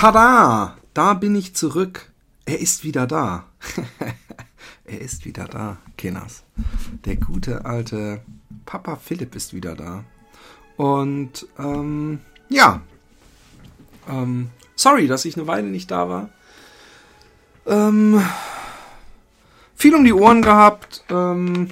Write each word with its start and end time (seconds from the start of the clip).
Pada! 0.00 0.76
Da 0.94 1.14
bin 1.14 1.34
ich 1.34 1.56
zurück. 1.56 2.12
Er 2.44 2.60
ist 2.60 2.84
wieder 2.84 3.08
da. 3.08 3.46
er 4.84 5.00
ist 5.00 5.24
wieder 5.24 5.46
da, 5.46 5.78
Kenas. 5.96 6.44
Der 7.04 7.16
gute 7.16 7.64
alte 7.64 8.20
Papa 8.64 8.94
Philipp 8.94 9.34
ist 9.34 9.54
wieder 9.54 9.74
da. 9.74 10.04
Und 10.76 11.48
ähm, 11.58 12.20
ja. 12.48 12.80
Ähm, 14.08 14.50
sorry, 14.76 15.08
dass 15.08 15.24
ich 15.24 15.36
eine 15.36 15.48
Weile 15.48 15.66
nicht 15.66 15.90
da 15.90 16.08
war. 16.08 16.28
Ähm, 17.66 18.22
viel 19.74 19.96
um 19.96 20.04
die 20.04 20.12
Ohren 20.12 20.42
gehabt. 20.42 21.02
Ähm, 21.10 21.70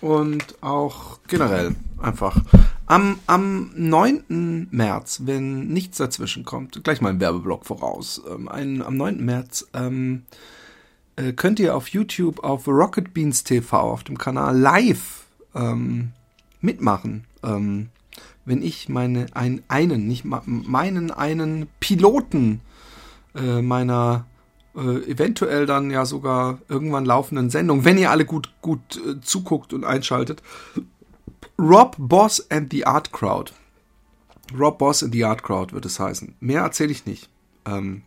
und 0.00 0.62
auch 0.62 1.18
generell 1.26 1.74
einfach. 2.00 2.40
Am, 2.86 3.18
am 3.26 3.70
9. 3.74 4.68
März, 4.70 5.22
wenn 5.24 5.68
nichts 5.68 5.98
dazwischen 5.98 6.44
kommt, 6.44 6.82
gleich 6.84 7.00
mal 7.00 7.10
ein 7.10 7.20
Werbeblock 7.20 7.64
voraus. 7.64 8.20
Ähm, 8.28 8.48
ein, 8.48 8.82
am 8.82 8.96
9. 8.96 9.24
März 9.24 9.68
ähm, 9.72 10.24
äh, 11.16 11.32
könnt 11.32 11.60
ihr 11.60 11.76
auf 11.76 11.88
YouTube 11.88 12.42
auf 12.44 12.66
Rocket 12.66 13.14
Beans 13.14 13.44
TV 13.44 13.78
auf 13.78 14.04
dem 14.04 14.18
Kanal 14.18 14.58
live 14.58 15.24
ähm, 15.54 16.12
mitmachen. 16.60 17.24
Ähm, 17.42 17.88
wenn 18.44 18.62
ich 18.62 18.88
meine 18.88 19.26
ein, 19.34 19.62
einen, 19.68 20.06
nicht 20.06 20.24
meinen 20.24 21.10
einen 21.10 21.68
Piloten 21.80 22.60
äh, 23.34 23.62
meiner 23.62 24.26
äh, 24.74 25.10
eventuell 25.10 25.66
dann 25.66 25.90
ja 25.90 26.04
sogar 26.04 26.58
irgendwann 26.68 27.04
laufenden 27.04 27.50
Sendung, 27.50 27.84
wenn 27.84 27.98
ihr 27.98 28.10
alle 28.10 28.24
gut, 28.24 28.52
gut 28.62 28.80
äh, 28.96 29.20
zuguckt 29.20 29.72
und 29.72 29.84
einschaltet. 29.84 30.42
Rob 31.58 31.96
Boss 31.98 32.50
and 32.50 32.72
the 32.72 32.86
Art 32.86 33.12
Crowd. 33.12 33.52
Rob 34.56 34.78
Boss 34.78 35.02
and 35.02 35.12
the 35.12 35.24
Art 35.24 35.42
Crowd 35.42 35.72
wird 35.72 35.86
es 35.86 35.98
heißen. 35.98 36.34
Mehr 36.40 36.62
erzähle 36.62 36.92
ich 36.92 37.06
nicht. 37.06 37.28
Ähm, 37.64 38.02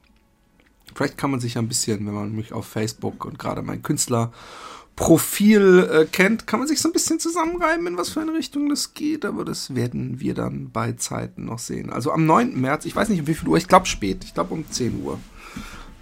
vielleicht 0.94 1.18
kann 1.18 1.32
man 1.32 1.40
sich 1.40 1.58
ein 1.58 1.68
bisschen, 1.68 2.06
wenn 2.06 2.14
man 2.14 2.36
mich 2.36 2.54
auf 2.54 2.68
Facebook 2.68 3.26
und 3.26 3.40
gerade 3.40 3.62
mein 3.62 3.84
Künstlerprofil 3.84 5.90
äh, 5.92 6.06
kennt, 6.06 6.48
kann 6.48 6.60
man 6.60 6.68
sich 6.68 6.82
so 6.82 6.90
ein 6.90 6.94
bisschen 6.94 7.20
zusammenreiben, 7.20 7.88
in 7.88 7.98
was 7.98 8.10
für 8.10 8.22
eine 8.22 8.34
Richtung 8.34 8.70
das 8.70 8.94
geht, 8.94 9.26
aber 9.26 9.46
das 9.46 9.76
werden 9.76 10.20
wir 10.20 10.34
dann 10.34 10.72
bei 10.72 10.94
Zeiten 10.94 11.46
noch 11.46 11.60
sehen. 11.60 11.92
Also 11.92 12.12
am 12.12 12.26
9. 12.26 12.60
März, 12.60 12.86
ich 12.86 12.96
weiß 12.96 13.10
nicht 13.10 13.22
um 13.22 13.28
wie 13.28 13.34
viel 13.34 13.48
Uhr, 13.48 13.58
ich 13.58 13.68
glaube 13.68 13.86
spät, 13.86 14.24
ich 14.24 14.34
glaube 14.34 14.54
um 14.54 14.70
10 14.70 15.04
Uhr. 15.04 15.20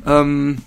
Ähm, 0.05 0.57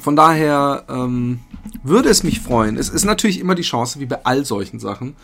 von 0.00 0.16
daher 0.16 0.84
ähm, 0.88 1.40
würde 1.82 2.08
es 2.08 2.22
mich 2.22 2.40
freuen. 2.40 2.76
Es 2.76 2.88
ist 2.88 3.04
natürlich 3.04 3.40
immer 3.40 3.54
die 3.54 3.62
Chance, 3.62 4.00
wie 4.00 4.06
bei 4.06 4.24
all 4.24 4.44
solchen 4.44 4.78
Sachen, 4.78 5.16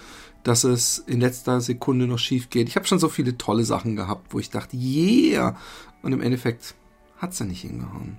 dass 0.43 0.65
es 0.65 0.99
in 0.99 1.21
letzter 1.21 1.61
Sekunde 1.61 2.07
noch 2.07 2.19
schief 2.19 2.51
geht. 2.51 2.69
Ich 2.69 2.77
habe 2.77 2.87
schon 2.87 2.99
so 2.99 3.09
viele 3.09 3.39
tolle 3.39 3.65
Sachen 3.65 3.97
gehabt, 3.97 4.33
wo 4.33 4.39
ich 4.39 4.51
dachte, 4.51 4.77
yeah, 4.77 5.57
und 6.03 6.13
im 6.13 6.21
Endeffekt 6.21 6.75
hat's 7.19 7.39
ja 7.39 7.47
nicht 7.47 7.63
hingehauen. 7.63 8.19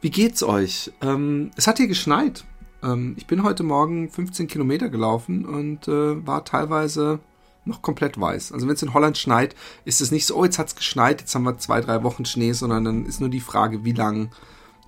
Wie 0.00 0.10
geht's 0.10 0.42
euch? 0.42 0.92
Ähm, 1.02 1.50
es 1.56 1.66
hat 1.66 1.78
hier 1.78 1.88
geschneit. 1.88 2.44
Ähm, 2.82 3.14
ich 3.18 3.26
bin 3.26 3.42
heute 3.42 3.62
Morgen 3.62 4.08
15 4.08 4.46
Kilometer 4.46 4.88
gelaufen 4.88 5.44
und 5.44 5.88
äh, 5.88 6.26
war 6.26 6.44
teilweise 6.44 7.20
noch 7.64 7.82
komplett 7.82 8.18
weiß. 8.18 8.52
Also 8.52 8.66
wenn 8.66 8.74
es 8.74 8.82
in 8.82 8.94
Holland 8.94 9.18
schneit, 9.18 9.54
ist 9.84 10.00
es 10.00 10.10
nicht 10.10 10.26
so, 10.26 10.36
oh, 10.36 10.44
jetzt 10.44 10.58
hat's 10.58 10.76
geschneit, 10.76 11.20
jetzt 11.20 11.34
haben 11.34 11.42
wir 11.42 11.58
zwei, 11.58 11.80
drei 11.80 12.02
Wochen 12.02 12.24
Schnee, 12.24 12.52
sondern 12.52 12.84
dann 12.84 13.06
ist 13.06 13.20
nur 13.20 13.28
die 13.28 13.40
Frage, 13.40 13.84
wie 13.84 13.92
lang 13.92 14.30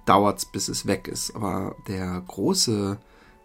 dauert's, 0.05 0.45
bis 0.45 0.69
es 0.69 0.86
weg 0.86 1.08
ist. 1.08 1.34
Aber 1.34 1.77
der 1.89 2.22
große 2.27 2.98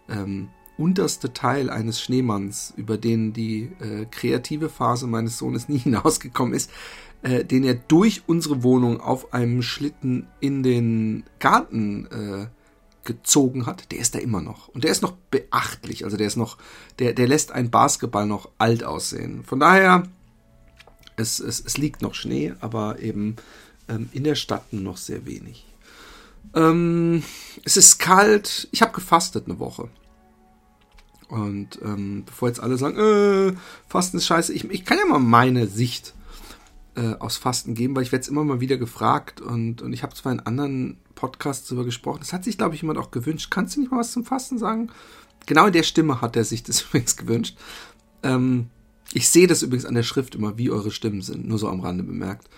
ähm, 0.08 0.48
unterste 0.76 1.32
Teil 1.32 1.70
eines 1.70 2.00
Schneemanns, 2.00 2.72
über 2.76 2.96
den 2.96 3.32
die 3.32 3.70
äh, 3.80 4.06
kreative 4.10 4.68
Phase 4.68 5.06
meines 5.06 5.38
Sohnes 5.38 5.68
nie 5.68 5.78
hinausgekommen 5.84 6.54
ist, 6.54 6.70
äh, 7.22 7.44
den 7.44 7.64
er 7.64 7.74
durch 7.74 8.22
unsere 8.26 8.62
Wohnung 8.62 9.00
auf 9.00 9.32
einem 9.32 9.62
Schlitten 9.62 10.28
in 10.40 10.62
den 10.62 11.24
Garten 11.40 12.06
äh, 12.06 12.46
gezogen 13.04 13.66
hat, 13.66 13.90
der 13.90 13.98
ist 13.98 14.14
da 14.14 14.18
immer 14.18 14.42
noch. 14.42 14.68
Und 14.68 14.84
der 14.84 14.90
ist 14.90 15.02
noch 15.02 15.14
beachtlich. 15.30 16.04
Also 16.04 16.16
der 16.16 16.26
ist 16.26 16.36
noch, 16.36 16.58
der, 16.98 17.14
der 17.14 17.26
lässt 17.26 17.52
ein 17.52 17.70
Basketball 17.70 18.26
noch 18.26 18.50
alt 18.58 18.84
aussehen. 18.84 19.44
Von 19.44 19.60
daher, 19.60 20.04
es, 21.16 21.40
es, 21.40 21.58
es 21.58 21.78
liegt 21.78 22.02
noch 22.02 22.14
Schnee, 22.14 22.52
aber 22.60 23.00
eben 23.00 23.36
ähm, 23.88 24.10
in 24.12 24.24
der 24.24 24.34
Stadt 24.34 24.72
noch 24.72 24.98
sehr 24.98 25.26
wenig. 25.26 25.67
Ähm, 26.54 27.22
es 27.64 27.76
ist 27.76 27.98
kalt. 27.98 28.68
Ich 28.72 28.82
habe 28.82 28.92
gefastet 28.92 29.46
eine 29.46 29.58
Woche. 29.58 29.88
Und 31.28 31.78
ähm, 31.82 32.24
bevor 32.24 32.48
jetzt 32.48 32.60
alle 32.60 32.78
sagen, 32.78 32.96
äh, 32.98 33.54
Fasten 33.86 34.16
ist 34.16 34.26
scheiße, 34.26 34.52
ich, 34.52 34.64
ich 34.70 34.84
kann 34.84 34.98
ja 34.98 35.04
mal 35.04 35.18
meine 35.18 35.66
Sicht 35.66 36.14
äh, 36.96 37.14
aus 37.18 37.36
Fasten 37.36 37.74
geben, 37.74 37.94
weil 37.94 38.02
ich 38.02 38.12
werde 38.12 38.22
es 38.22 38.28
immer 38.28 38.44
mal 38.44 38.60
wieder 38.60 38.78
gefragt 38.78 39.40
und, 39.40 39.82
und 39.82 39.92
ich 39.92 40.02
habe 40.02 40.14
zwar 40.14 40.32
in 40.32 40.40
anderen 40.40 40.96
Podcasts 41.14 41.68
darüber 41.68 41.84
gesprochen, 41.84 42.20
das 42.20 42.32
hat 42.32 42.44
sich, 42.44 42.56
glaube 42.56 42.74
ich, 42.74 42.82
jemand 42.82 42.98
auch 42.98 43.10
gewünscht. 43.10 43.50
Kannst 43.50 43.76
du 43.76 43.80
nicht 43.80 43.90
mal 43.90 43.98
was 43.98 44.12
zum 44.12 44.24
Fasten 44.24 44.58
sagen? 44.58 44.90
Genau 45.46 45.66
in 45.66 45.72
der 45.72 45.82
Stimme 45.82 46.20
hat 46.20 46.34
er 46.34 46.44
sich 46.44 46.62
das 46.64 46.82
übrigens 46.82 47.16
gewünscht. 47.16 47.58
Ähm, 48.22 48.70
ich 49.12 49.28
sehe 49.28 49.46
das 49.46 49.62
übrigens 49.62 49.84
an 49.84 49.94
der 49.94 50.02
Schrift 50.02 50.34
immer, 50.34 50.56
wie 50.56 50.70
eure 50.70 50.90
Stimmen 50.90 51.22
sind, 51.22 51.46
nur 51.46 51.58
so 51.58 51.68
am 51.68 51.80
Rande 51.80 52.04
bemerkt. 52.04 52.48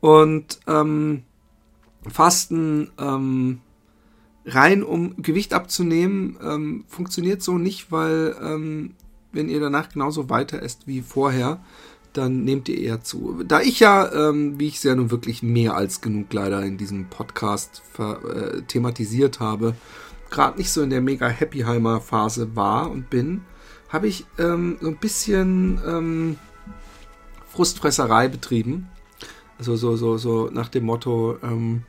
Und 0.00 0.60
ähm, 0.66 1.22
Fasten 2.10 2.90
ähm, 2.98 3.60
rein, 4.44 4.82
um 4.82 5.14
Gewicht 5.22 5.52
abzunehmen, 5.52 6.38
ähm, 6.42 6.84
funktioniert 6.88 7.42
so 7.42 7.58
nicht, 7.58 7.90
weil 7.90 8.36
ähm, 8.42 8.94
wenn 9.32 9.48
ihr 9.48 9.60
danach 9.60 9.88
genauso 9.88 10.30
weiter 10.30 10.62
esst 10.62 10.86
wie 10.86 11.02
vorher, 11.02 11.60
dann 12.12 12.44
nehmt 12.44 12.68
ihr 12.68 12.78
eher 12.78 13.02
zu. 13.02 13.42
Da 13.46 13.60
ich 13.60 13.80
ja, 13.80 14.10
ähm, 14.12 14.58
wie 14.58 14.68
ich 14.68 14.76
es 14.76 14.82
ja 14.82 14.94
nun 14.94 15.10
wirklich 15.10 15.42
mehr 15.42 15.74
als 15.74 16.00
genug 16.00 16.32
leider 16.32 16.62
in 16.62 16.78
diesem 16.78 17.10
Podcast 17.10 17.82
äh, 17.98 18.62
thematisiert 18.62 19.40
habe, 19.40 19.74
gerade 20.30 20.58
nicht 20.58 20.70
so 20.70 20.82
in 20.82 20.90
der 20.90 21.02
mega 21.02 21.28
Happyheimer 21.28 22.00
Phase 22.00 22.56
war 22.56 22.90
und 22.90 23.10
bin, 23.10 23.42
habe 23.88 24.08
ich 24.08 24.24
ähm, 24.38 24.78
so 24.80 24.88
ein 24.88 24.96
bisschen 24.96 25.80
ähm, 25.86 26.38
Frustfresserei 27.48 28.28
betrieben. 28.28 28.88
Also 29.58 29.76
so, 29.76 29.96
so, 29.96 30.16
so 30.18 30.50
nach 30.52 30.68
dem 30.68 30.84
Motto, 30.84 31.38
ähm, 31.42 31.82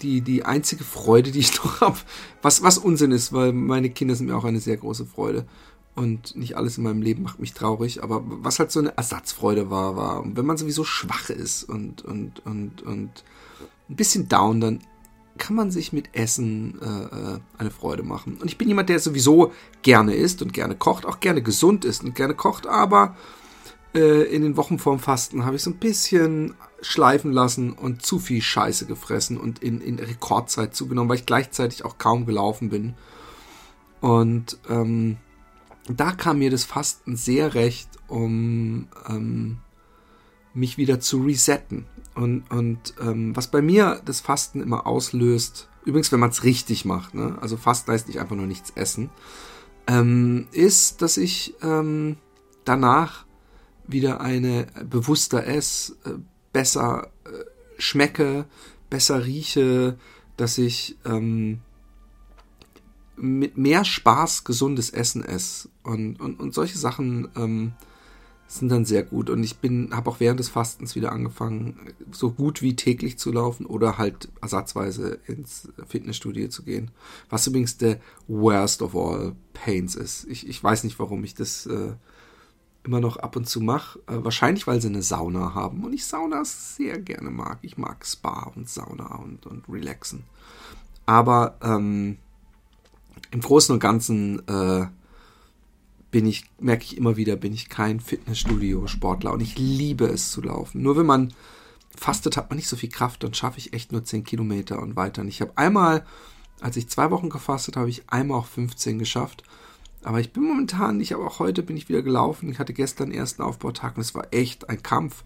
die, 0.00 0.20
die 0.20 0.44
einzige 0.44 0.84
Freude, 0.84 1.30
die 1.30 1.40
ich 1.40 1.56
noch 1.64 1.80
habe, 1.80 1.98
was, 2.40 2.62
was 2.62 2.78
Unsinn 2.78 3.12
ist, 3.12 3.32
weil 3.32 3.52
meine 3.52 3.90
Kinder 3.90 4.14
sind 4.14 4.26
mir 4.26 4.36
auch 4.36 4.44
eine 4.44 4.60
sehr 4.60 4.76
große 4.76 5.06
Freude. 5.06 5.46
Und 5.94 6.36
nicht 6.36 6.56
alles 6.56 6.78
in 6.78 6.84
meinem 6.84 7.02
Leben 7.02 7.22
macht 7.22 7.38
mich 7.38 7.52
traurig, 7.52 8.02
aber 8.02 8.22
was 8.24 8.58
halt 8.58 8.72
so 8.72 8.80
eine 8.80 8.96
Ersatzfreude 8.96 9.68
war, 9.68 9.94
war, 9.94 10.24
wenn 10.24 10.46
man 10.46 10.56
sowieso 10.56 10.84
schwach 10.84 11.28
ist 11.28 11.64
und, 11.64 12.02
und, 12.02 12.44
und, 12.46 12.80
und 12.82 13.24
ein 13.90 13.96
bisschen 13.96 14.26
down, 14.26 14.60
dann 14.60 14.80
kann 15.36 15.54
man 15.54 15.70
sich 15.70 15.92
mit 15.92 16.14
Essen 16.14 16.78
äh, 16.80 17.34
äh, 17.34 17.38
eine 17.58 17.70
Freude 17.70 18.02
machen. 18.02 18.38
Und 18.40 18.48
ich 18.48 18.56
bin 18.56 18.68
jemand, 18.68 18.88
der 18.88 19.00
sowieso 19.00 19.52
gerne 19.82 20.14
isst 20.14 20.40
und 20.40 20.54
gerne 20.54 20.76
kocht, 20.76 21.04
auch 21.04 21.20
gerne 21.20 21.42
gesund 21.42 21.84
ist 21.84 22.04
und 22.04 22.14
gerne 22.14 22.34
kocht, 22.34 22.66
aber 22.66 23.16
äh, 23.94 24.22
in 24.24 24.42
den 24.42 24.56
Wochen 24.56 24.78
vorm 24.78 24.98
Fasten 24.98 25.44
habe 25.44 25.56
ich 25.56 25.62
so 25.62 25.70
ein 25.70 25.78
bisschen 25.78 26.54
schleifen 26.80 27.32
lassen 27.32 27.72
und 27.72 28.04
zu 28.04 28.18
viel 28.18 28.42
Scheiße 28.42 28.86
gefressen 28.86 29.38
und 29.38 29.62
in, 29.62 29.80
in 29.80 29.98
Rekordzeit 29.98 30.74
zugenommen, 30.74 31.08
weil 31.08 31.18
ich 31.18 31.26
gleichzeitig 31.26 31.84
auch 31.84 31.98
kaum 31.98 32.26
gelaufen 32.26 32.70
bin. 32.70 32.94
Und 34.00 34.58
ähm, 34.68 35.18
da 35.88 36.12
kam 36.12 36.38
mir 36.38 36.50
das 36.50 36.64
Fasten 36.64 37.16
sehr 37.16 37.54
recht, 37.54 37.88
um 38.08 38.88
ähm, 39.08 39.58
mich 40.54 40.76
wieder 40.76 41.00
zu 41.00 41.22
resetten. 41.22 41.86
Und, 42.14 42.50
und 42.50 42.94
ähm, 43.00 43.34
was 43.36 43.48
bei 43.48 43.62
mir 43.62 44.00
das 44.04 44.20
Fasten 44.20 44.60
immer 44.60 44.86
auslöst, 44.86 45.68
übrigens, 45.84 46.12
wenn 46.12 46.20
man 46.20 46.30
es 46.30 46.44
richtig 46.44 46.84
macht, 46.84 47.14
ne? 47.14 47.38
also 47.40 47.56
Fasten 47.56 47.92
heißt 47.92 48.08
nicht 48.08 48.20
einfach 48.20 48.36
nur 48.36 48.46
nichts 48.46 48.70
essen, 48.74 49.10
ähm, 49.86 50.46
ist, 50.52 51.02
dass 51.02 51.16
ich 51.16 51.54
ähm, 51.62 52.16
danach 52.64 53.24
wieder 53.86 54.20
eine 54.20 54.66
bewusster 54.88 55.46
ess, 55.46 55.96
äh, 56.04 56.10
besser 56.52 57.10
äh, 57.24 57.44
schmecke, 57.78 58.46
besser 58.90 59.24
rieche, 59.24 59.98
dass 60.36 60.58
ich 60.58 60.96
ähm, 61.04 61.60
mit 63.16 63.56
mehr 63.56 63.84
Spaß 63.84 64.44
gesundes 64.44 64.90
Essen 64.90 65.24
esse. 65.24 65.68
Und, 65.82 66.20
und, 66.20 66.40
und 66.40 66.54
solche 66.54 66.78
Sachen 66.78 67.28
ähm, 67.36 67.72
sind 68.48 68.68
dann 68.68 68.84
sehr 68.84 69.02
gut. 69.02 69.30
Und 69.30 69.42
ich 69.42 69.58
bin, 69.58 69.94
habe 69.94 70.10
auch 70.10 70.20
während 70.20 70.40
des 70.40 70.48
Fastens 70.48 70.94
wieder 70.94 71.12
angefangen, 71.12 71.94
so 72.10 72.30
gut 72.30 72.62
wie 72.62 72.76
täglich 72.76 73.18
zu 73.18 73.32
laufen 73.32 73.64
oder 73.64 73.98
halt 73.98 74.28
ersatzweise 74.40 75.18
ins 75.26 75.68
Fitnessstudio 75.86 76.48
zu 76.48 76.62
gehen. 76.62 76.90
Was 77.30 77.46
übrigens 77.46 77.78
der 77.78 78.00
worst 78.28 78.82
of 78.82 78.94
all 78.94 79.34
pains 79.52 79.94
ist. 79.94 80.26
Ich, 80.28 80.48
ich 80.48 80.62
weiß 80.62 80.84
nicht, 80.84 80.98
warum 80.98 81.24
ich 81.24 81.34
das 81.34 81.66
äh, 81.66 81.92
immer 82.84 83.00
noch 83.00 83.16
ab 83.16 83.36
und 83.36 83.48
zu 83.48 83.60
mache. 83.60 83.98
Äh, 84.06 84.24
wahrscheinlich, 84.24 84.66
weil 84.66 84.80
sie 84.80 84.88
eine 84.88 85.02
Sauna 85.02 85.54
haben 85.54 85.84
und 85.84 85.92
ich 85.92 86.04
Saunas 86.04 86.76
sehr 86.76 86.98
gerne 86.98 87.30
mag. 87.30 87.58
Ich 87.62 87.78
mag 87.78 88.04
Spa 88.06 88.52
und 88.54 88.68
Sauna 88.68 89.16
und, 89.16 89.46
und 89.46 89.68
Relaxen. 89.68 90.24
Aber 91.06 91.56
ähm, 91.62 92.18
im 93.30 93.40
Großen 93.40 93.72
und 93.72 93.80
Ganzen 93.80 94.46
äh, 94.48 94.86
bin 96.10 96.26
ich, 96.26 96.44
merke 96.60 96.84
ich 96.84 96.96
immer 96.96 97.16
wieder, 97.16 97.36
bin 97.36 97.52
ich 97.52 97.68
kein 97.68 97.98
Fitnessstudio-Sportler 97.98 99.32
und 99.32 99.40
ich 99.40 99.58
liebe 99.58 100.06
es 100.06 100.30
zu 100.30 100.42
laufen. 100.42 100.82
Nur 100.82 100.96
wenn 100.96 101.06
man 101.06 101.32
fastet, 101.96 102.36
hat 102.36 102.50
man 102.50 102.56
nicht 102.56 102.68
so 102.68 102.76
viel 102.76 102.90
Kraft, 102.90 103.24
dann 103.24 103.34
schaffe 103.34 103.58
ich 103.58 103.72
echt 103.72 103.92
nur 103.92 104.04
10 104.04 104.24
Kilometer 104.24 104.80
und 104.80 104.96
weiter. 104.96 105.22
Und 105.22 105.28
ich 105.28 105.40
habe 105.40 105.52
einmal, 105.56 106.04
als 106.60 106.76
ich 106.76 106.88
zwei 106.88 107.10
Wochen 107.10 107.30
gefastet 107.30 107.76
habe, 107.76 107.88
ich 107.88 108.08
einmal 108.10 108.38
auch 108.38 108.46
15 108.46 108.98
geschafft. 108.98 109.42
Aber 110.04 110.20
ich 110.20 110.32
bin 110.32 110.42
momentan, 110.42 111.00
ich 111.00 111.12
habe 111.12 111.24
auch 111.24 111.38
heute 111.38 111.62
bin 111.62 111.76
ich 111.76 111.88
wieder 111.88 112.02
gelaufen. 112.02 112.50
Ich 112.50 112.58
hatte 112.58 112.72
gestern 112.72 113.10
den 113.10 113.18
ersten 113.18 113.42
Aufbautag 113.42 113.96
und 113.96 114.02
es 114.02 114.14
war 114.14 114.26
echt 114.32 114.68
ein 114.68 114.82
Kampf, 114.82 115.22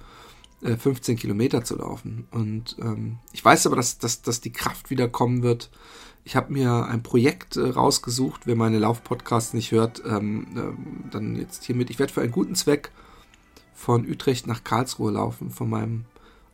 15 0.62 1.14
äh, 1.14 1.18
Kilometer 1.18 1.64
zu 1.64 1.76
laufen. 1.76 2.26
Und 2.30 2.76
ähm, 2.80 3.18
ich 3.32 3.44
weiß 3.44 3.66
aber, 3.66 3.76
dass, 3.76 3.98
dass, 3.98 4.22
dass 4.22 4.40
die 4.40 4.52
Kraft 4.52 4.90
wieder 4.90 5.08
kommen 5.08 5.42
wird. 5.42 5.70
Ich 6.24 6.34
habe 6.34 6.52
mir 6.52 6.86
ein 6.86 7.02
Projekt 7.02 7.56
äh, 7.56 7.68
rausgesucht. 7.68 8.42
Wer 8.46 8.56
meine 8.56 8.78
Laufpodcasts 8.78 9.54
nicht 9.54 9.70
hört, 9.70 10.02
ähm, 10.06 10.46
äh, 10.56 11.10
dann 11.10 11.36
jetzt 11.36 11.64
hiermit. 11.64 11.90
Ich 11.90 11.98
werde 11.98 12.12
für 12.12 12.22
einen 12.22 12.32
guten 12.32 12.54
Zweck 12.54 12.90
von 13.74 14.08
Utrecht 14.08 14.46
nach 14.46 14.64
Karlsruhe 14.64 15.12
laufen, 15.12 15.50
von 15.50 15.70
meinem 15.70 16.04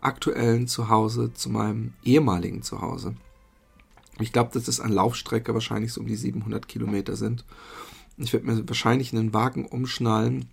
aktuellen 0.01 0.67
Zuhause 0.67 1.33
zu 1.33 1.49
meinem 1.49 1.95
ehemaligen 2.03 2.63
Zuhause. 2.63 3.15
Ich 4.19 4.33
glaube, 4.33 4.51
dass 4.53 4.69
es 4.69 4.81
an 4.81 4.93
Laufstrecke 4.93 5.55
wahrscheinlich 5.55 5.93
so 5.93 6.01
um 6.01 6.07
die 6.07 6.17
700 6.17 6.69
Kilometer 6.69 7.17
sind. 7.17 7.45
Ich 8.23 8.33
werde 8.33 8.47
mir 8.47 8.69
wahrscheinlich 8.69 9.13
einen 9.13 9.35
Wagen 9.35 9.67
umschnallen 9.67 10.49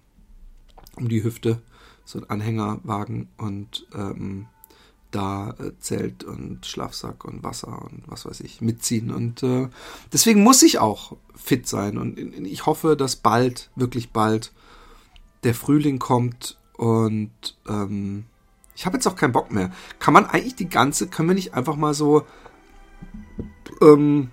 um 0.96 1.08
die 1.08 1.24
Hüfte, 1.24 1.62
so 2.06 2.20
ein 2.20 2.30
Anhängerwagen 2.30 3.30
und 3.38 3.88
ähm, 3.96 4.48
da 5.12 5.52
äh, 5.60 5.72
Zelt 5.80 6.24
und 6.24 6.66
Schlafsack 6.66 7.26
und 7.26 7.44
Wasser 7.44 7.82
und 7.84 8.04
was 8.08 8.26
weiß 8.26 8.42
ich 8.42 8.62
mitziehen. 8.62 9.12
Und 9.12 9.42
äh, 9.44 9.70
deswegen 10.14 10.44
muss 10.44 10.62
ich 10.62 10.80
auch 10.80 11.16
fit 11.36 11.68
sein. 11.68 11.98
Und 11.98 12.18
ich 12.18 12.66
hoffe, 12.66 12.96
dass 12.96 13.16
bald, 13.16 13.72
wirklich 13.76 14.12
bald, 14.12 14.52
der 15.44 15.56
Frühling 15.56 16.00
kommt 16.00 16.58
und 16.74 17.32
ähm, 17.68 18.26
ich 18.76 18.86
habe 18.86 18.98
jetzt 18.98 19.08
auch 19.08 19.16
keinen 19.16 19.32
Bock 19.32 19.52
mehr. 19.52 19.72
Kann 20.00 20.14
man 20.14 20.26
eigentlich 20.26 20.56
die 20.56 20.70
ganze, 20.70 21.08
können 21.08 21.30
wir 21.30 21.36
nicht 21.36 21.54
einfach 21.54 21.76
mal 21.76 21.94
so, 21.94 22.26
ähm, 23.82 24.32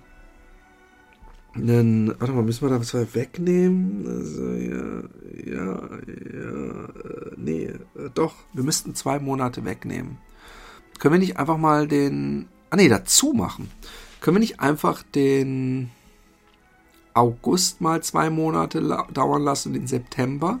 einen, 1.61 2.09
warte 2.19 2.33
mal, 2.33 2.43
müssen 2.43 2.67
wir 2.67 2.69
da 2.69 2.79
was 2.79 2.93
wegnehmen? 3.15 4.05
Also, 4.07 4.53
ja, 4.53 5.03
ja, 5.45 5.79
ja, 6.33 6.85
äh, 6.85 7.31
nee, 7.37 7.65
äh, 7.65 8.09
doch, 8.13 8.35
wir 8.53 8.63
müssten 8.63 8.95
zwei 8.95 9.19
Monate 9.19 9.65
wegnehmen. 9.65 10.17
Können 10.99 11.13
wir 11.13 11.19
nicht 11.19 11.37
einfach 11.37 11.57
mal 11.57 11.87
den, 11.87 12.47
ah 12.69 12.75
nee, 12.75 12.89
dazu 12.89 13.33
machen. 13.33 13.69
Können 14.21 14.37
wir 14.37 14.41
nicht 14.41 14.59
einfach 14.59 15.03
den 15.03 15.89
August 17.13 17.81
mal 17.81 18.01
zwei 18.03 18.29
Monate 18.29 18.81
dauern 19.13 19.43
lassen, 19.43 19.73
den 19.73 19.87
September, 19.87 20.59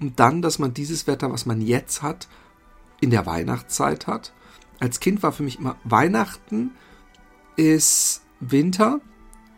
und 0.00 0.18
dann, 0.18 0.42
dass 0.42 0.58
man 0.58 0.74
dieses 0.74 1.06
Wetter, 1.06 1.32
was 1.32 1.46
man 1.46 1.60
jetzt 1.60 2.02
hat, 2.02 2.28
in 3.00 3.10
der 3.10 3.26
Weihnachtszeit 3.26 4.06
hat. 4.06 4.32
Als 4.80 4.98
Kind 4.98 5.22
war 5.22 5.32
für 5.32 5.44
mich 5.44 5.58
immer 5.58 5.76
Weihnachten 5.84 6.72
ist 7.56 8.22
Winter 8.40 9.00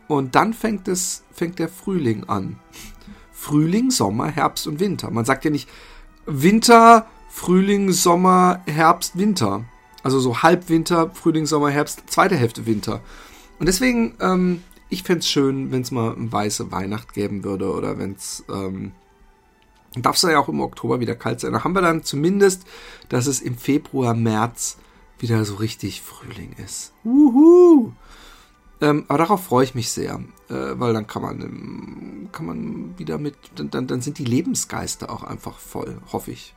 und 0.08 0.34
dann 0.34 0.52
fängt 0.52 0.88
es 0.88 1.24
fängt 1.32 1.58
der 1.58 1.68
Frühling 1.68 2.24
an. 2.24 2.58
Frühling, 3.32 3.90
Sommer, 3.90 4.28
Herbst 4.28 4.66
und 4.66 4.80
Winter. 4.80 5.10
Man 5.10 5.24
sagt 5.24 5.44
ja 5.44 5.50
nicht 5.50 5.68
Winter, 6.26 7.06
Frühling, 7.28 7.92
Sommer, 7.92 8.62
Herbst, 8.66 9.18
Winter. 9.18 9.64
Also 10.02 10.20
so 10.20 10.42
Halbwinter, 10.42 11.10
Frühling, 11.10 11.46
Sommer, 11.46 11.70
Herbst, 11.70 12.04
zweite 12.06 12.36
Hälfte 12.36 12.66
Winter. 12.66 13.00
Und 13.58 13.66
deswegen, 13.66 14.14
ähm, 14.20 14.62
ich 14.88 15.02
fände 15.02 15.20
es 15.20 15.28
schön, 15.28 15.72
wenn 15.72 15.82
es 15.82 15.90
mal 15.90 16.14
eine 16.14 16.30
weiße 16.30 16.70
Weihnacht 16.70 17.12
geben 17.12 17.44
würde 17.44 17.72
oder 17.72 17.98
wenn 17.98 18.12
es 18.12 18.44
ähm, 18.48 18.92
darf 19.96 20.16
es 20.16 20.22
ja 20.22 20.38
auch 20.38 20.48
im 20.48 20.60
Oktober 20.60 21.00
wieder 21.00 21.14
kalt 21.14 21.40
sein. 21.40 21.52
Da 21.52 21.64
haben 21.64 21.74
wir 21.74 21.82
dann 21.82 22.02
zumindest, 22.02 22.64
dass 23.08 23.26
es 23.26 23.40
im 23.40 23.56
Februar, 23.56 24.14
März 24.14 24.78
wieder 25.18 25.44
so 25.44 25.56
richtig 25.56 26.02
Frühling 26.02 26.54
ist. 26.64 26.92
Wuhu! 27.04 27.92
Ähm, 28.84 29.06
aber 29.08 29.16
darauf 29.16 29.44
freue 29.44 29.64
ich 29.64 29.74
mich 29.74 29.90
sehr, 29.90 30.20
äh, 30.50 30.54
weil 30.74 30.92
dann 30.92 31.06
kann 31.06 31.22
man, 31.22 31.40
ähm, 31.40 32.28
kann 32.32 32.44
man 32.44 32.98
wieder 32.98 33.16
mit, 33.16 33.34
dann, 33.54 33.70
dann, 33.70 33.86
dann 33.86 34.02
sind 34.02 34.18
die 34.18 34.26
Lebensgeister 34.26 35.08
auch 35.08 35.22
einfach 35.22 35.58
voll, 35.58 35.96
hoffe 36.12 36.32
ich. 36.32 36.54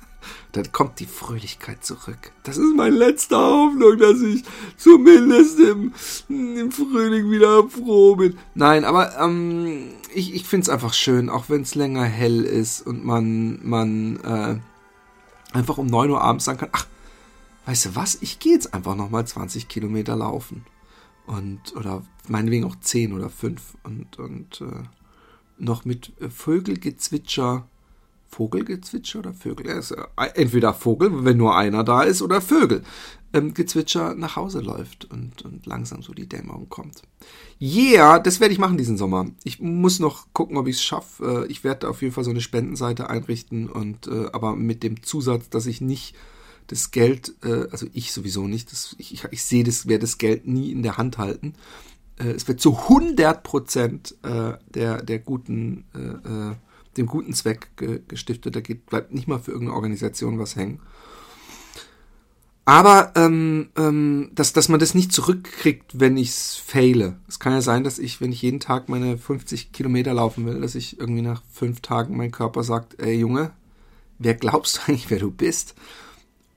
dann 0.52 0.70
kommt 0.72 1.00
die 1.00 1.06
Fröhlichkeit 1.06 1.82
zurück. 1.82 2.32
Das 2.42 2.58
ist 2.58 2.76
meine 2.76 2.94
letzte 2.94 3.38
Hoffnung, 3.38 3.96
dass 3.96 4.20
ich 4.20 4.44
zumindest 4.76 5.58
im, 5.58 5.94
im 6.28 6.70
Frühling 6.70 7.30
wieder 7.30 7.66
froh 7.66 8.14
bin. 8.14 8.36
Nein, 8.54 8.84
aber 8.84 9.18
ähm, 9.18 9.88
ich, 10.14 10.34
ich 10.34 10.44
finde 10.44 10.64
es 10.64 10.68
einfach 10.68 10.92
schön, 10.92 11.30
auch 11.30 11.48
wenn 11.48 11.62
es 11.62 11.74
länger 11.74 12.04
hell 12.04 12.42
ist 12.42 12.86
und 12.86 13.06
man, 13.06 13.58
man 13.62 14.20
äh, 14.20 15.56
einfach 15.56 15.78
um 15.78 15.86
9 15.86 16.10
Uhr 16.10 16.20
abends 16.20 16.44
sagen 16.44 16.58
kann, 16.58 16.68
ach, 16.72 16.86
weißt 17.64 17.86
du 17.86 17.96
was, 17.96 18.18
ich 18.20 18.38
gehe 18.38 18.52
jetzt 18.52 18.74
einfach 18.74 18.96
nochmal 18.96 19.26
20 19.26 19.66
Kilometer 19.66 20.14
laufen. 20.14 20.66
Und, 21.30 21.76
oder 21.76 22.02
meinetwegen 22.28 22.64
auch 22.64 22.76
10 22.76 23.12
oder 23.12 23.30
5 23.30 23.76
und, 23.84 24.18
und 24.18 24.60
äh, 24.62 24.82
noch 25.58 25.84
mit 25.84 26.12
Vögelgezwitscher 26.28 27.68
Vogelgezwitscher 28.30 29.18
oder 29.18 29.34
Vögel? 29.34 29.66
Ist, 29.66 29.94
entweder 30.34 30.72
Vogel, 30.72 31.24
wenn 31.24 31.36
nur 31.36 31.56
einer 31.56 31.84
da 31.84 32.02
ist, 32.02 32.22
oder 32.22 32.40
Vögel. 32.40 32.82
Ähm, 33.32 33.54
Gezwitscher 33.54 34.14
nach 34.14 34.36
Hause 34.36 34.60
läuft 34.60 35.04
und, 35.04 35.42
und 35.42 35.66
langsam 35.66 36.02
so 36.02 36.12
die 36.14 36.28
Dämmerung 36.28 36.68
kommt. 36.68 37.02
Yeah, 37.60 38.18
das 38.18 38.40
werde 38.40 38.52
ich 38.52 38.58
machen 38.58 38.76
diesen 38.76 38.96
Sommer. 38.96 39.26
Ich 39.44 39.60
muss 39.60 40.00
noch 40.00 40.26
gucken, 40.32 40.56
ob 40.56 40.66
ich 40.66 40.76
es 40.76 40.82
schaffe. 40.82 41.44
Äh, 41.46 41.50
ich 41.50 41.62
werde 41.62 41.88
auf 41.88 42.02
jeden 42.02 42.14
Fall 42.14 42.24
so 42.24 42.30
eine 42.30 42.40
Spendenseite 42.40 43.10
einrichten 43.10 43.68
und 43.68 44.06
äh, 44.06 44.26
aber 44.32 44.56
mit 44.56 44.82
dem 44.82 45.02
Zusatz, 45.02 45.48
dass 45.48 45.66
ich 45.66 45.80
nicht 45.80 46.14
das 46.70 46.92
Geld, 46.92 47.34
äh, 47.42 47.66
also 47.70 47.86
ich 47.92 48.12
sowieso 48.12 48.46
nicht, 48.46 48.70
das, 48.70 48.94
ich, 48.98 49.12
ich, 49.12 49.24
ich 49.30 49.42
sehe 49.42 49.64
das, 49.64 49.88
werde 49.88 50.02
das 50.02 50.18
Geld 50.18 50.46
nie 50.46 50.70
in 50.70 50.82
der 50.82 50.96
Hand 50.96 51.18
halten. 51.18 51.54
Äh, 52.16 52.30
es 52.30 52.46
wird 52.46 52.60
zu 52.60 52.76
100 52.76 53.42
Prozent 53.42 54.14
äh, 54.22 54.52
der, 54.72 55.02
der 55.02 55.18
guten 55.18 55.84
äh, 55.94 56.54
dem 56.96 57.06
guten 57.06 57.32
Zweck 57.34 57.76
ge 57.76 58.00
gestiftet. 58.06 58.54
Da 58.56 58.60
geht, 58.60 58.86
bleibt 58.86 59.12
nicht 59.12 59.28
mal 59.28 59.38
für 59.38 59.52
irgendeine 59.52 59.76
Organisation 59.76 60.38
was 60.38 60.56
hängen. 60.56 60.80
Aber 62.64 63.12
ähm, 63.16 63.70
ähm, 63.76 64.30
dass, 64.34 64.52
dass 64.52 64.68
man 64.68 64.78
das 64.78 64.94
nicht 64.94 65.12
zurückkriegt, 65.12 65.98
wenn 65.98 66.16
ich 66.16 66.28
es 66.28 66.54
faile. 66.54 67.18
Es 67.26 67.40
kann 67.40 67.52
ja 67.52 67.62
sein, 67.62 67.82
dass 67.82 67.98
ich, 67.98 68.20
wenn 68.20 68.32
ich 68.32 68.42
jeden 68.42 68.60
Tag 68.60 68.88
meine 68.88 69.18
50 69.18 69.72
Kilometer 69.72 70.14
laufen 70.14 70.46
will, 70.46 70.60
dass 70.60 70.76
ich 70.76 71.00
irgendwie 71.00 71.22
nach 71.22 71.42
fünf 71.50 71.80
Tagen 71.80 72.16
mein 72.16 72.30
Körper 72.30 72.62
sagt, 72.62 73.00
ey 73.00 73.18
Junge, 73.18 73.52
wer 74.18 74.34
glaubst 74.34 74.76
du 74.76 74.80
eigentlich, 74.86 75.10
wer 75.10 75.18
du 75.18 75.30
bist? 75.30 75.74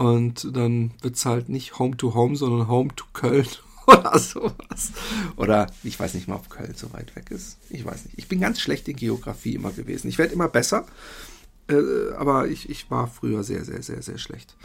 Und 0.04 0.54
dann 0.54 0.92
wird 1.02 1.16
es 1.16 1.26
halt 1.26 1.48
nicht 1.48 1.80
Home 1.80 1.96
to 1.96 2.14
Home, 2.14 2.36
sondern 2.36 2.68
Home 2.68 2.90
to 2.94 3.06
Köln 3.14 3.48
oder 3.88 4.20
sowas. 4.20 4.92
Oder 5.38 5.68
ich 5.82 5.98
weiß 5.98 6.14
nicht 6.16 6.28
mal, 6.28 6.36
ob 6.36 6.50
Köln 6.50 6.74
so 6.76 6.92
weit 6.92 7.16
weg 7.16 7.32
ist. 7.32 7.58
Ich 7.70 7.86
weiß 7.86 8.04
nicht. 8.06 8.18
Ich 8.18 8.28
bin 8.28 8.42
ganz 8.42 8.60
schlecht 8.60 8.90
in 8.90 8.98
Geografie 8.98 9.56
immer 9.56 9.72
gewesen. 9.72 10.10
Ich 10.10 10.18
werde 10.18 10.34
immer 10.34 10.50
besser. 10.50 10.86
Äh, 11.70 12.14
aber 12.18 12.50
ich, 12.50 12.70
ich 12.70 12.92
war 12.92 13.08
früher 13.08 13.44
sehr, 13.44 13.64
sehr, 13.64 13.82
sehr, 13.82 14.02
sehr 14.02 14.18
schlecht. 14.18 14.58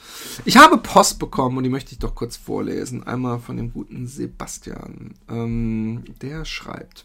Ich 0.44 0.56
habe 0.56 0.76
Post 0.78 1.20
bekommen 1.20 1.56
und 1.56 1.62
die 1.62 1.70
möchte 1.70 1.92
ich 1.92 2.00
doch 2.00 2.16
kurz 2.16 2.36
vorlesen. 2.36 3.04
Einmal 3.04 3.38
von 3.38 3.56
dem 3.56 3.72
guten 3.72 4.08
Sebastian. 4.08 5.14
Ähm, 5.28 6.02
der 6.20 6.44
schreibt: 6.44 7.04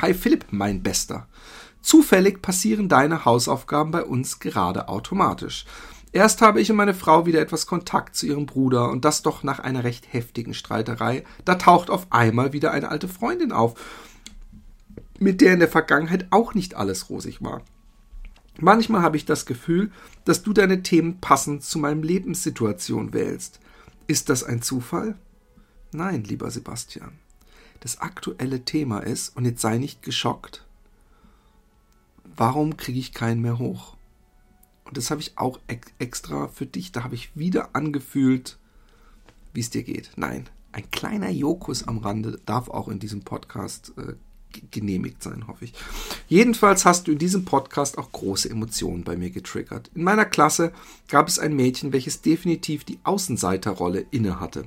Hi 0.00 0.14
Philipp, 0.14 0.44
mein 0.52 0.80
Bester. 0.80 1.26
Zufällig 1.80 2.40
passieren 2.40 2.88
deine 2.88 3.24
Hausaufgaben 3.24 3.90
bei 3.90 4.04
uns 4.04 4.38
gerade 4.38 4.86
automatisch. 4.86 5.66
Erst 6.12 6.42
habe 6.42 6.60
ich 6.60 6.70
und 6.70 6.76
meine 6.76 6.92
Frau 6.92 7.24
wieder 7.24 7.40
etwas 7.40 7.66
Kontakt 7.66 8.14
zu 8.14 8.26
ihrem 8.26 8.44
Bruder 8.44 8.90
und 8.90 9.04
das 9.04 9.22
doch 9.22 9.42
nach 9.42 9.60
einer 9.60 9.82
recht 9.82 10.12
heftigen 10.12 10.52
Streiterei. 10.52 11.24
Da 11.46 11.54
taucht 11.54 11.88
auf 11.88 12.06
einmal 12.10 12.52
wieder 12.52 12.70
eine 12.70 12.90
alte 12.90 13.08
Freundin 13.08 13.50
auf, 13.50 13.74
mit 15.18 15.40
der 15.40 15.54
in 15.54 15.60
der 15.60 15.68
Vergangenheit 15.68 16.26
auch 16.30 16.52
nicht 16.52 16.74
alles 16.74 17.08
rosig 17.08 17.42
war. 17.42 17.62
Manchmal 18.58 19.00
habe 19.00 19.16
ich 19.16 19.24
das 19.24 19.46
Gefühl, 19.46 19.90
dass 20.26 20.42
du 20.42 20.52
deine 20.52 20.82
Themen 20.82 21.20
passend 21.20 21.64
zu 21.64 21.78
meinem 21.78 22.02
Lebenssituation 22.02 23.14
wählst. 23.14 23.60
Ist 24.06 24.28
das 24.28 24.44
ein 24.44 24.60
Zufall? 24.60 25.16
Nein, 25.92 26.24
lieber 26.24 26.50
Sebastian. 26.50 27.12
Das 27.80 28.00
aktuelle 28.00 28.64
Thema 28.64 28.98
ist, 28.98 29.34
und 29.34 29.46
jetzt 29.46 29.62
sei 29.62 29.78
nicht 29.78 30.02
geschockt, 30.02 30.64
warum 32.36 32.76
kriege 32.76 32.98
ich 32.98 33.14
keinen 33.14 33.40
mehr 33.40 33.58
hoch? 33.58 33.96
Und 34.92 34.98
das 34.98 35.10
habe 35.10 35.22
ich 35.22 35.38
auch 35.38 35.58
extra 35.98 36.48
für 36.48 36.66
dich. 36.66 36.92
Da 36.92 37.02
habe 37.02 37.14
ich 37.14 37.34
wieder 37.34 37.74
angefühlt, 37.74 38.58
wie 39.54 39.60
es 39.60 39.70
dir 39.70 39.84
geht. 39.84 40.10
Nein, 40.16 40.50
ein 40.70 40.90
kleiner 40.90 41.30
Jokus 41.30 41.88
am 41.88 41.96
Rande 41.96 42.38
darf 42.44 42.68
auch 42.68 42.88
in 42.88 42.98
diesem 42.98 43.22
Podcast 43.22 43.94
äh, 43.96 44.12
genehmigt 44.70 45.22
sein, 45.22 45.46
hoffe 45.46 45.64
ich. 45.64 45.72
Jedenfalls 46.28 46.84
hast 46.84 47.08
du 47.08 47.12
in 47.12 47.18
diesem 47.18 47.46
Podcast 47.46 47.96
auch 47.96 48.12
große 48.12 48.50
Emotionen 48.50 49.02
bei 49.02 49.16
mir 49.16 49.30
getriggert. 49.30 49.90
In 49.94 50.04
meiner 50.04 50.26
Klasse 50.26 50.74
gab 51.08 51.26
es 51.26 51.38
ein 51.38 51.56
Mädchen, 51.56 51.94
welches 51.94 52.20
definitiv 52.20 52.84
die 52.84 52.98
Außenseiterrolle 53.02 54.04
innehatte. 54.10 54.66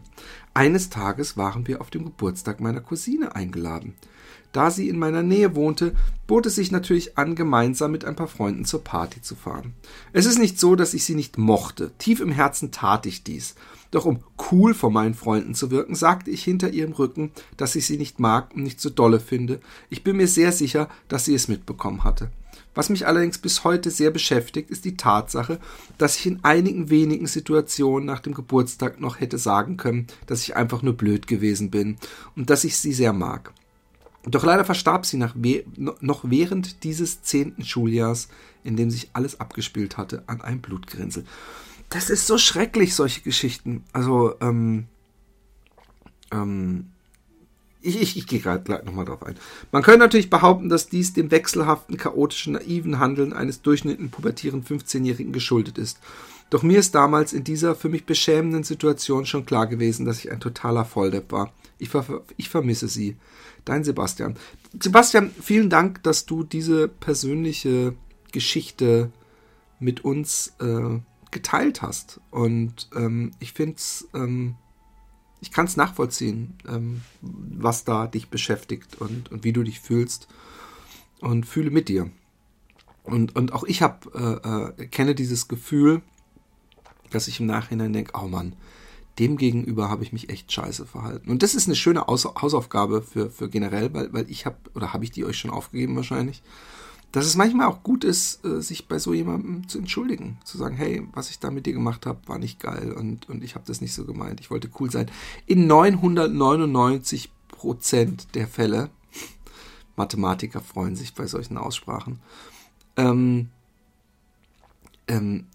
Eines 0.55 0.89
Tages 0.89 1.37
waren 1.37 1.67
wir 1.67 1.81
auf 1.81 1.91
dem 1.91 2.03
Geburtstag 2.03 2.59
meiner 2.59 2.81
Cousine 2.81 3.35
eingeladen. 3.35 3.93
Da 4.55 4.71
sie 4.71 4.87
in 4.87 4.97
meiner 4.97 5.21
Nähe 5.21 5.53
wohnte, 5.53 5.93
bot 6.27 6.45
es 6.45 6.55
sich 6.55 6.71
natürlich 6.71 7.17
an, 7.17 7.35
gemeinsam 7.35 7.91
mit 7.91 8.05
ein 8.05 8.15
paar 8.15 8.29
Freunden 8.29 8.63
zur 8.63 8.85
Party 8.85 9.21
zu 9.21 9.35
fahren. 9.35 9.73
Es 10.13 10.25
ist 10.25 10.39
nicht 10.39 10.61
so, 10.61 10.77
dass 10.77 10.93
ich 10.93 11.03
sie 11.03 11.13
nicht 11.13 11.37
mochte. 11.37 11.91
Tief 11.97 12.21
im 12.21 12.31
Herzen 12.31 12.71
tat 12.71 13.05
ich 13.05 13.25
dies. 13.25 13.55
Doch 13.91 14.05
um 14.05 14.23
cool 14.49 14.73
vor 14.73 14.91
meinen 14.91 15.13
Freunden 15.13 15.55
zu 15.55 15.71
wirken, 15.71 15.93
sagte 15.93 16.31
ich 16.31 16.41
hinter 16.41 16.69
ihrem 16.69 16.93
Rücken, 16.93 17.31
dass 17.57 17.75
ich 17.75 17.85
sie 17.85 17.97
nicht 17.97 18.21
mag 18.21 18.55
und 18.55 18.63
nicht 18.63 18.79
so 18.79 18.89
dolle 18.89 19.19
finde. 19.19 19.59
Ich 19.89 20.05
bin 20.05 20.15
mir 20.15 20.27
sehr 20.29 20.53
sicher, 20.53 20.87
dass 21.09 21.25
sie 21.25 21.35
es 21.35 21.49
mitbekommen 21.49 22.05
hatte. 22.05 22.31
Was 22.73 22.87
mich 22.87 23.07
allerdings 23.07 23.39
bis 23.39 23.65
heute 23.65 23.91
sehr 23.91 24.11
beschäftigt, 24.11 24.69
ist 24.69 24.85
die 24.85 24.95
Tatsache, 24.95 25.59
dass 25.97 26.17
ich 26.17 26.27
in 26.27 26.45
einigen 26.45 26.89
wenigen 26.89 27.27
Situationen 27.27 28.05
nach 28.05 28.21
dem 28.21 28.33
Geburtstag 28.33 29.01
noch 29.01 29.19
hätte 29.19 29.37
sagen 29.37 29.75
können, 29.75 30.07
dass 30.27 30.43
ich 30.43 30.55
einfach 30.55 30.81
nur 30.81 30.93
blöd 30.93 31.27
gewesen 31.27 31.71
bin 31.71 31.97
und 32.37 32.49
dass 32.49 32.63
ich 32.63 32.77
sie 32.77 32.93
sehr 32.93 33.11
mag. 33.11 33.53
Doch 34.27 34.43
leider 34.43 34.65
verstarb 34.65 35.05
sie 35.05 35.19
we 35.35 35.63
noch 35.77 36.21
während 36.23 36.83
dieses 36.83 37.21
zehnten 37.21 37.63
Schuljahrs, 37.63 38.27
in 38.63 38.75
dem 38.75 38.89
sich 38.89 39.09
alles 39.13 39.39
abgespielt 39.39 39.97
hatte, 39.97 40.23
an 40.27 40.41
einem 40.41 40.61
Blutgrinsel. 40.61 41.25
Das 41.89 42.09
ist 42.09 42.25
so 42.25 42.37
schrecklich, 42.37 42.95
solche 42.95 43.21
Geschichten. 43.21 43.83
Also, 43.93 44.33
ähm, 44.41 44.87
ähm, 46.31 46.87
ich, 47.81 48.01
ich, 48.01 48.17
ich 48.17 48.25
gehe 48.25 48.39
gerade 48.39 48.63
gleich 48.63 48.83
nochmal 48.83 49.05
drauf 49.05 49.21
ein. 49.21 49.35
Man 49.71 49.83
könnte 49.83 49.99
natürlich 49.99 50.31
behaupten, 50.31 50.69
dass 50.69 50.89
dies 50.89 51.13
dem 51.13 51.29
wechselhaften, 51.29 51.97
chaotischen, 51.97 52.53
naiven 52.53 52.97
Handeln 52.97 53.31
eines 53.31 53.61
durchschnittlichen 53.61 54.09
pubertierenden 54.09 54.79
15-Jährigen 54.79 55.33
geschuldet 55.33 55.77
ist. 55.77 55.99
Doch 56.49 56.63
mir 56.63 56.79
ist 56.79 56.95
damals 56.95 57.31
in 57.31 57.43
dieser 57.43 57.75
für 57.75 57.89
mich 57.89 58.07
beschämenden 58.07 58.63
Situation 58.63 59.27
schon 59.27 59.45
klar 59.45 59.67
gewesen, 59.67 60.05
dass 60.05 60.19
ich 60.19 60.31
ein 60.31 60.39
totaler 60.39 60.85
Volldepp 60.85 61.31
war. 61.31 61.53
Ich, 61.77 61.89
ver 61.89 62.23
ich 62.37 62.49
vermisse 62.49 62.87
sie. 62.87 63.17
Dein 63.65 63.83
Sebastian. 63.83 64.37
Sebastian, 64.79 65.31
vielen 65.41 65.69
Dank, 65.69 66.03
dass 66.03 66.25
du 66.25 66.43
diese 66.43 66.87
persönliche 66.87 67.95
Geschichte 68.31 69.11
mit 69.79 70.05
uns 70.05 70.53
äh, 70.59 70.99
geteilt 71.31 71.81
hast. 71.81 72.21
Und 72.31 72.89
ähm, 72.95 73.31
ich 73.39 73.53
finde 73.53 73.75
es 73.77 74.07
ähm, 74.13 74.55
ich 75.45 75.51
kann 75.51 75.65
es 75.65 75.77
nachvollziehen, 75.77 76.55
ähm, 76.67 77.01
was 77.21 77.83
da 77.83 78.07
dich 78.07 78.29
beschäftigt 78.29 78.99
und, 78.99 79.31
und 79.31 79.43
wie 79.43 79.53
du 79.53 79.61
dich 79.61 79.79
fühlst 79.79 80.27
und 81.21 81.45
fühle 81.45 81.69
mit 81.69 81.87
dir. 81.87 82.09
Und, 83.03 83.35
und 83.35 83.53
auch 83.53 83.63
ich 83.63 83.83
hab, 83.83 84.07
äh, 84.15 84.81
äh, 84.81 84.87
kenne 84.87 85.13
dieses 85.13 85.47
Gefühl, 85.47 86.01
dass 87.11 87.27
ich 87.27 87.39
im 87.39 87.45
Nachhinein 87.45 87.93
denke, 87.93 88.13
oh 88.19 88.27
Mann, 88.27 88.55
dem 89.19 89.37
gegenüber 89.37 89.89
habe 89.89 90.03
ich 90.03 90.13
mich 90.13 90.29
echt 90.29 90.51
scheiße 90.51 90.85
verhalten. 90.85 91.29
Und 91.29 91.41
das 91.41 91.55
ist 91.55 91.67
eine 91.67 91.75
schöne 91.75 92.07
Aus 92.07 92.25
Hausaufgabe 92.25 93.01
für, 93.01 93.29
für 93.29 93.49
generell, 93.49 93.93
weil, 93.93 94.11
weil 94.13 94.29
ich 94.29 94.45
habe, 94.45 94.57
oder 94.73 94.93
habe 94.93 95.03
ich 95.03 95.11
die 95.11 95.25
euch 95.25 95.37
schon 95.37 95.51
aufgegeben 95.51 95.95
wahrscheinlich, 95.95 96.41
dass 97.11 97.25
es 97.25 97.37
manchmal 97.37 97.67
auch 97.67 97.81
gut 97.81 98.03
ist, 98.03 98.43
äh, 98.43 98.61
sich 98.61 98.89
bei 98.89 98.99
so 98.99 99.13
jemandem 99.13 99.69
zu 99.69 99.77
entschuldigen. 99.77 100.37
Zu 100.43 100.57
sagen, 100.57 100.75
hey, 100.75 101.07
was 101.13 101.29
ich 101.29 101.39
da 101.39 101.49
mit 101.49 101.65
dir 101.65 101.71
gemacht 101.71 102.05
habe, 102.05 102.19
war 102.27 102.37
nicht 102.37 102.59
geil 102.59 102.91
und, 102.91 103.29
und 103.29 103.41
ich 103.41 103.55
habe 103.55 103.65
das 103.65 103.79
nicht 103.79 103.93
so 103.93 104.03
gemeint. 104.03 104.41
Ich 104.41 104.51
wollte 104.51 104.69
cool 104.79 104.91
sein. 104.91 105.09
In 105.45 105.65
999 105.65 107.31
Prozent 107.47 108.35
der 108.35 108.49
Fälle, 108.49 108.89
Mathematiker 109.95 110.59
freuen 110.59 110.97
sich 110.97 111.13
bei 111.13 111.25
solchen 111.25 111.57
Aussprachen, 111.57 112.19
ähm, 112.97 113.49
ähm, 115.07 115.45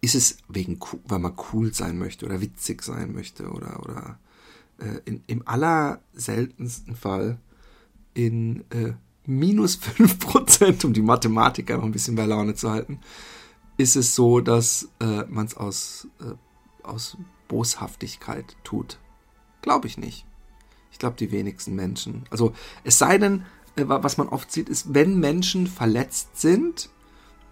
ist 0.00 0.14
es 0.14 0.38
wegen, 0.48 0.78
weil 1.04 1.18
man 1.18 1.36
cool 1.52 1.74
sein 1.74 1.98
möchte 1.98 2.26
oder 2.26 2.40
witzig 2.40 2.82
sein 2.82 3.12
möchte 3.12 3.50
oder, 3.50 3.80
oder 3.80 4.18
äh, 4.78 5.00
in, 5.04 5.22
im 5.26 5.46
allerseltensten 5.46 6.96
Fall 6.96 7.38
in 8.14 8.64
äh, 8.70 8.94
minus 9.26 9.78
5%, 9.78 10.86
um 10.86 10.92
die 10.92 11.02
Mathematiker 11.02 11.76
noch 11.76 11.84
ein 11.84 11.92
bisschen 11.92 12.16
bei 12.16 12.26
Laune 12.26 12.54
zu 12.54 12.70
halten, 12.70 13.00
ist 13.76 13.96
es 13.96 14.14
so, 14.14 14.40
dass 14.40 14.88
äh, 15.00 15.24
man 15.28 15.46
es 15.46 15.56
aus, 15.56 16.08
äh, 16.20 16.86
aus 16.86 17.16
Boshaftigkeit 17.48 18.56
tut. 18.64 18.98
Glaube 19.62 19.86
ich 19.86 19.98
nicht. 19.98 20.24
Ich 20.92 20.98
glaube, 20.98 21.16
die 21.16 21.32
wenigsten 21.32 21.74
Menschen. 21.74 22.24
Also 22.30 22.52
es 22.84 22.98
sei 22.98 23.18
denn, 23.18 23.44
äh, 23.76 23.84
was 23.86 24.16
man 24.16 24.28
oft 24.28 24.50
sieht, 24.50 24.68
ist, 24.68 24.94
wenn 24.94 25.18
Menschen 25.20 25.66
verletzt 25.66 26.40
sind, 26.40 26.90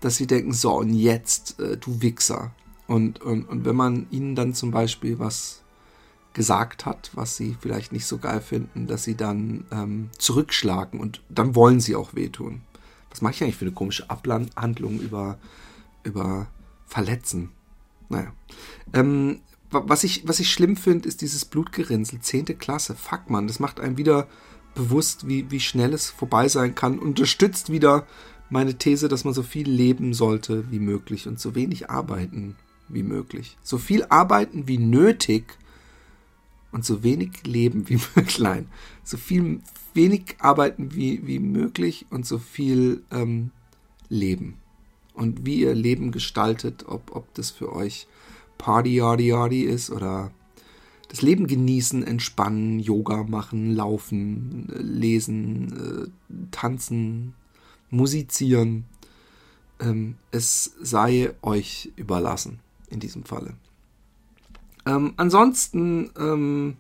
dass 0.01 0.17
sie 0.17 0.27
denken, 0.27 0.53
so 0.53 0.75
und 0.77 0.93
jetzt, 0.95 1.59
äh, 1.61 1.77
du 1.77 2.01
Wichser. 2.01 2.53
Und, 2.87 3.21
und, 3.21 3.49
und 3.49 3.65
wenn 3.65 3.77
man 3.77 4.07
ihnen 4.11 4.35
dann 4.35 4.55
zum 4.55 4.71
Beispiel 4.71 5.19
was 5.19 5.63
gesagt 6.33 6.87
hat, 6.87 7.11
was 7.15 7.37
sie 7.37 7.57
vielleicht 7.61 7.93
nicht 7.93 8.07
so 8.07 8.19
geil 8.19 8.41
finden, 8.41 8.87
dass 8.87 9.03
sie 9.03 9.17
dann 9.17 9.65
ähm, 9.71 10.11
zurückschlagen 10.19 11.01
und 11.01 11.23
dann 11.29 11.55
wollen 11.55 11.81
sie 11.81 11.97
auch 11.97 12.15
wehtun. 12.15 12.63
Was 13.11 13.23
mache 13.23 13.35
ich 13.35 13.43
eigentlich 13.43 13.57
für 13.57 13.65
eine 13.65 13.75
komische 13.75 14.09
Abhandlung 14.09 15.01
über, 15.01 15.39
über 16.05 16.47
Verletzen? 16.87 17.51
Naja. 18.09 18.33
Ähm, 18.93 19.41
was 19.71 20.05
ich, 20.05 20.27
was 20.27 20.41
ich 20.41 20.51
schlimm 20.51 20.77
finde, 20.77 21.09
ist 21.09 21.21
dieses 21.21 21.45
Blutgerinnsel, 21.45 22.21
zehnte 22.21 22.55
Klasse. 22.55 22.95
Fuck, 22.95 23.29
man, 23.29 23.47
das 23.47 23.61
macht 23.61 23.81
einem 23.81 23.97
wieder 23.99 24.29
bewusst, 24.75 25.29
wie, 25.29 25.51
wie 25.51 25.61
schnell 25.61 25.93
es 25.93 26.09
vorbei 26.09 26.49
sein 26.49 26.75
kann. 26.75 26.99
Unterstützt 26.99 27.71
wieder 27.71 28.07
meine 28.51 28.77
These, 28.77 29.09
dass 29.09 29.25
man 29.25 29.35
so 29.35 29.43
viel 29.43 29.69
leben 29.69 30.15
sollte 30.15 30.71
wie 30.71 30.79
möglich 30.79 31.27
und 31.29 31.39
so 31.39 31.55
wenig 31.55 31.91
arbeiten 31.91 32.57
wie 32.89 33.03
möglich. 33.03 33.57
So 33.63 33.79
viel 33.79 34.05
arbeiten 34.09 34.67
wie 34.67 34.79
nötig 34.79 35.45
und 36.73 36.85
so 36.85 37.03
wenig 37.03 37.47
leben 37.47 37.89
wie 37.89 37.99
möglich. 38.17 38.39
Nein, 38.39 38.69
so 39.05 39.17
viel 39.17 39.61
wenig 39.95 40.37
arbeiten 40.39 40.95
wie, 40.95 41.27
wie 41.27 41.39
möglich 41.39 42.07
und 42.11 42.27
so 42.27 42.39
viel 42.39 43.03
ähm, 43.11 43.51
leben. 44.09 44.59
Und 45.15 45.45
wie 45.45 45.61
ihr 45.61 45.75
Leben 45.75 46.13
gestaltet, 46.13 46.85
ob, 46.87 47.15
ob 47.15 47.35
das 47.35 47.51
für 47.51 47.73
euch 47.73 48.07
Party, 48.57 48.95
Yardi, 48.95 49.29
Yardi 49.29 49.63
ist 49.63 49.91
oder 49.91 50.31
das 51.09 51.23
Leben 51.23 51.47
genießen, 51.47 52.05
entspannen, 52.05 52.79
Yoga 52.79 53.25
machen, 53.25 53.75
laufen, 53.75 54.69
lesen, 54.77 56.13
äh, 56.13 56.47
tanzen, 56.51 57.35
musizieren. 57.91 58.85
Ähm, 59.81 60.17
es 60.31 60.73
sei 60.81 61.33
euch 61.43 61.93
überlassen 61.97 62.61
in 62.91 63.01
diesem 63.01 63.25
Falle. 63.25 63.55
Ähm, 64.87 65.13
ansonsten, 65.17 66.11
ähm, 66.19 66.77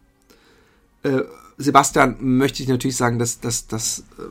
äh, 1.02 1.22
Sebastian, 1.58 2.16
möchte 2.20 2.62
ich 2.62 2.68
natürlich 2.68 2.96
sagen, 2.96 3.18
dass 3.18 3.40
das, 3.40 4.04
äh, 4.18 4.22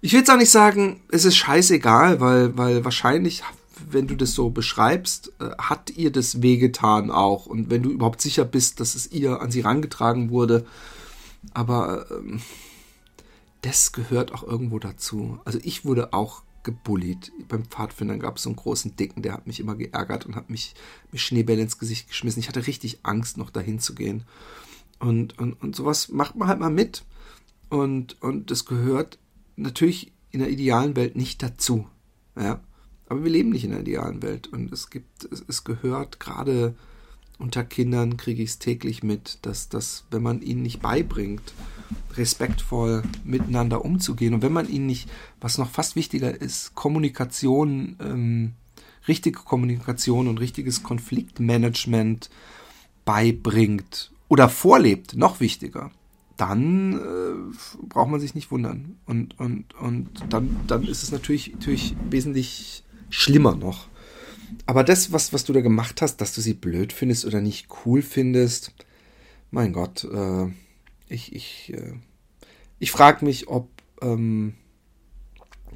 ich 0.00 0.12
will 0.12 0.20
jetzt 0.20 0.30
auch 0.30 0.36
nicht 0.36 0.50
sagen, 0.50 1.00
es 1.10 1.24
ist 1.24 1.36
scheißegal, 1.36 2.20
weil, 2.20 2.56
weil 2.56 2.84
wahrscheinlich, 2.84 3.42
wenn 3.90 4.06
du 4.06 4.16
das 4.16 4.32
so 4.32 4.50
beschreibst, 4.50 5.32
äh, 5.40 5.50
hat 5.58 5.90
ihr 5.96 6.12
das 6.12 6.42
wehgetan 6.42 7.10
auch. 7.10 7.46
Und 7.46 7.70
wenn 7.70 7.82
du 7.82 7.90
überhaupt 7.90 8.20
sicher 8.20 8.44
bist, 8.44 8.80
dass 8.80 8.94
es 8.94 9.10
ihr 9.10 9.40
an 9.40 9.50
sie 9.50 9.60
rangetragen 9.60 10.30
wurde, 10.30 10.66
aber 11.54 12.06
ähm, 12.10 12.40
das 13.62 13.92
gehört 13.92 14.32
auch 14.32 14.42
irgendwo 14.42 14.78
dazu. 14.78 15.40
Also 15.44 15.58
ich 15.62 15.84
wurde 15.84 16.12
auch 16.12 16.42
gebullied. 16.62 17.32
Beim 17.48 17.64
Pfadfindern 17.64 18.20
gab 18.20 18.36
es 18.36 18.42
so 18.42 18.50
einen 18.50 18.56
großen 18.56 18.96
Dicken, 18.96 19.22
der 19.22 19.32
hat 19.32 19.46
mich 19.46 19.60
immer 19.60 19.74
geärgert 19.74 20.26
und 20.26 20.36
hat 20.36 20.50
mich 20.50 20.74
mit 21.10 21.20
Schneebällen 21.20 21.62
ins 21.62 21.78
Gesicht 21.78 22.08
geschmissen. 22.08 22.40
Ich 22.40 22.48
hatte 22.48 22.66
richtig 22.66 23.00
Angst, 23.04 23.36
noch 23.36 23.50
dahin 23.50 23.78
zu 23.78 23.94
gehen. 23.94 24.24
Und, 24.98 25.38
und, 25.38 25.54
und 25.62 25.76
sowas 25.76 26.08
macht 26.08 26.36
man 26.36 26.48
halt 26.48 26.60
mal 26.60 26.70
mit. 26.70 27.04
Und, 27.70 28.20
und 28.22 28.50
das 28.50 28.64
gehört 28.64 29.18
natürlich 29.56 30.12
in 30.30 30.40
der 30.40 30.50
idealen 30.50 30.96
Welt 30.96 31.16
nicht 31.16 31.42
dazu. 31.42 31.86
Ja. 32.36 32.60
Aber 33.08 33.24
wir 33.24 33.30
leben 33.30 33.50
nicht 33.50 33.64
in 33.64 33.70
der 33.70 33.80
idealen 33.80 34.22
Welt. 34.22 34.48
Und 34.48 34.72
es 34.72 34.90
gibt, 34.90 35.24
es, 35.24 35.42
es 35.46 35.64
gehört 35.64 36.20
gerade 36.20 36.74
unter 37.38 37.64
Kindern 37.64 38.16
kriege 38.16 38.42
ich 38.42 38.50
es 38.50 38.58
täglich 38.58 39.02
mit, 39.02 39.38
dass, 39.42 39.68
dass, 39.68 40.04
wenn 40.10 40.22
man 40.22 40.42
ihnen 40.42 40.62
nicht 40.62 40.80
beibringt, 40.80 41.54
respektvoll 42.16 43.02
miteinander 43.24 43.84
umzugehen 43.84 44.34
und 44.34 44.42
wenn 44.42 44.52
man 44.52 44.68
ihnen 44.68 44.86
nicht, 44.86 45.08
was 45.40 45.58
noch 45.58 45.70
fast 45.70 45.96
wichtiger 45.96 46.40
ist, 46.40 46.74
Kommunikation, 46.74 47.96
ähm, 48.00 48.52
richtige 49.06 49.38
Kommunikation 49.40 50.28
und 50.28 50.38
richtiges 50.38 50.82
Konfliktmanagement 50.82 52.28
beibringt 53.04 54.12
oder 54.28 54.48
vorlebt, 54.48 55.16
noch 55.16 55.40
wichtiger, 55.40 55.90
dann 56.36 56.92
äh, 56.94 57.86
braucht 57.88 58.10
man 58.10 58.20
sich 58.20 58.34
nicht 58.34 58.50
wundern. 58.50 58.96
Und, 59.06 59.38
und, 59.40 59.74
und 59.74 60.08
dann, 60.28 60.56
dann 60.66 60.84
ist 60.84 61.02
es 61.02 61.10
natürlich, 61.10 61.52
natürlich 61.52 61.96
wesentlich 62.10 62.84
schlimmer 63.10 63.56
noch. 63.56 63.86
Aber 64.66 64.84
das, 64.84 65.12
was, 65.12 65.32
was 65.32 65.44
du 65.44 65.52
da 65.52 65.60
gemacht 65.60 66.02
hast, 66.02 66.18
dass 66.18 66.34
du 66.34 66.40
sie 66.40 66.54
blöd 66.54 66.92
findest 66.92 67.24
oder 67.24 67.40
nicht 67.40 67.68
cool 67.84 68.02
findest, 68.02 68.74
mein 69.50 69.72
Gott, 69.72 70.04
äh, 70.04 70.46
ich, 71.08 71.34
ich, 71.34 71.72
äh, 71.74 71.94
ich 72.78 72.90
frage 72.90 73.24
mich, 73.24 73.48
ob 73.48 73.68
ähm, 74.02 74.54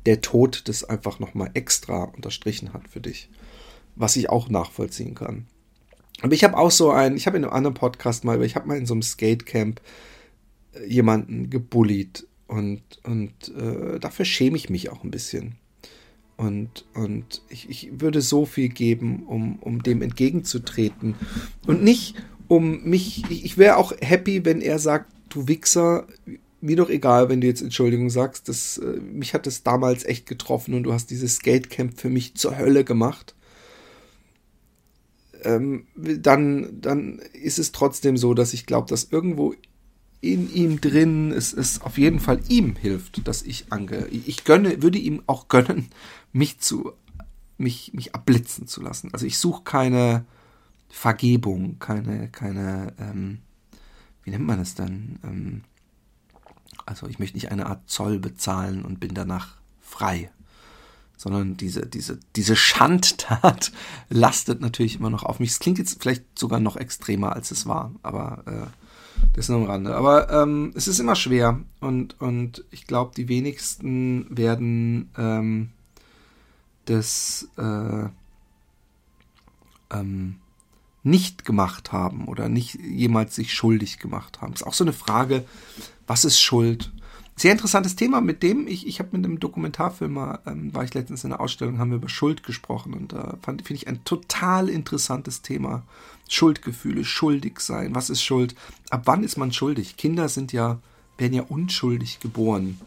der 0.06 0.20
Tod 0.20 0.68
das 0.68 0.84
einfach 0.84 1.18
nochmal 1.18 1.50
extra 1.54 2.04
unterstrichen 2.04 2.72
hat 2.72 2.88
für 2.88 3.00
dich. 3.00 3.28
Was 3.94 4.16
ich 4.16 4.30
auch 4.30 4.48
nachvollziehen 4.48 5.14
kann. 5.14 5.46
Aber 6.22 6.34
ich 6.34 6.44
habe 6.44 6.56
auch 6.56 6.70
so 6.70 6.90
ein, 6.90 7.16
ich 7.16 7.26
habe 7.26 7.36
in 7.36 7.44
einem 7.44 7.52
anderen 7.52 7.74
Podcast 7.74 8.24
mal, 8.24 8.42
ich 8.42 8.56
habe 8.56 8.68
mal 8.68 8.78
in 8.78 8.86
so 8.86 8.94
einem 8.94 9.02
Skatecamp 9.02 9.80
jemanden 10.86 11.50
gebullied 11.50 12.26
und, 12.46 12.82
und 13.04 13.48
äh, 13.56 13.98
dafür 13.98 14.24
schäme 14.24 14.56
ich 14.56 14.70
mich 14.70 14.90
auch 14.90 15.04
ein 15.04 15.10
bisschen. 15.10 15.56
Und, 16.36 16.86
und 16.94 17.42
ich, 17.48 17.68
ich 17.70 18.00
würde 18.00 18.20
so 18.20 18.46
viel 18.46 18.68
geben, 18.68 19.24
um, 19.26 19.58
um 19.60 19.82
dem 19.82 20.02
entgegenzutreten. 20.02 21.14
Und 21.66 21.82
nicht 21.82 22.16
um 22.48 22.82
mich, 22.84 23.24
ich, 23.30 23.44
ich 23.44 23.58
wäre 23.58 23.76
auch 23.76 23.92
happy, 24.00 24.44
wenn 24.44 24.60
er 24.60 24.78
sagt, 24.78 25.12
du 25.28 25.48
Wichser, 25.48 26.06
mir 26.60 26.76
doch 26.76 26.90
egal, 26.90 27.28
wenn 27.28 27.40
du 27.40 27.46
jetzt 27.46 27.62
Entschuldigung 27.62 28.08
sagst, 28.08 28.48
das, 28.48 28.78
äh, 28.78 29.00
mich 29.00 29.34
hat 29.34 29.46
das 29.46 29.62
damals 29.62 30.04
echt 30.04 30.26
getroffen 30.26 30.74
und 30.74 30.84
du 30.84 30.92
hast 30.92 31.10
dieses 31.10 31.36
Skatecamp 31.36 32.00
für 32.00 32.08
mich 32.08 32.34
zur 32.36 32.56
Hölle 32.56 32.84
gemacht. 32.84 33.34
Ähm, 35.42 35.86
dann, 35.96 36.80
dann 36.80 37.18
ist 37.32 37.58
es 37.58 37.72
trotzdem 37.72 38.16
so, 38.16 38.32
dass 38.32 38.54
ich 38.54 38.64
glaube, 38.64 38.88
dass 38.88 39.08
irgendwo 39.10 39.54
in 40.20 40.52
ihm 40.54 40.80
drin 40.80 41.32
es, 41.32 41.52
es 41.52 41.82
auf 41.82 41.98
jeden 41.98 42.20
Fall 42.20 42.40
ihm 42.48 42.76
hilft, 42.76 43.26
dass 43.26 43.42
ich 43.42 43.66
ange. 43.70 44.06
Ich 44.08 44.44
gönne, 44.44 44.80
würde 44.80 44.98
ihm 44.98 45.20
auch 45.26 45.48
gönnen, 45.48 45.88
mich 46.32 46.58
zu, 46.58 46.92
mich, 47.58 47.92
mich 47.94 48.14
abblitzen 48.14 48.66
zu 48.66 48.82
lassen. 48.82 49.10
Also 49.12 49.26
ich 49.26 49.38
suche 49.38 49.62
keine 49.64 50.24
Vergebung, 50.88 51.78
keine, 51.78 52.28
keine, 52.28 52.94
ähm, 52.98 53.38
wie 54.24 54.30
nennt 54.30 54.46
man 54.46 54.60
es 54.60 54.74
denn? 54.74 55.18
Ähm, 55.24 55.64
also 56.86 57.06
ich 57.06 57.18
möchte 57.18 57.36
nicht 57.36 57.50
eine 57.50 57.66
Art 57.66 57.88
Zoll 57.88 58.18
bezahlen 58.18 58.84
und 58.84 59.00
bin 59.00 59.14
danach 59.14 59.56
frei. 59.80 60.30
Sondern 61.16 61.56
diese, 61.56 61.86
diese, 61.86 62.18
diese 62.34 62.56
Schandtat 62.56 63.72
lastet 64.08 64.60
natürlich 64.60 64.96
immer 64.96 65.10
noch 65.10 65.22
auf 65.22 65.38
mich. 65.38 65.50
Es 65.50 65.60
klingt 65.60 65.78
jetzt 65.78 66.02
vielleicht 66.02 66.38
sogar 66.38 66.60
noch 66.60 66.76
extremer, 66.76 67.32
als 67.32 67.52
es 67.52 67.66
war, 67.66 67.92
aber 68.02 68.42
äh, 68.46 68.66
das 69.34 69.44
ist 69.44 69.48
nur 69.50 69.60
am 69.60 69.66
Rande. 69.66 69.94
Aber 69.94 70.30
ähm, 70.30 70.72
es 70.74 70.88
ist 70.88 70.98
immer 70.98 71.14
schwer 71.14 71.60
und, 71.80 72.20
und 72.20 72.64
ich 72.70 72.86
glaube, 72.86 73.12
die 73.16 73.28
wenigsten 73.28 74.26
werden 74.36 75.10
ähm, 75.16 75.70
das 76.86 77.48
äh, 77.56 78.08
ähm, 79.90 80.36
nicht 81.02 81.44
gemacht 81.44 81.92
haben 81.92 82.28
oder 82.28 82.48
nicht 82.48 82.74
jemals 82.74 83.34
sich 83.34 83.52
schuldig 83.52 83.98
gemacht 83.98 84.40
haben. 84.40 84.52
Ist 84.52 84.66
auch 84.66 84.74
so 84.74 84.84
eine 84.84 84.92
Frage, 84.92 85.44
was 86.06 86.24
ist 86.24 86.40
Schuld? 86.40 86.92
Sehr 87.34 87.52
interessantes 87.52 87.96
Thema, 87.96 88.20
mit 88.20 88.42
dem 88.42 88.68
ich, 88.68 88.86
ich 88.86 88.98
habe 88.98 89.16
mit 89.16 89.24
einem 89.24 89.40
Dokumentarfilmer, 89.40 90.40
ähm, 90.46 90.74
war 90.74 90.84
ich 90.84 90.94
letztens 90.94 91.24
in 91.24 91.32
einer 91.32 91.40
Ausstellung, 91.40 91.78
haben 91.78 91.90
wir 91.90 91.96
über 91.96 92.08
Schuld 92.08 92.42
gesprochen 92.42 92.92
und 92.92 93.12
da 93.12 93.38
äh, 93.42 93.46
finde 93.46 93.74
ich 93.74 93.88
ein 93.88 94.04
total 94.04 94.68
interessantes 94.68 95.42
Thema. 95.42 95.82
Schuldgefühle, 96.28 97.04
schuldig 97.04 97.60
sein, 97.60 97.94
was 97.94 98.08
ist 98.10 98.22
Schuld? 98.22 98.54
Ab 98.90 99.02
wann 99.06 99.24
ist 99.24 99.36
man 99.36 99.52
schuldig? 99.52 99.96
Kinder 99.96 100.28
sind 100.28 100.52
ja, 100.52 100.78
werden 101.18 101.34
ja 101.34 101.42
unschuldig 101.42 102.20
geboren. 102.20 102.78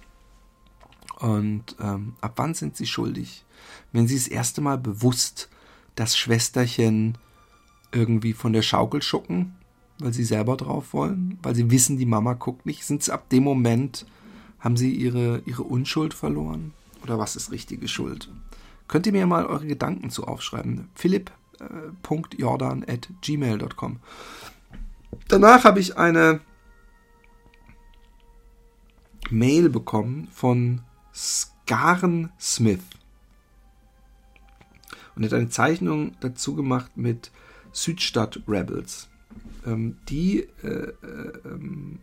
Und 1.19 1.75
ähm, 1.79 2.15
ab 2.21 2.33
wann 2.35 2.53
sind 2.53 2.75
sie 2.75 2.85
schuldig? 2.85 3.45
Wenn 3.91 4.07
sie 4.07 4.15
das 4.15 4.27
erste 4.27 4.61
Mal 4.61 4.77
bewusst 4.77 5.49
das 5.95 6.17
Schwesterchen 6.17 7.17
irgendwie 7.91 8.33
von 8.33 8.53
der 8.53 8.61
Schaukel 8.61 9.01
schucken, 9.01 9.55
weil 9.99 10.13
sie 10.13 10.25
selber 10.25 10.57
drauf 10.57 10.93
wollen, 10.93 11.39
weil 11.41 11.55
sie 11.55 11.71
wissen, 11.71 11.97
die 11.97 12.05
Mama 12.05 12.33
guckt 12.33 12.65
nicht, 12.65 12.85
sind 12.85 13.03
sie 13.03 13.13
ab 13.13 13.29
dem 13.29 13.43
Moment, 13.43 14.05
haben 14.59 14.75
sie 14.75 14.93
ihre, 14.93 15.41
ihre 15.45 15.63
Unschuld 15.63 16.13
verloren? 16.13 16.73
Oder 17.03 17.17
was 17.17 17.35
ist 17.35 17.51
richtige 17.51 17.87
Schuld? 17.87 18.29
Könnt 18.87 19.05
ihr 19.05 19.13
mir 19.13 19.25
mal 19.25 19.45
eure 19.45 19.65
Gedanken 19.65 20.09
zu 20.09 20.25
aufschreiben? 20.25 20.89
philipp.jordan 20.95 22.83
at 22.87 23.09
gmail.com 23.21 23.99
Danach 25.27 25.63
habe 25.63 25.79
ich 25.79 25.97
eine 25.97 26.41
Mail 29.29 29.69
bekommen 29.69 30.27
von 30.31 30.81
Skaren 31.15 32.31
Smith. 32.39 32.83
Und 35.15 35.23
er 35.23 35.29
hat 35.29 35.33
eine 35.33 35.49
Zeichnung 35.49 36.15
dazu 36.19 36.55
gemacht 36.55 36.97
mit 36.97 37.31
Südstadt 37.71 38.41
Rebels. 38.47 39.07
Ähm, 39.65 39.97
die 40.09 40.47
äh, 40.63 40.67
äh, 40.67 40.93
ähm, 41.45 41.99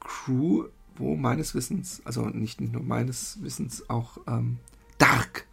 Crew, 0.00 0.66
wo 0.96 1.16
meines 1.16 1.54
Wissens, 1.54 2.02
also 2.04 2.26
nicht, 2.26 2.60
nicht 2.60 2.72
nur 2.72 2.82
meines 2.82 3.42
Wissens, 3.42 3.88
auch 3.88 4.18
ähm, 4.26 4.58
Dark 4.98 5.46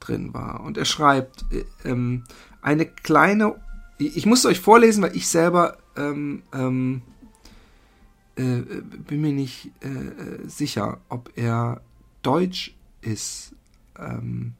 drin 0.00 0.32
war. 0.32 0.60
Und 0.60 0.78
er 0.78 0.84
schreibt, 0.84 1.44
äh, 1.52 1.64
ähm, 1.84 2.24
eine 2.62 2.86
kleine, 2.86 3.60
ich 3.98 4.26
muss 4.26 4.46
euch 4.46 4.60
vorlesen, 4.60 5.02
weil 5.02 5.16
ich 5.16 5.28
selber 5.28 5.78
ähm, 5.96 6.42
ähm, 6.52 7.02
äh, 8.36 8.62
bin 9.06 9.20
mir 9.20 9.32
nicht 9.32 9.70
äh, 9.80 10.48
sicher, 10.48 11.00
ob 11.08 11.30
er 11.36 11.80
deutsch 12.26 12.74
ist. 13.00 13.54
Ähm, 13.98 14.54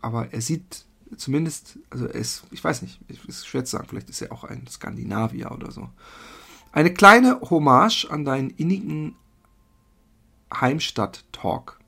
aber 0.00 0.32
er 0.32 0.40
sieht 0.40 0.84
zumindest, 1.16 1.78
also 1.90 2.06
er 2.06 2.14
ist, 2.14 2.44
ich 2.50 2.62
weiß 2.62 2.82
nicht, 2.82 3.00
ist 3.26 3.46
schwer 3.46 3.64
zu 3.64 3.72
sagen, 3.72 3.88
vielleicht 3.88 4.10
ist 4.10 4.22
er 4.22 4.32
auch 4.32 4.44
ein 4.44 4.66
Skandinavier 4.66 5.50
oder 5.50 5.70
so. 5.70 5.88
Eine 6.72 6.92
kleine 6.92 7.40
Hommage 7.40 8.06
an 8.10 8.24
deinen 8.24 8.50
innigen 8.50 9.14
Heimstadt-Talk. 10.52 11.78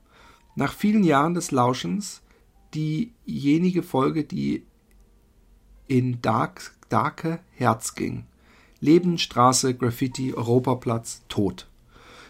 Nach 0.55 0.73
vielen 0.73 1.03
Jahren 1.03 1.33
des 1.33 1.51
Lauschens 1.51 2.21
diejenige 2.73 3.83
Folge, 3.83 4.23
die 4.23 4.65
in 5.87 6.21
Dark, 6.21 6.73
Darke 6.89 7.39
Herz 7.51 7.95
ging. 7.95 8.25
Leben, 8.79 9.17
Straße, 9.17 9.75
Graffiti, 9.75 10.33
Europaplatz, 10.33 11.23
Tod. 11.29 11.67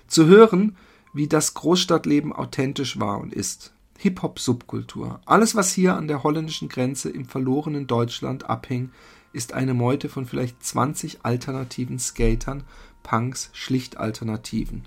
Zu 0.07 0.25
hören, 0.27 0.77
wie 1.17 1.27
das 1.27 1.55
Großstadtleben 1.55 2.31
authentisch 2.31 2.99
war 2.99 3.19
und 3.19 3.33
ist. 3.33 3.73
Hip-Hop-Subkultur. 3.97 5.19
Alles, 5.25 5.55
was 5.55 5.73
hier 5.73 5.95
an 5.95 6.07
der 6.07 6.21
holländischen 6.21 6.69
Grenze 6.69 7.09
im 7.09 7.25
verlorenen 7.25 7.87
Deutschland 7.87 8.47
abhing, 8.47 8.91
ist 9.33 9.53
eine 9.53 9.73
Meute 9.73 10.09
von 10.09 10.27
vielleicht 10.27 10.63
20 10.63 11.25
alternativen 11.25 11.97
Skatern, 11.97 12.63
Punks, 13.01 13.49
schlicht 13.53 13.97
Alternativen. 13.97 14.83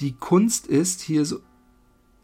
Die 0.00 0.12
Kunst 0.12 0.68
ist 0.68 1.00
hier 1.00 1.24
so, 1.24 1.40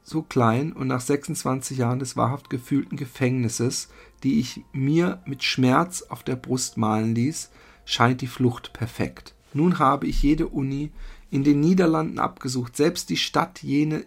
so 0.04 0.22
klein 0.22 0.72
und 0.72 0.87
nach 0.87 1.00
26 1.00 1.78
Jahren 1.78 1.98
des 1.98 2.16
wahrhaft 2.16 2.48
gefühlten 2.48 2.96
Gefängnisses, 2.96 3.88
die 4.22 4.38
ich 4.38 4.62
mir 4.72 5.20
mit 5.26 5.42
Schmerz 5.42 6.02
auf 6.02 6.22
der 6.22 6.37
Brust 6.37 6.76
malen 6.76 7.16
ließ, 7.16 7.50
scheint 7.85 8.20
die 8.20 8.28
Flucht 8.28 8.72
perfekt. 8.72 9.35
Nun 9.52 9.78
habe 9.78 10.07
ich 10.07 10.22
jede 10.22 10.48
Uni 10.48 10.92
in 11.35 11.42
den 11.42 11.59
Niederlanden 11.59 12.20
abgesucht, 12.20 12.77
selbst 12.77 13.11
die 13.11 13.16
Stadt 13.16 13.61
jene, 13.64 14.05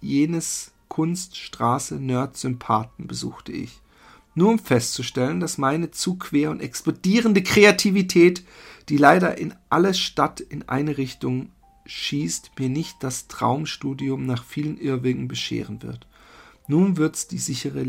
jenes 0.00 0.70
Kunst, 0.86 1.36
Straße, 1.36 1.96
Nerd, 1.96 2.36
Sympathen 2.36 3.08
besuchte 3.08 3.50
ich. 3.50 3.80
Nur 4.36 4.50
um 4.50 4.60
festzustellen, 4.60 5.40
dass 5.40 5.58
meine 5.58 5.90
zu 5.90 6.14
quer 6.14 6.52
und 6.52 6.62
explodierende 6.62 7.42
Kreativität, 7.42 8.44
die 8.88 8.96
leider 8.96 9.38
in 9.38 9.56
alle 9.68 9.92
Stadt 9.92 10.38
in 10.38 10.68
eine 10.68 10.98
Richtung 10.98 11.50
schießt, 11.86 12.52
mir 12.60 12.68
nicht 12.68 13.02
das 13.02 13.26
Traumstudium 13.26 14.24
nach 14.24 14.44
vielen 14.44 14.78
Irrwegen 14.78 15.26
bescheren 15.26 15.82
wird. 15.82 16.06
Nun 16.68 16.96
wird's 16.96 17.26
die 17.26 17.38
sichere, 17.38 17.84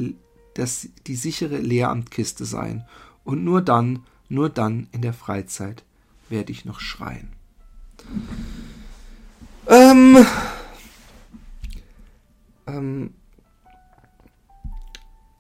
die 0.55 1.15
sichere 1.15 1.59
Lehramtkiste 1.59 2.43
sein. 2.43 2.85
Und 3.23 3.43
nur 3.43 3.61
dann, 3.61 3.99
nur 4.29 4.49
dann 4.49 4.87
in 4.91 5.03
der 5.03 5.13
Freizeit 5.13 5.83
werde 6.27 6.51
ich 6.51 6.65
noch 6.65 6.79
schreien. 6.79 7.29
Ähm, 9.69 10.25
ähm, 12.65 13.13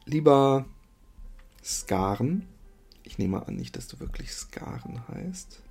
lieber 0.05 0.65
Skaren, 1.63 2.47
ich 3.03 3.17
nehme 3.17 3.47
an 3.47 3.55
nicht, 3.55 3.75
dass 3.75 3.87
du 3.87 3.99
wirklich 3.99 4.31
Skaren 4.31 5.01
heißt, 5.07 5.61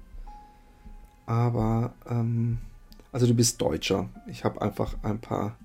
aber 1.27 1.95
ähm, 2.11 2.59
also 3.13 3.29
du 3.29 3.35
bist 3.35 3.61
Deutscher. 3.61 4.09
Ich 4.27 4.45
habe 4.45 4.61
einfach 4.61 4.97
ein 5.03 5.21
paar 5.21 5.57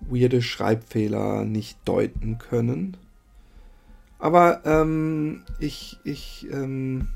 weirde 0.00 0.40
Schreibfehler 0.40 1.44
nicht 1.44 1.78
deuten 1.84 2.38
können. 2.38 2.96
Aber 4.20 4.64
ähm, 4.64 5.44
ich, 5.58 5.98
ich, 6.04 6.46
ähm, 6.50 7.08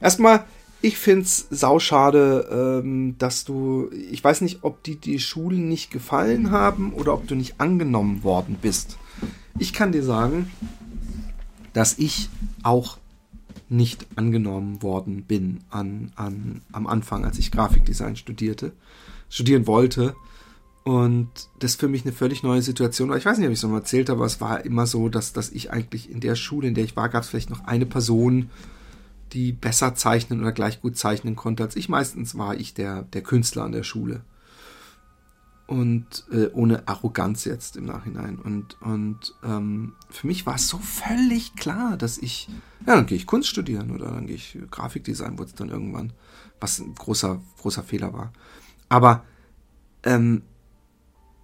erstmal, 0.00 0.44
ich 0.84 0.98
find's 0.98 1.46
sauschade, 1.48 2.82
ähm, 2.84 3.16
dass 3.16 3.46
du, 3.46 3.88
ich 4.10 4.22
weiß 4.22 4.42
nicht, 4.42 4.64
ob 4.64 4.82
die 4.82 4.96
die 4.96 5.18
Schulen 5.18 5.66
nicht 5.66 5.90
gefallen 5.90 6.50
haben 6.50 6.92
oder 6.92 7.14
ob 7.14 7.26
du 7.26 7.34
nicht 7.34 7.58
angenommen 7.58 8.22
worden 8.22 8.58
bist. 8.60 8.98
Ich 9.58 9.72
kann 9.72 9.92
dir 9.92 10.02
sagen, 10.02 10.50
dass 11.72 11.98
ich 11.98 12.28
auch 12.62 12.98
nicht 13.70 14.06
angenommen 14.16 14.82
worden 14.82 15.22
bin 15.22 15.60
an, 15.70 16.12
an, 16.16 16.60
am 16.70 16.86
Anfang, 16.86 17.24
als 17.24 17.38
ich 17.38 17.50
Grafikdesign 17.50 18.16
studierte, 18.16 18.72
studieren 19.30 19.66
wollte. 19.66 20.14
Und 20.82 21.30
das 21.60 21.76
für 21.76 21.88
mich 21.88 22.02
eine 22.04 22.12
völlig 22.12 22.42
neue 22.42 22.60
Situation 22.60 23.08
war. 23.08 23.16
Ich 23.16 23.24
weiß 23.24 23.38
nicht, 23.38 23.46
ob 23.46 23.52
ich 23.52 23.58
es 23.58 23.62
noch 23.62 23.72
erzählt 23.72 24.10
habe, 24.10 24.18
aber 24.18 24.26
es 24.26 24.42
war 24.42 24.66
immer 24.66 24.86
so, 24.86 25.08
dass, 25.08 25.32
dass 25.32 25.48
ich 25.48 25.72
eigentlich 25.72 26.10
in 26.10 26.20
der 26.20 26.34
Schule, 26.34 26.68
in 26.68 26.74
der 26.74 26.84
ich 26.84 26.94
war, 26.94 27.08
gab 27.08 27.22
es 27.22 27.30
vielleicht 27.30 27.48
noch 27.48 27.64
eine 27.64 27.86
Person, 27.86 28.50
die 29.32 29.52
besser 29.52 29.94
zeichnen 29.94 30.40
oder 30.40 30.52
gleich 30.52 30.80
gut 30.80 30.96
zeichnen 30.96 31.36
konnte 31.36 31.62
als 31.62 31.76
ich. 31.76 31.88
Meistens 31.88 32.36
war 32.36 32.54
ich 32.54 32.74
der, 32.74 33.02
der 33.02 33.22
Künstler 33.22 33.64
an 33.64 33.72
der 33.72 33.82
Schule. 33.82 34.22
Und 35.66 36.26
äh, 36.30 36.48
ohne 36.52 36.86
Arroganz 36.86 37.44
jetzt 37.46 37.76
im 37.76 37.86
Nachhinein. 37.86 38.38
Und, 38.38 38.80
und 38.82 39.34
ähm, 39.42 39.94
für 40.10 40.26
mich 40.26 40.44
war 40.44 40.56
es 40.56 40.68
so 40.68 40.78
völlig 40.78 41.56
klar, 41.56 41.96
dass 41.96 42.18
ich, 42.18 42.48
ja, 42.86 42.94
dann 42.94 43.06
gehe 43.06 43.16
ich 43.16 43.26
Kunst 43.26 43.48
studieren 43.48 43.90
oder 43.90 44.10
dann 44.10 44.26
gehe 44.26 44.36
ich 44.36 44.58
Grafikdesign, 44.70 45.38
wurde 45.38 45.50
es 45.50 45.54
dann 45.54 45.70
irgendwann, 45.70 46.12
was 46.60 46.80
ein 46.80 46.94
großer, 46.94 47.40
großer 47.60 47.82
Fehler 47.82 48.12
war. 48.12 48.32
Aber 48.90 49.24
ähm, 50.02 50.42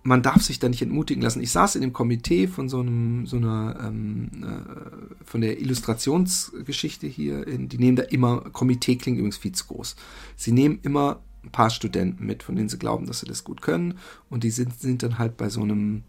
man 0.03 0.23
darf 0.23 0.43
sich 0.43 0.59
da 0.59 0.69
nicht 0.69 0.83
entmutigen 0.83 1.23
lassen. 1.23 1.43
Ich 1.43 1.51
saß 1.51 1.75
in 1.75 1.83
dem 1.83 1.93
Komitee 1.93 2.47
von 2.47 2.69
so 2.69 2.81
einem, 2.81 3.27
so 3.27 3.37
einer, 3.37 3.79
ähm, 3.83 4.31
äh, 4.43 5.25
von 5.25 5.41
der 5.41 5.61
Illustrationsgeschichte 5.61 7.07
hier, 7.07 7.47
in, 7.47 7.69
die 7.69 7.79
nehmen 7.79 7.97
da 7.97 8.05
immer, 8.05 8.41
Komitee 8.53 8.97
klingt 8.97 9.19
übrigens 9.19 9.37
viel 9.37 9.53
zu 9.53 9.67
groß. 9.67 9.97
Sie 10.37 10.53
nehmen 10.53 10.79
immer 10.83 11.21
ein 11.45 11.51
paar 11.51 11.71
Studenten 11.71 12.25
mit, 12.27 12.43
von 12.43 12.57
denen 12.57 12.69
sie 12.69 12.79
glauben, 12.79 13.07
dass 13.07 13.21
sie 13.21 13.27
das 13.27 13.45
gut 13.45 13.63
können 13.63 13.99
und 14.29 14.45
die 14.45 14.51
sind, 14.51 14.79
sind 14.79 15.03
dann 15.03 15.19
halt 15.19 15.37
bei 15.37 15.49
so 15.49 15.63
einem 15.63 16.05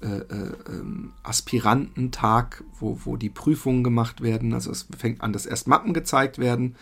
äh, 0.00 0.06
äh, 0.06 0.52
ähm, 0.68 1.12
Aspirantentag, 1.22 2.64
wo, 2.80 2.98
wo 3.04 3.16
die 3.16 3.28
Prüfungen 3.28 3.84
gemacht 3.84 4.20
werden, 4.20 4.52
also 4.52 4.70
es 4.70 4.88
fängt 4.96 5.20
an, 5.20 5.32
dass 5.32 5.46
erst 5.46 5.68
Mappen 5.68 5.94
gezeigt 5.94 6.38
werden 6.38 6.76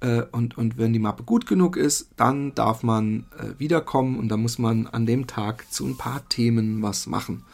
äh, 0.00 0.22
und, 0.32 0.56
und 0.56 0.78
wenn 0.78 0.92
die 0.92 0.98
Mappe 0.98 1.24
gut 1.24 1.46
genug 1.46 1.76
ist, 1.76 2.10
dann 2.16 2.54
darf 2.54 2.82
man 2.82 3.26
äh, 3.38 3.58
wiederkommen 3.58 4.18
und 4.18 4.28
dann 4.28 4.40
muss 4.40 4.58
man 4.58 4.86
an 4.86 5.06
dem 5.06 5.26
Tag 5.26 5.70
zu 5.72 5.86
ein 5.86 5.96
paar 5.96 6.28
Themen 6.28 6.82
was 6.82 7.06
machen. 7.06 7.44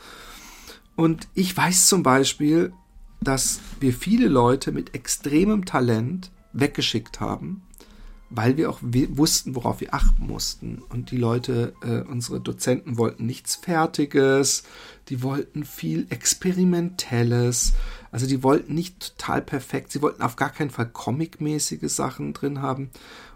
Und 0.96 1.28
ich 1.35 1.57
weiß 1.57 1.88
zum 1.88 2.02
Beispiel, 2.02 2.72
dass 3.20 3.61
wir 3.80 3.92
viele 3.92 4.28
Leute 4.28 4.70
mit 4.70 4.94
extremem 4.94 5.64
Talent 5.64 6.30
weggeschickt 6.52 7.20
haben, 7.20 7.62
weil 8.30 8.57
wir 8.57 8.70
auch 8.70 8.80
wussten, 8.83 9.54
worauf 9.54 9.80
wir 9.80 9.94
achten 9.94 10.26
mussten. 10.26 10.83
Und 10.88 11.11
die 11.11 11.16
Leute, 11.16 11.74
äh, 11.83 12.02
unsere 12.02 12.40
Dozenten 12.40 12.98
wollten 12.98 13.26
nichts 13.26 13.57
Fertiges, 13.57 14.64
die 15.09 15.22
wollten 15.22 15.64
viel 15.64 16.07
Experimentelles, 16.11 17.72
also 18.14 18.29
die 18.29 18.44
wollten 18.44 18.77
nicht 18.77 19.18
total 19.18 19.42
perfekt, 19.42 19.90
sie 19.90 20.00
wollten 20.00 20.22
auf 20.22 20.37
gar 20.37 20.50
keinen 20.50 20.70
Fall 20.70 20.88
comic-mäßige 20.88 21.92
Sachen 21.92 22.33
drin 22.33 22.62
haben. 22.62 22.90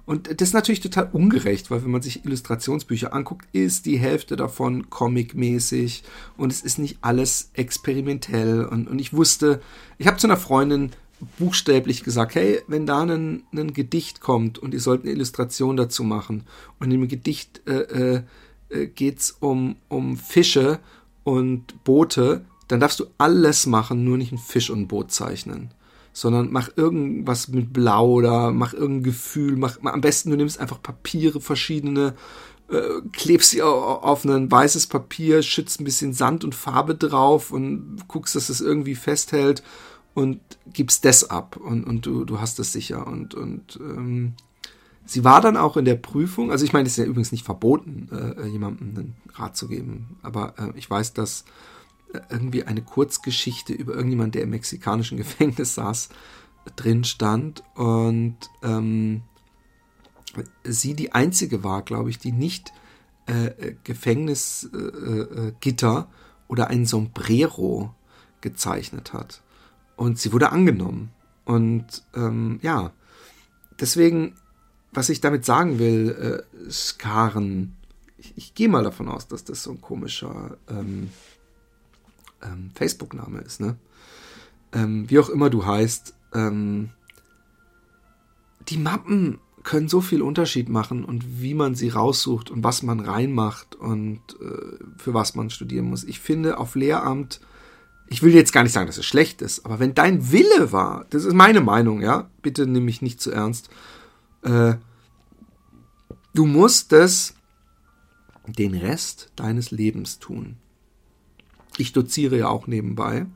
Und 0.06 0.40
das 0.40 0.50
ist 0.50 0.54
natürlich 0.54 0.78
total 0.78 1.08
ungerecht, 1.12 1.68
weil 1.68 1.82
wenn 1.82 1.90
man 1.90 2.00
sich 2.00 2.24
Illustrationsbücher 2.24 3.12
anguckt, 3.12 3.48
ist 3.52 3.86
die 3.86 3.98
Hälfte 3.98 4.36
davon 4.36 4.88
comic-mäßig 4.88 6.04
und 6.36 6.52
es 6.52 6.60
ist 6.60 6.78
nicht 6.78 6.98
alles 7.00 7.50
experimentell. 7.54 8.66
Und, 8.66 8.86
und 8.86 9.00
ich 9.00 9.12
wusste, 9.12 9.60
ich 9.98 10.06
habe 10.06 10.16
zu 10.16 10.28
einer 10.28 10.36
Freundin 10.36 10.92
buchstäblich 11.40 12.04
gesagt, 12.04 12.36
hey, 12.36 12.60
wenn 12.68 12.86
da 12.86 13.02
ein, 13.02 13.42
ein 13.52 13.72
Gedicht 13.72 14.20
kommt 14.20 14.60
und 14.60 14.74
ihr 14.74 14.80
sollt 14.80 15.02
eine 15.02 15.10
Illustration 15.10 15.76
dazu 15.76 16.04
machen 16.04 16.44
und 16.78 16.90
dem 16.90 17.08
Gedicht 17.08 17.62
äh, 17.66 18.22
äh, 18.68 18.86
geht's 18.86 19.32
um, 19.40 19.74
um 19.88 20.16
Fische 20.16 20.78
und 21.24 21.82
Boote, 21.82 22.44
dann 22.68 22.80
darfst 22.80 23.00
du 23.00 23.06
alles 23.16 23.66
machen, 23.66 24.04
nur 24.04 24.18
nicht 24.18 24.32
ein 24.32 24.38
Fisch 24.38 24.70
und 24.70 24.82
ein 24.82 24.88
Boot 24.88 25.10
zeichnen. 25.10 25.72
Sondern 26.12 26.50
mach 26.52 26.70
irgendwas 26.76 27.48
mit 27.48 27.72
Blau 27.72 28.12
oder 28.12 28.52
mach 28.52 28.74
irgendein 28.74 29.04
Gefühl, 29.04 29.56
mach, 29.56 29.78
am 29.82 30.00
besten 30.00 30.30
du 30.30 30.36
nimmst 30.36 30.60
einfach 30.60 30.82
Papiere, 30.82 31.40
verschiedene, 31.40 32.14
äh, 32.68 33.00
klebst 33.12 33.50
sie 33.50 33.62
auf 33.62 34.24
ein 34.24 34.50
weißes 34.50 34.88
Papier, 34.88 35.42
schützt 35.42 35.80
ein 35.80 35.84
bisschen 35.84 36.12
Sand 36.12 36.44
und 36.44 36.54
Farbe 36.54 36.94
drauf 36.94 37.50
und 37.50 38.06
guckst, 38.08 38.34
dass 38.34 38.48
es 38.48 38.60
irgendwie 38.60 38.94
festhält 38.94 39.62
und 40.12 40.40
gibst 40.72 41.04
das 41.04 41.30
ab 41.30 41.56
und, 41.56 41.84
und 41.84 42.04
du, 42.04 42.24
du 42.24 42.40
hast 42.40 42.58
das 42.58 42.72
sicher. 42.72 43.06
Und, 43.06 43.34
und 43.34 43.78
ähm, 43.80 44.34
sie 45.06 45.24
war 45.24 45.40
dann 45.40 45.56
auch 45.56 45.76
in 45.76 45.84
der 45.84 45.94
Prüfung, 45.94 46.50
also 46.50 46.64
ich 46.64 46.72
meine, 46.72 46.86
es 46.86 46.92
ist 46.92 46.98
ja 46.98 47.04
übrigens 47.04 47.32
nicht 47.32 47.44
verboten, 47.44 48.08
äh, 48.12 48.46
jemandem 48.48 48.88
einen 48.88 49.16
Rat 49.34 49.56
zu 49.56 49.68
geben, 49.68 50.18
aber 50.22 50.54
äh, 50.58 50.76
ich 50.76 50.90
weiß, 50.90 51.14
dass 51.14 51.42
äh, 51.42 51.77
irgendwie 52.30 52.64
eine 52.64 52.82
Kurzgeschichte 52.82 53.72
über 53.72 53.94
irgendjemand, 53.94 54.34
der 54.34 54.42
im 54.42 54.50
mexikanischen 54.50 55.16
Gefängnis 55.18 55.74
saß, 55.74 56.08
drin 56.76 57.04
stand 57.04 57.62
und 57.74 58.36
ähm, 58.62 59.22
sie 60.64 60.94
die 60.94 61.12
einzige 61.12 61.64
war, 61.64 61.82
glaube 61.82 62.10
ich, 62.10 62.18
die 62.18 62.32
nicht 62.32 62.72
äh, 63.26 63.74
Gefängnisgitter 63.84 65.96
äh, 65.96 66.00
äh, 66.00 66.04
oder 66.48 66.68
ein 66.68 66.86
Sombrero 66.86 67.94
gezeichnet 68.40 69.12
hat. 69.12 69.42
Und 69.96 70.18
sie 70.18 70.32
wurde 70.32 70.52
angenommen. 70.52 71.10
Und 71.44 72.04
ähm, 72.14 72.58
ja, 72.62 72.92
deswegen, 73.80 74.34
was 74.92 75.08
ich 75.08 75.20
damit 75.20 75.44
sagen 75.44 75.78
will, 75.78 76.44
äh, 76.66 76.70
Skaren, 76.70 77.76
ich, 78.16 78.34
ich 78.36 78.54
gehe 78.54 78.68
mal 78.68 78.84
davon 78.84 79.08
aus, 79.08 79.28
dass 79.28 79.44
das 79.44 79.62
so 79.62 79.72
ein 79.72 79.80
komischer 79.80 80.56
ähm, 80.68 81.10
ähm, 82.42 82.70
Facebook-Name 82.74 83.40
ist, 83.40 83.60
ne? 83.60 83.76
Ähm, 84.72 85.08
wie 85.08 85.18
auch 85.18 85.30
immer 85.30 85.50
du 85.50 85.64
heißt, 85.64 86.14
ähm, 86.34 86.90
die 88.68 88.76
Mappen 88.76 89.38
können 89.62 89.88
so 89.88 90.00
viel 90.00 90.22
Unterschied 90.22 90.68
machen 90.68 91.04
und 91.04 91.42
wie 91.42 91.54
man 91.54 91.74
sie 91.74 91.88
raussucht 91.88 92.50
und 92.50 92.64
was 92.64 92.82
man 92.82 93.00
reinmacht 93.00 93.74
und 93.76 94.20
äh, 94.40 94.84
für 94.98 95.14
was 95.14 95.34
man 95.34 95.50
studieren 95.50 95.88
muss. 95.88 96.04
Ich 96.04 96.20
finde, 96.20 96.58
auf 96.58 96.74
Lehramt 96.74 97.40
ich 98.08 98.22
will 98.22 98.34
jetzt 98.34 98.52
gar 98.52 98.62
nicht 98.62 98.72
sagen, 98.72 98.86
dass 98.86 98.98
es 98.98 99.06
schlecht 99.06 99.42
ist, 99.42 99.64
aber 99.64 99.78
wenn 99.78 99.94
dein 99.94 100.32
Wille 100.32 100.72
war, 100.72 101.06
das 101.10 101.24
ist 101.24 101.34
meine 101.34 101.60
Meinung, 101.60 102.00
ja, 102.00 102.30
bitte 102.42 102.66
nimm 102.66 102.84
mich 102.84 103.02
nicht 103.02 103.20
zu 103.20 103.30
ernst, 103.30 103.68
äh, 104.42 104.74
du 106.34 106.46
musst 106.46 106.92
es 106.92 107.34
den 108.46 108.74
Rest 108.74 109.30
deines 109.36 109.70
Lebens 109.70 110.18
tun. 110.18 110.56
Ich 111.78 111.92
doziere 111.92 112.36
ja 112.36 112.48
auch 112.48 112.66
nebenbei, 112.66 113.26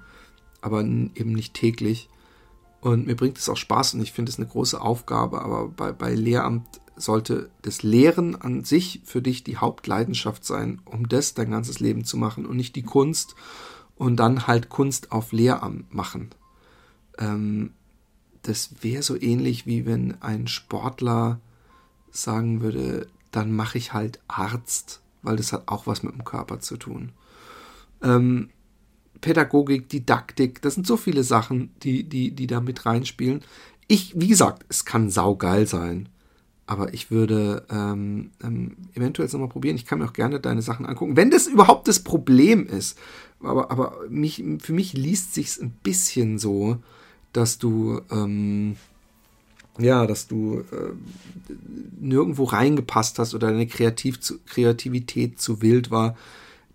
aber 0.61 0.81
eben 0.81 1.33
nicht 1.33 1.55
täglich. 1.55 2.09
Und 2.81 3.07
mir 3.07 3.15
bringt 3.15 3.39
es 3.39 3.49
auch 3.49 3.57
Spaß 3.57 3.95
und 3.95 4.03
ich 4.03 4.13
finde 4.13 4.31
es 4.31 4.39
eine 4.39 4.49
große 4.49 4.81
Aufgabe, 4.81 5.43
aber 5.43 5.69
bei, 5.69 5.93
bei 5.93 6.15
Lehramt 6.15 6.67
sollte 6.97 7.51
das 7.63 7.83
Lehren 7.83 8.35
an 8.35 8.65
sich 8.65 9.01
für 9.05 9.23
dich 9.23 9.45
die 9.45 9.57
Hauptleidenschaft 9.57 10.45
sein, 10.45 10.83
um 10.85 11.09
das 11.09 11.35
dein 11.35 11.51
ganzes 11.51 11.81
Leben 11.81 12.05
zu 12.05 12.17
machen 12.17 12.45
und 12.45 12.57
nicht 12.57 12.77
die 12.77 12.83
Kunst 12.83 13.35
und 13.97 14.17
dann 14.17 14.49
halt 14.49 14.69
Kunst 14.69 15.13
auf 15.13 15.33
Lehramt 15.33 15.95
machen. 15.95 16.31
Ähm, 17.19 17.73
das 18.43 18.71
wäre 18.81 19.03
so 19.03 19.21
ähnlich 19.21 19.67
wie 19.67 19.87
wenn 19.87 20.21
ein 20.21 20.49
Sportler 20.49 21.41
sagen 22.11 22.61
würde, 22.61 23.07
dann 23.31 23.55
mache 23.55 23.79
ich 23.79 23.93
halt 23.93 24.21
Arzt, 24.27 25.01
weil 25.23 25.37
das 25.37 25.53
hat 25.53 25.69
auch 25.69 25.87
was 25.87 26.03
mit 26.03 26.13
dem 26.13 26.25
Körper 26.25 26.59
zu 26.59 26.77
tun. 26.77 27.13
Ähm, 28.03 28.51
Pädagogik, 29.21 29.89
Didaktik, 29.89 30.61
das 30.63 30.75
sind 30.75 30.87
so 30.87 30.97
viele 30.97 31.23
Sachen, 31.23 31.71
die, 31.83 32.05
die, 32.05 32.33
die 32.33 32.47
da 32.47 32.61
mit 32.61 32.85
reinspielen. 32.85 33.43
Ich, 33.87 34.13
wie 34.19 34.29
gesagt, 34.29 34.65
es 34.69 34.85
kann 34.85 35.11
saugeil 35.11 35.67
sein. 35.67 36.09
Aber 36.67 36.95
ich 36.95 37.11
würde 37.11 37.67
ähm, 37.71 38.31
ähm, 38.43 38.77
eventuell 38.95 39.27
jetzt 39.27 39.33
nochmal 39.33 39.49
probieren. 39.49 39.77
Ich 39.77 39.85
kann 39.85 39.99
mir 39.99 40.07
auch 40.07 40.13
gerne 40.13 40.41
deine 40.41 40.63
Sachen 40.63 40.87
angucken. 40.87 41.17
Wenn 41.17 41.31
das 41.31 41.47
überhaupt 41.47 41.89
das 41.89 42.01
Problem 42.01 42.67
ist. 42.67 42.99
Aber, 43.41 43.71
aber 43.71 43.97
mich, 44.09 44.43
für 44.61 44.73
mich 44.73 44.93
liest 44.93 45.35
sich's 45.35 45.61
ein 45.61 45.73
bisschen 45.83 46.39
so, 46.39 46.79
dass 47.33 47.59
du, 47.59 48.01
ähm, 48.11 48.77
ja, 49.79 50.07
dass 50.07 50.29
du 50.29 50.61
äh, 50.61 50.93
nirgendwo 52.01 52.45
reingepasst 52.45 53.19
hast 53.19 53.35
oder 53.35 53.49
deine 53.49 53.67
Kreativ 53.67 54.21
zu, 54.21 54.39
Kreativität 54.47 55.41
zu 55.41 55.63
wild 55.63 55.91
war. 55.91 56.17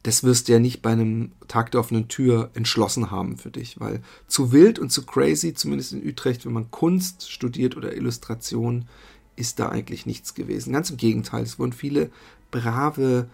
Das 0.04 0.24
wirst 0.24 0.48
du 0.48 0.54
ja 0.54 0.60
nicht 0.60 0.82
bei 0.82 0.92
einem 0.92 1.32
Tag 1.48 1.72
der 1.72 1.82
offenen 1.82 2.08
Tür 2.08 2.52
entschlossen 2.54 3.12
haben 3.12 3.38
für 3.38 3.52
dich, 3.52 3.80
weil 3.80 4.02
zu 4.28 4.52
wild 4.52 4.80
und 4.80 4.92
zu 4.92 5.06
crazy, 5.06 5.54
zumindest 5.54 5.94
in 5.94 6.08
Utrecht, 6.08 6.46
wenn 6.46 6.54
man 6.54 6.72
Kunst 6.72 7.30
studiert 7.30 7.76
oder 7.76 7.96
Illustration, 7.96 8.88
ist 9.36 9.60
da 9.60 9.70
eigentlich 9.70 10.06
nichts 10.06 10.34
gewesen. 10.34 10.74
Ganz 10.74 10.90
im 10.90 10.98
Gegenteil, 10.98 11.44
es 11.44 11.60
wurden 11.60 11.74
viele 11.74 12.10
brave, 12.52 13.30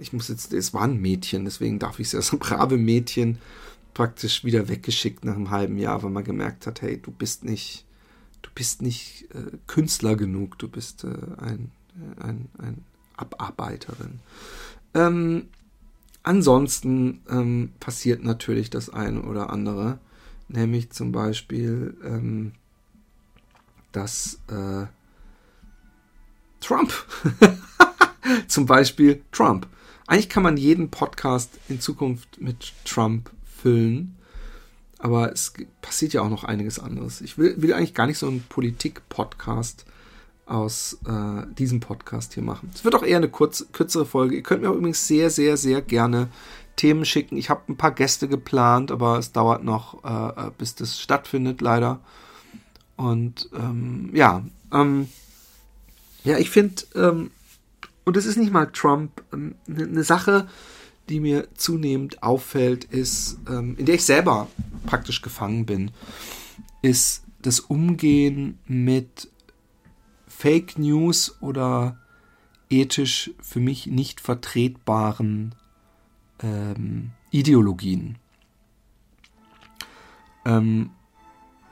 ich 0.00 0.12
muss 0.12 0.28
jetzt, 0.28 0.52
es 0.52 0.72
waren 0.74 1.00
Mädchen, 1.00 1.44
deswegen 1.44 1.78
darf 1.78 1.98
ich 1.98 2.08
es 2.08 2.12
ja 2.12 2.22
so 2.22 2.38
brave 2.38 2.76
Mädchen 2.76 3.38
praktisch 3.94 4.44
wieder 4.44 4.68
weggeschickt 4.68 5.24
nach 5.24 5.34
einem 5.34 5.50
halben 5.50 5.78
Jahr, 5.78 6.02
weil 6.02 6.10
man 6.10 6.24
gemerkt 6.24 6.66
hat, 6.66 6.82
hey, 6.82 7.00
du 7.00 7.10
bist 7.10 7.44
nicht, 7.44 7.84
du 8.42 8.50
bist 8.54 8.82
nicht 8.82 9.28
äh, 9.34 9.56
Künstler 9.66 10.16
genug, 10.16 10.58
du 10.58 10.68
bist 10.68 11.04
äh, 11.04 11.08
ein, 11.38 11.70
äh, 11.96 12.22
ein, 12.22 12.48
ein 12.58 12.84
Abarbeiterin. 13.20 14.20
Ähm, 14.94 15.48
ansonsten 16.22 17.22
ähm, 17.28 17.72
passiert 17.80 18.24
natürlich 18.24 18.70
das 18.70 18.90
eine 18.90 19.22
oder 19.22 19.50
andere, 19.50 19.98
nämlich 20.48 20.90
zum 20.90 21.12
Beispiel 21.12 21.96
ähm, 22.04 22.52
dass 23.92 24.40
äh, 24.48 24.86
Trump, 26.60 26.92
zum 28.48 28.66
Beispiel 28.66 29.22
Trump. 29.32 29.66
Eigentlich 30.06 30.28
kann 30.28 30.42
man 30.42 30.56
jeden 30.56 30.90
Podcast 30.90 31.58
in 31.68 31.80
Zukunft 31.80 32.40
mit 32.40 32.72
Trump 32.84 33.30
füllen. 33.44 34.16
Aber 34.98 35.32
es 35.32 35.54
passiert 35.80 36.12
ja 36.12 36.20
auch 36.22 36.28
noch 36.28 36.44
einiges 36.44 36.78
anderes. 36.78 37.22
Ich 37.22 37.38
will, 37.38 37.62
will 37.62 37.72
eigentlich 37.72 37.94
gar 37.94 38.06
nicht 38.06 38.18
so 38.18 38.26
einen 38.26 38.42
Politik-Podcast 38.42 39.86
aus 40.50 40.98
äh, 41.06 41.46
diesem 41.54 41.80
Podcast 41.80 42.34
hier 42.34 42.42
machen. 42.42 42.70
Es 42.74 42.84
wird 42.84 42.94
auch 42.94 43.02
eher 43.02 43.18
eine 43.18 43.28
kurz, 43.28 43.66
kürzere 43.72 44.04
Folge. 44.04 44.36
Ihr 44.36 44.42
könnt 44.42 44.62
mir 44.62 44.68
übrigens 44.68 45.06
sehr, 45.06 45.30
sehr, 45.30 45.56
sehr 45.56 45.80
gerne 45.80 46.28
Themen 46.76 47.04
schicken. 47.04 47.36
Ich 47.36 47.50
habe 47.50 47.62
ein 47.68 47.76
paar 47.76 47.92
Gäste 47.92 48.26
geplant, 48.28 48.90
aber 48.90 49.18
es 49.18 49.32
dauert 49.32 49.62
noch, 49.64 50.04
äh, 50.04 50.46
äh, 50.46 50.50
bis 50.56 50.74
das 50.74 51.00
stattfindet, 51.00 51.60
leider. 51.60 52.00
Und 52.96 53.48
ähm, 53.54 54.10
ja, 54.12 54.44
ähm, 54.72 55.08
ja, 56.24 56.38
ich 56.38 56.50
finde, 56.50 56.82
ähm, 56.94 57.30
und 58.04 58.16
es 58.16 58.26
ist 58.26 58.36
nicht 58.36 58.52
mal 58.52 58.66
Trump, 58.66 59.22
eine 59.30 59.54
ähm, 59.66 59.92
ne 59.92 60.02
Sache, 60.02 60.48
die 61.08 61.20
mir 61.20 61.48
zunehmend 61.54 62.22
auffällt, 62.22 62.84
ist, 62.84 63.38
ähm, 63.48 63.76
in 63.78 63.86
der 63.86 63.96
ich 63.96 64.04
selber 64.04 64.48
praktisch 64.86 65.22
gefangen 65.22 65.66
bin, 65.66 65.90
ist 66.82 67.24
das 67.42 67.60
Umgehen 67.60 68.58
mit 68.66 69.28
Fake 70.30 70.78
News 70.78 71.36
oder 71.40 71.98
ethisch 72.70 73.32
für 73.42 73.60
mich 73.60 73.86
nicht 73.86 74.20
vertretbaren 74.20 75.54
ähm, 76.42 77.10
Ideologien. 77.30 78.16
Ähm, 80.46 80.90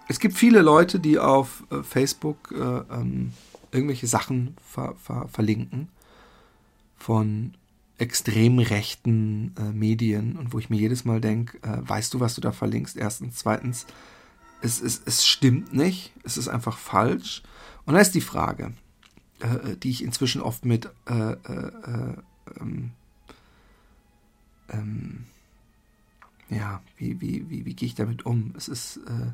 es 0.09 0.19
gibt 0.19 0.35
viele 0.35 0.61
Leute, 0.61 0.99
die 0.99 1.19
auf 1.19 1.65
äh, 1.71 1.83
Facebook 1.83 2.53
äh, 2.53 2.83
ähm, 2.93 3.33
irgendwelche 3.71 4.07
Sachen 4.07 4.57
ver 4.63 4.95
ver 4.97 5.29
verlinken 5.29 5.89
von 6.97 7.55
extrem 7.99 8.59
rechten 8.59 9.55
äh, 9.57 9.73
Medien 9.73 10.37
und 10.37 10.53
wo 10.53 10.59
ich 10.59 10.69
mir 10.69 10.79
jedes 10.79 11.05
Mal 11.05 11.21
denke, 11.21 11.59
äh, 11.63 11.79
weißt 11.81 12.13
du, 12.13 12.21
was 12.21 12.35
du 12.35 12.41
da 12.41 12.53
verlinkst? 12.53 12.97
Erstens, 12.97 13.37
zweitens, 13.37 13.87
es, 14.63 14.81
es, 14.81 15.01
es 15.05 15.27
stimmt 15.27 15.73
nicht, 15.73 16.13
es 16.25 16.37
ist 16.37 16.49
einfach 16.49 16.77
falsch. 16.77 17.43
Und 17.89 17.95
da 17.95 18.01
ist 18.01 18.15
die 18.15 18.21
Frage, 18.21 18.75
äh, 19.41 19.75
die 19.83 19.89
ich 19.89 20.05
inzwischen 20.05 20.43
oft 20.43 20.67
mit 20.67 20.91
äh, 21.09 21.33
äh, 21.33 22.13
ähm, 22.61 22.91
ähm, 24.69 25.25
ja, 26.51 26.83
wie, 26.99 27.19
wie, 27.23 27.49
wie, 27.49 27.65
wie 27.65 27.73
gehe 27.73 27.87
ich 27.87 27.95
damit 27.95 28.27
um? 28.27 28.53
Es 28.59 28.69
ist 28.69 28.99
äh, 28.99 29.33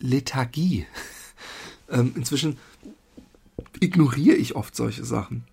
Lethargie. 0.00 0.86
ähm, 1.88 2.14
inzwischen 2.16 2.58
ignoriere 3.78 4.36
ich 4.36 4.56
oft 4.56 4.74
solche 4.74 5.04
Sachen. 5.04 5.44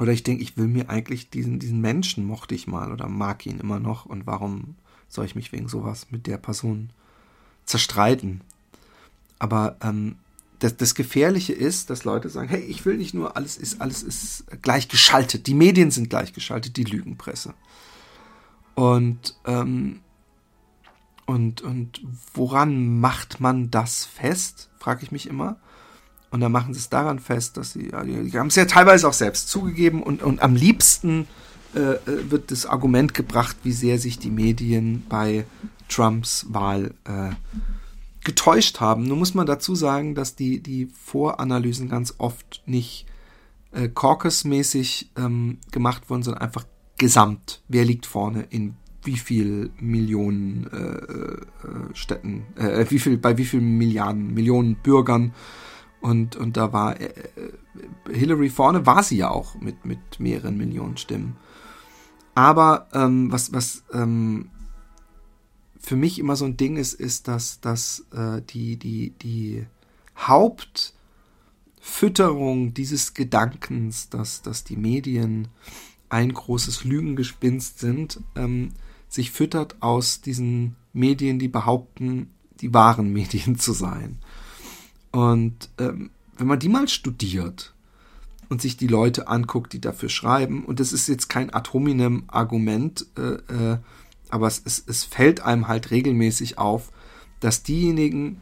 Oder 0.00 0.10
ich 0.10 0.24
denke, 0.24 0.42
ich 0.42 0.56
will 0.56 0.66
mir 0.66 0.90
eigentlich 0.90 1.30
diesen, 1.30 1.60
diesen 1.60 1.80
Menschen 1.80 2.24
mochte 2.24 2.56
ich 2.56 2.66
mal 2.66 2.90
oder 2.90 3.08
mag 3.08 3.46
ihn 3.46 3.60
immer 3.60 3.78
noch 3.78 4.06
und 4.06 4.26
warum 4.26 4.74
soll 5.08 5.24
ich 5.24 5.36
mich 5.36 5.52
wegen 5.52 5.68
sowas 5.68 6.08
mit 6.10 6.26
der 6.26 6.38
Person 6.38 6.90
zerstreiten? 7.64 8.40
Aber 9.38 9.76
ähm, 9.80 10.16
das, 10.58 10.76
das 10.76 10.94
Gefährliche 10.94 11.52
ist, 11.52 11.90
dass 11.90 12.04
Leute 12.04 12.28
sagen, 12.28 12.48
hey, 12.48 12.60
ich 12.60 12.84
will 12.84 12.96
nicht 12.96 13.14
nur, 13.14 13.36
alles 13.36 13.56
ist, 13.56 13.80
alles 13.80 14.02
ist 14.02 14.44
gleichgeschaltet. 14.62 15.46
Die 15.46 15.54
Medien 15.54 15.90
sind 15.90 16.10
gleichgeschaltet, 16.10 16.76
die 16.76 16.84
Lügenpresse. 16.84 17.54
Und, 18.74 19.36
ähm, 19.46 20.00
und, 21.26 21.62
und 21.62 22.00
woran 22.34 23.00
macht 23.00 23.40
man 23.40 23.70
das 23.70 24.04
fest, 24.04 24.70
frage 24.78 25.02
ich 25.02 25.12
mich 25.12 25.28
immer. 25.28 25.56
Und 26.30 26.40
dann 26.40 26.52
machen 26.52 26.74
sie 26.74 26.80
es 26.80 26.88
daran 26.88 27.20
fest, 27.20 27.56
dass 27.56 27.72
sie, 27.72 27.90
ja, 27.90 28.02
die, 28.02 28.30
die 28.30 28.38
haben 28.38 28.48
es 28.48 28.56
ja 28.56 28.64
teilweise 28.64 29.08
auch 29.08 29.12
selbst 29.12 29.48
zugegeben 29.48 30.02
und, 30.02 30.22
und 30.22 30.42
am 30.42 30.56
liebsten 30.56 31.28
äh, 31.74 31.94
äh, 31.94 32.30
wird 32.30 32.50
das 32.50 32.66
Argument 32.66 33.14
gebracht, 33.14 33.56
wie 33.62 33.72
sehr 33.72 33.98
sich 33.98 34.18
die 34.18 34.30
Medien 34.30 35.04
bei 35.08 35.44
Trumps 35.88 36.46
Wahl 36.48 36.94
äh, 37.04 37.30
getäuscht 38.24 38.80
haben. 38.80 39.04
Nun 39.04 39.18
muss 39.18 39.34
man 39.34 39.46
dazu 39.46 39.74
sagen, 39.74 40.14
dass 40.14 40.34
die, 40.34 40.62
die 40.62 40.86
Voranalysen 40.86 41.88
ganz 41.88 42.14
oft 42.18 42.62
nicht 42.66 43.06
äh, 43.72 43.88
Caucus-mäßig 43.88 45.10
ähm, 45.16 45.58
gemacht 45.70 46.08
wurden, 46.08 46.22
sondern 46.22 46.42
einfach 46.42 46.64
gesamt. 46.96 47.62
Wer 47.68 47.84
liegt 47.84 48.06
vorne 48.06 48.46
in 48.50 48.76
wie 49.02 49.18
viel 49.18 49.70
Millionen 49.78 50.66
äh, 50.72 50.78
äh, 50.78 51.94
Städten, 51.94 52.46
äh, 52.56 52.86
wie 52.88 52.98
viel, 52.98 53.18
bei 53.18 53.36
wie 53.36 53.44
vielen 53.44 53.76
Milliarden, 53.76 54.32
Millionen 54.32 54.76
Bürgern 54.76 55.34
und, 56.00 56.36
und 56.36 56.56
da 56.56 56.72
war 56.72 57.00
äh, 57.00 57.12
Hillary 58.10 58.48
vorne, 58.48 58.86
war 58.86 59.02
sie 59.02 59.18
ja 59.18 59.30
auch 59.30 59.54
mit, 59.56 59.84
mit 59.84 59.98
mehreren 60.18 60.56
Millionen 60.56 60.96
Stimmen. 60.96 61.36
Aber 62.34 62.88
ähm, 62.92 63.30
was, 63.30 63.52
was 63.52 63.84
ähm, 63.92 64.50
für 65.84 65.96
mich 65.96 66.18
immer 66.18 66.34
so 66.34 66.46
ein 66.46 66.56
Ding 66.56 66.76
ist, 66.76 66.94
ist, 66.94 67.28
dass, 67.28 67.60
dass 67.60 68.06
äh, 68.12 68.40
die, 68.48 68.76
die, 68.76 69.10
die 69.20 69.66
Hauptfütterung 70.16 72.72
dieses 72.72 73.12
Gedankens, 73.12 74.08
dass, 74.08 74.40
dass 74.40 74.64
die 74.64 74.76
Medien 74.76 75.48
ein 76.08 76.32
großes 76.32 76.84
Lügengespinst 76.84 77.80
sind, 77.80 78.20
ähm, 78.34 78.70
sich 79.08 79.30
füttert 79.30 79.82
aus 79.82 80.22
diesen 80.22 80.76
Medien, 80.94 81.38
die 81.38 81.48
behaupten, 81.48 82.30
die 82.60 82.72
wahren 82.72 83.12
Medien 83.12 83.58
zu 83.58 83.74
sein. 83.74 84.16
Und 85.12 85.68
ähm, 85.78 86.08
wenn 86.38 86.46
man 86.46 86.60
die 86.60 86.70
mal 86.70 86.88
studiert 86.88 87.74
und 88.48 88.62
sich 88.62 88.78
die 88.78 88.86
Leute 88.86 89.28
anguckt, 89.28 89.74
die 89.74 89.82
dafür 89.82 90.08
schreiben, 90.08 90.64
und 90.64 90.80
das 90.80 90.94
ist 90.94 91.08
jetzt 91.08 91.28
kein 91.28 91.52
ad 91.52 91.74
hominem 91.74 92.24
Argument, 92.28 93.04
äh, 93.18 93.34
äh, 93.52 93.76
aber 94.34 94.48
es, 94.48 94.60
es, 94.64 94.82
es 94.88 95.04
fällt 95.04 95.42
einem 95.42 95.68
halt 95.68 95.92
regelmäßig 95.92 96.58
auf, 96.58 96.90
dass 97.38 97.62
diejenigen, 97.62 98.40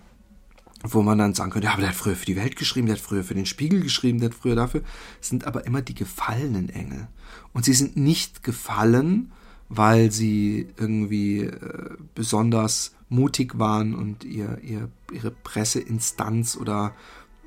wo 0.83 1.03
man 1.03 1.19
dann 1.19 1.35
sagen 1.35 1.51
könnte, 1.51 1.67
ja, 1.67 1.75
aber 1.75 1.83
der 1.83 1.91
hat 1.91 1.97
früher 1.97 2.17
für 2.17 2.25
die 2.25 2.37
Welt 2.37 2.57
geschrieben, 2.57 2.87
der 2.87 2.97
hat 2.97 3.03
früher 3.03 3.25
für 3.25 3.35
den 3.35 3.45
Spiegel 3.45 3.83
geschrieben, 3.83 4.19
der 4.19 4.31
hat 4.31 4.35
früher 4.35 4.57
dafür, 4.57 4.81
sind 5.21 5.47
aber 5.47 5.67
immer 5.67 5.83
die 5.83 5.95
gefallenen 5.95 6.71
Engel. 6.71 7.09
Und 7.53 7.67
sie 7.67 7.75
sind 7.75 7.95
nicht 7.95 8.43
gefallen, 8.43 9.33
weil 9.69 10.11
sie 10.11 10.67
irgendwie 10.79 11.41
äh, 11.41 11.91
besonders 12.15 12.95
mutig 13.11 13.59
waren 13.59 13.95
und 13.95 14.25
ihr, 14.25 14.61
ihr, 14.63 14.89
ihre 15.13 15.31
Presseinstanz 15.31 16.57
oder 16.57 16.95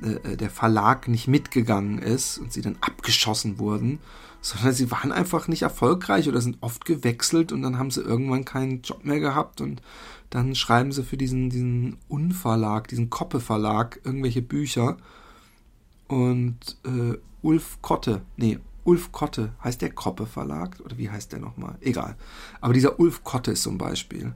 äh, 0.01 0.34
äh, 0.34 0.38
der 0.38 0.49
Verlag 0.49 1.08
nicht 1.08 1.27
mitgegangen 1.27 1.99
ist 1.99 2.38
und 2.38 2.51
sie 2.51 2.62
dann 2.62 2.77
abgeschossen 2.81 3.60
wurden, 3.60 3.99
sondern 4.41 4.73
sie 4.73 4.91
waren 4.91 5.12
einfach 5.12 5.47
nicht 5.47 5.62
erfolgreich 5.62 6.27
oder 6.27 6.41
sind 6.41 6.58
oft 6.62 6.86
gewechselt 6.86 7.51
und 7.51 7.62
dann 7.62 7.79
haben 7.79 7.91
sie 7.91 8.01
irgendwann 8.01 8.45
keinen 8.45 8.81
Job 8.81 9.05
mehr 9.05 9.19
gehabt 9.19 9.62
und 9.62 9.81
dann 10.29 10.53
schreiben 10.53 10.91
sie 10.91 11.03
für 11.03 11.17
diesen, 11.17 11.49
diesen 11.49 11.97
Unverlag, 12.10 12.88
diesen 12.89 13.10
Koppe-Verlag 13.10 14.01
irgendwelche 14.03 14.41
Bücher 14.41 14.97
und 16.08 16.77
äh, 16.84 17.17
Ulf 17.41 17.81
Kotte, 17.81 18.21
nee, 18.38 18.60
Ulf 18.84 19.12
Kotte, 19.12 19.53
heißt 19.63 19.81
der 19.81 19.91
Koppe 19.91 20.25
Verlag 20.25 20.79
oder 20.84 20.97
wie 20.97 21.10
heißt 21.10 21.31
der 21.31 21.39
nochmal? 21.39 21.77
Egal. 21.81 22.15
Aber 22.62 22.73
dieser 22.73 22.99
Ulf 22.99 23.23
Kotte 23.23 23.51
ist 23.51 23.63
zum 23.63 23.77
Beispiel. 23.77 24.34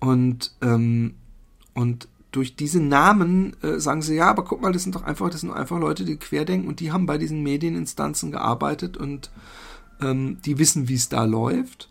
Und, 0.00 0.54
ähm, 0.60 1.14
und 1.74 2.08
durch 2.32 2.56
diese 2.56 2.80
Namen 2.80 3.54
äh, 3.62 3.78
sagen 3.78 4.02
sie, 4.02 4.16
ja, 4.16 4.28
aber 4.28 4.44
guck 4.44 4.60
mal, 4.60 4.72
das 4.72 4.82
sind 4.82 4.94
doch 4.94 5.04
einfach, 5.04 5.30
das 5.30 5.42
sind 5.42 5.52
einfach 5.52 5.78
Leute, 5.78 6.04
die 6.04 6.16
querdenken 6.16 6.66
und 6.66 6.80
die 6.80 6.90
haben 6.90 7.06
bei 7.06 7.18
diesen 7.18 7.42
Medieninstanzen 7.42 8.32
gearbeitet 8.32 8.96
und 8.96 9.30
ähm, 10.00 10.38
die 10.44 10.58
wissen, 10.58 10.88
wie 10.88 10.94
es 10.94 11.10
da 11.10 11.24
läuft. 11.24 11.90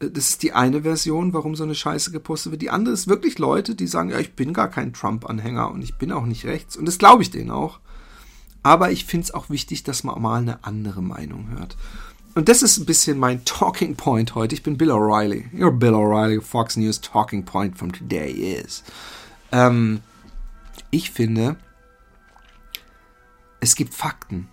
Äh, 0.00 0.10
das 0.10 0.30
ist 0.30 0.42
die 0.44 0.52
eine 0.52 0.82
Version, 0.82 1.32
warum 1.32 1.56
so 1.56 1.64
eine 1.64 1.74
Scheiße 1.74 2.12
gepostet 2.12 2.52
wird. 2.52 2.62
Die 2.62 2.70
andere 2.70 2.94
ist 2.94 3.08
wirklich 3.08 3.38
Leute, 3.38 3.74
die 3.74 3.88
sagen, 3.88 4.10
ja, 4.10 4.18
ich 4.18 4.34
bin 4.34 4.52
gar 4.52 4.68
kein 4.68 4.92
Trump-Anhänger 4.92 5.70
und 5.70 5.82
ich 5.82 5.96
bin 5.96 6.12
auch 6.12 6.24
nicht 6.24 6.44
rechts. 6.44 6.76
Und 6.76 6.86
das 6.86 6.98
glaube 6.98 7.22
ich 7.22 7.30
denen 7.30 7.50
auch. 7.50 7.80
Aber 8.62 8.90
ich 8.90 9.04
finde 9.04 9.24
es 9.24 9.34
auch 9.34 9.50
wichtig, 9.50 9.82
dass 9.82 10.04
man 10.04 10.20
mal 10.20 10.40
eine 10.40 10.64
andere 10.64 11.02
Meinung 11.02 11.48
hört. 11.50 11.76
Und 12.34 12.48
das 12.48 12.62
ist 12.62 12.78
ein 12.78 12.86
bisschen 12.86 13.18
mein 13.18 13.44
Talking 13.44 13.96
Point 13.96 14.36
heute. 14.36 14.54
Ich 14.54 14.62
bin 14.62 14.76
Bill 14.78 14.92
O'Reilly. 14.92 15.46
Your 15.52 15.72
Bill 15.72 15.94
O'Reilly, 15.94 16.40
Fox 16.40 16.76
News 16.76 17.00
Talking 17.00 17.44
Point 17.44 17.76
from 17.76 17.92
today 17.92 18.30
is. 18.30 18.84
Ähm, 19.52 20.00
ich 20.90 21.10
finde, 21.10 21.56
es 23.60 23.74
gibt 23.74 23.94
Fakten. 23.94 24.48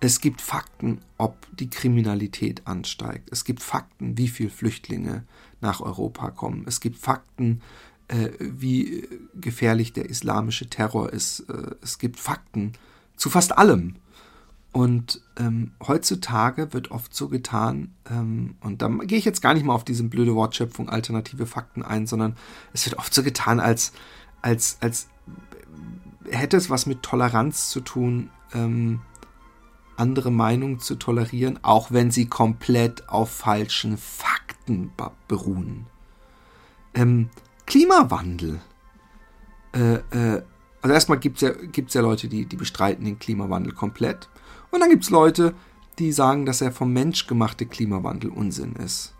Es 0.00 0.20
gibt 0.20 0.40
Fakten, 0.40 1.00
ob 1.16 1.46
die 1.52 1.70
Kriminalität 1.70 2.66
ansteigt. 2.66 3.30
Es 3.30 3.44
gibt 3.44 3.62
Fakten, 3.62 4.18
wie 4.18 4.28
viele 4.28 4.50
Flüchtlinge 4.50 5.24
nach 5.60 5.80
Europa 5.80 6.30
kommen. 6.30 6.64
Es 6.66 6.80
gibt 6.80 6.98
Fakten, 6.98 7.62
äh, 8.08 8.30
wie 8.40 9.08
gefährlich 9.34 9.92
der 9.92 10.10
islamische 10.10 10.68
Terror 10.68 11.12
ist. 11.12 11.40
Äh, 11.48 11.76
es 11.82 11.98
gibt 11.98 12.18
Fakten 12.18 12.72
zu 13.16 13.30
fast 13.30 13.56
allem. 13.56 13.96
Und 14.72 15.20
ähm, 15.38 15.72
heutzutage 15.86 16.72
wird 16.72 16.90
oft 16.90 17.14
so 17.14 17.28
getan, 17.28 17.94
ähm, 18.10 18.56
und 18.60 18.80
da 18.80 18.88
gehe 18.88 19.18
ich 19.18 19.26
jetzt 19.26 19.42
gar 19.42 19.52
nicht 19.52 19.66
mal 19.66 19.74
auf 19.74 19.84
diese 19.84 20.04
blöde 20.04 20.34
Wortschöpfung 20.34 20.88
alternative 20.88 21.44
Fakten 21.44 21.82
ein, 21.82 22.06
sondern 22.06 22.36
es 22.72 22.86
wird 22.86 22.98
oft 22.98 23.12
so 23.12 23.22
getan, 23.22 23.60
als, 23.60 23.92
als, 24.40 24.78
als 24.80 25.08
hätte 26.30 26.56
es 26.56 26.70
was 26.70 26.86
mit 26.86 27.02
Toleranz 27.02 27.68
zu 27.68 27.80
tun, 27.80 28.30
ähm, 28.54 29.00
andere 29.96 30.30
Meinungen 30.30 30.78
zu 30.80 30.94
tolerieren, 30.94 31.58
auch 31.62 31.90
wenn 31.90 32.10
sie 32.10 32.26
komplett 32.26 33.08
auf 33.10 33.30
falschen 33.30 33.98
Fakten 33.98 34.90
beruhen. 35.28 35.86
Ähm, 36.94 37.28
Klimawandel. 37.66 38.60
Äh, 39.74 39.94
äh, 39.94 40.42
also 40.80 40.94
erstmal 40.94 41.18
gibt 41.18 41.36
es 41.36 41.42
ja, 41.42 41.50
gibt's 41.50 41.94
ja 41.94 42.00
Leute, 42.00 42.28
die, 42.28 42.46
die 42.46 42.56
bestreiten 42.56 43.04
den 43.04 43.18
Klimawandel 43.18 43.72
komplett. 43.72 44.28
Und 44.72 44.80
dann 44.80 44.90
gibt 44.90 45.04
es 45.04 45.10
Leute, 45.10 45.54
die 46.00 46.10
sagen, 46.10 46.46
dass 46.46 46.60
er 46.60 46.72
vom 46.72 46.92
Mensch 46.92 47.28
gemachte 47.28 47.66
Klimawandel 47.66 48.30
Unsinn 48.30 48.74
ist. 48.74 49.14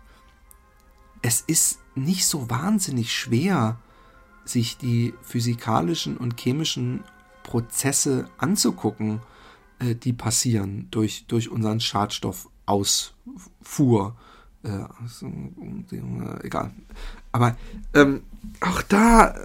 Es 1.21 1.39
ist 1.41 1.79
nicht 1.95 2.25
so 2.25 2.49
wahnsinnig 2.49 3.13
schwer, 3.13 3.77
sich 4.43 4.77
die 4.77 5.13
physikalischen 5.21 6.17
und 6.17 6.39
chemischen 6.39 7.03
Prozesse 7.43 8.27
anzugucken, 8.37 9.21
äh, 9.79 9.95
die 9.95 10.13
passieren 10.13 10.87
durch, 10.91 11.25
durch 11.27 11.49
unseren 11.49 11.79
Schadstoffausfuhr. 11.79 14.15
Äh, 14.63 14.83
also, 15.01 15.27
äh, 15.27 16.45
egal. 16.45 16.73
Aber 17.31 17.55
ähm, 17.93 18.23
auch 18.61 18.81
da, 18.81 19.35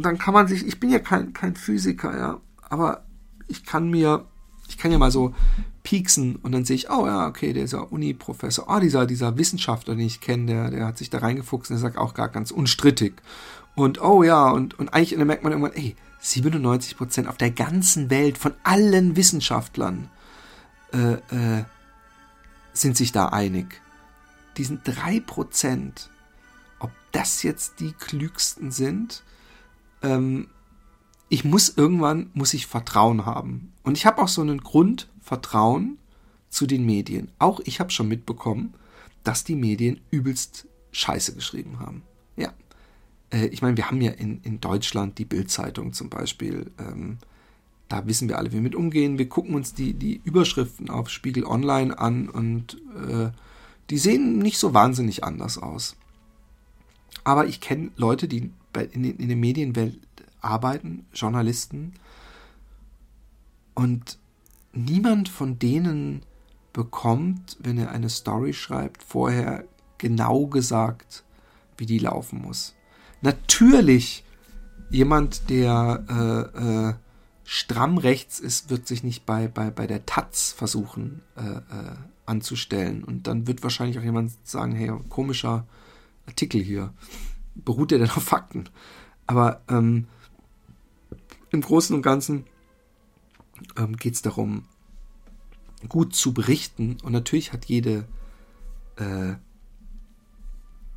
dann 0.00 0.18
kann 0.18 0.34
man 0.34 0.48
sich, 0.48 0.66
ich 0.66 0.80
bin 0.80 0.90
ja 0.90 0.98
kein, 0.98 1.32
kein 1.32 1.54
Physiker, 1.54 2.16
ja, 2.16 2.40
aber 2.68 3.04
ich 3.48 3.64
kann 3.64 3.90
mir, 3.90 4.26
ich 4.72 4.78
kann 4.78 4.90
ja 4.90 4.96
mal 4.96 5.10
so 5.10 5.34
pieksen 5.82 6.36
und 6.36 6.52
dann 6.52 6.64
sehe 6.64 6.76
ich, 6.76 6.90
oh 6.90 7.06
ja, 7.06 7.26
okay, 7.26 7.52
dieser 7.52 7.92
Uni-Professor, 7.92 8.66
oh, 8.68 8.80
dieser, 8.80 9.04
dieser 9.04 9.36
Wissenschaftler, 9.36 9.94
den 9.94 10.06
ich 10.06 10.22
kenne, 10.22 10.46
der, 10.46 10.70
der 10.70 10.86
hat 10.86 10.96
sich 10.96 11.10
da 11.10 11.18
reingefuchst 11.18 11.70
und 11.70 11.74
der 11.74 11.82
sagt 11.82 11.98
auch 11.98 12.14
gar 12.14 12.30
ganz 12.30 12.50
unstrittig. 12.50 13.14
Und 13.74 14.00
oh 14.00 14.22
ja, 14.22 14.50
und, 14.50 14.78
und 14.78 14.88
eigentlich 14.88 15.12
und 15.12 15.18
dann 15.18 15.28
merkt 15.28 15.42
man 15.42 15.52
irgendwann, 15.52 15.74
ey, 15.74 15.94
97 16.20 16.96
Prozent 16.96 17.28
auf 17.28 17.36
der 17.36 17.50
ganzen 17.50 18.08
Welt 18.08 18.38
von 18.38 18.54
allen 18.62 19.14
Wissenschaftlern 19.14 20.08
äh, 20.94 21.14
äh, 21.14 21.64
sind 22.72 22.96
sich 22.96 23.12
da 23.12 23.28
einig. 23.28 23.82
Diesen 24.56 24.80
drei 24.84 25.20
Prozent, 25.20 26.08
ob 26.78 26.92
das 27.12 27.42
jetzt 27.42 27.80
die 27.80 27.92
klügsten 27.92 28.70
sind, 28.70 29.22
ähm, 30.02 30.48
ich 31.32 31.44
muss 31.44 31.70
irgendwann, 31.70 32.28
muss 32.34 32.52
ich 32.52 32.66
Vertrauen 32.66 33.24
haben. 33.24 33.72
Und 33.84 33.96
ich 33.96 34.04
habe 34.04 34.20
auch 34.20 34.28
so 34.28 34.42
einen 34.42 34.58
Grundvertrauen 34.58 35.96
zu 36.50 36.66
den 36.66 36.84
Medien. 36.84 37.30
Auch 37.38 37.60
ich 37.64 37.80
habe 37.80 37.88
schon 37.90 38.06
mitbekommen, 38.06 38.74
dass 39.24 39.42
die 39.42 39.54
Medien 39.54 40.02
übelst 40.10 40.66
Scheiße 40.90 41.34
geschrieben 41.34 41.78
haben. 41.80 42.02
Ja. 42.36 42.52
Äh, 43.30 43.46
ich 43.46 43.62
meine, 43.62 43.78
wir 43.78 43.86
haben 43.86 44.02
ja 44.02 44.10
in, 44.10 44.42
in 44.42 44.60
Deutschland 44.60 45.16
die 45.16 45.24
Bildzeitung 45.24 45.94
zum 45.94 46.10
Beispiel. 46.10 46.70
Ähm, 46.78 47.16
da 47.88 48.06
wissen 48.06 48.28
wir 48.28 48.36
alle, 48.36 48.50
wie 48.50 48.56
wir 48.56 48.60
mit 48.60 48.74
umgehen. 48.74 49.16
Wir 49.16 49.30
gucken 49.30 49.54
uns 49.54 49.72
die, 49.72 49.94
die 49.94 50.20
Überschriften 50.24 50.90
auf 50.90 51.08
Spiegel 51.08 51.46
Online 51.46 51.98
an 51.98 52.28
und 52.28 52.76
äh, 53.08 53.30
die 53.88 53.96
sehen 53.96 54.38
nicht 54.38 54.58
so 54.58 54.74
wahnsinnig 54.74 55.24
anders 55.24 55.56
aus. 55.56 55.96
Aber 57.24 57.46
ich 57.46 57.62
kenne 57.62 57.90
Leute, 57.96 58.28
die 58.28 58.50
in, 58.92 59.04
in 59.04 59.28
der 59.28 59.36
Medienwelt 59.38 59.98
arbeiten, 60.42 61.06
Journalisten, 61.14 61.94
und 63.74 64.18
niemand 64.72 65.28
von 65.28 65.58
denen 65.58 66.22
bekommt, 66.72 67.56
wenn 67.60 67.78
er 67.78 67.90
eine 67.90 68.08
Story 68.08 68.52
schreibt, 68.52 69.02
vorher 69.02 69.64
genau 69.98 70.46
gesagt, 70.46 71.24
wie 71.76 71.86
die 71.86 71.98
laufen 71.98 72.40
muss. 72.40 72.74
Natürlich, 73.20 74.24
jemand, 74.90 75.48
der 75.48 76.04
äh, 76.08 76.88
äh, 76.88 76.94
stramm 77.44 77.98
rechts 77.98 78.40
ist, 78.40 78.70
wird 78.70 78.86
sich 78.86 79.02
nicht 79.02 79.26
bei, 79.26 79.48
bei, 79.48 79.70
bei 79.70 79.86
der 79.86 80.06
Taz 80.06 80.52
versuchen 80.52 81.22
äh, 81.36 81.40
äh, 81.40 81.94
anzustellen. 82.26 83.04
Und 83.04 83.26
dann 83.26 83.46
wird 83.46 83.62
wahrscheinlich 83.62 83.98
auch 83.98 84.02
jemand 84.02 84.32
sagen, 84.44 84.74
hey, 84.74 84.92
komischer 85.08 85.66
Artikel 86.26 86.62
hier. 86.62 86.92
Beruht 87.54 87.90
der 87.90 87.98
denn 87.98 88.10
auf 88.10 88.22
Fakten? 88.22 88.64
Aber 89.26 89.60
ähm, 89.68 90.06
im 91.52 91.60
Großen 91.60 91.94
und 91.94 92.02
Ganzen 92.02 92.44
ähm, 93.76 93.96
geht 93.96 94.14
es 94.14 94.22
darum, 94.22 94.64
gut 95.88 96.14
zu 96.14 96.32
berichten. 96.32 96.96
Und 97.02 97.12
natürlich 97.12 97.52
hat 97.52 97.66
jede, 97.66 98.06
äh, 98.96 99.34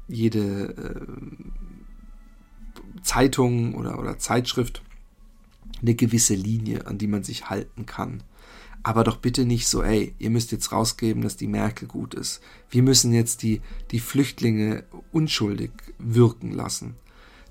jede 0.07 0.73
äh, 0.77 1.05
Zeitung 3.03 3.75
oder, 3.75 3.99
oder 3.99 4.17
Zeitschrift 4.17 4.81
eine 5.81 5.95
gewisse 5.95 6.35
Linie, 6.35 6.87
an 6.87 6.97
die 6.97 7.07
man 7.07 7.23
sich 7.23 7.49
halten 7.49 7.85
kann. 7.85 8.23
Aber 8.83 9.03
doch 9.03 9.17
bitte 9.17 9.45
nicht 9.45 9.67
so, 9.67 9.81
ey, 9.81 10.13
ihr 10.19 10.29
müsst 10.29 10.51
jetzt 10.51 10.71
rausgeben, 10.71 11.23
dass 11.23 11.37
die 11.37 11.47
Merkel 11.47 11.87
gut 11.87 12.13
ist. 12.13 12.39
Wir 12.69 12.83
müssen 12.83 13.13
jetzt 13.13 13.41
die, 13.41 13.61
die 13.89 13.99
Flüchtlinge 13.99 14.83
unschuldig 15.11 15.71
wirken 15.97 16.51
lassen. 16.51 16.95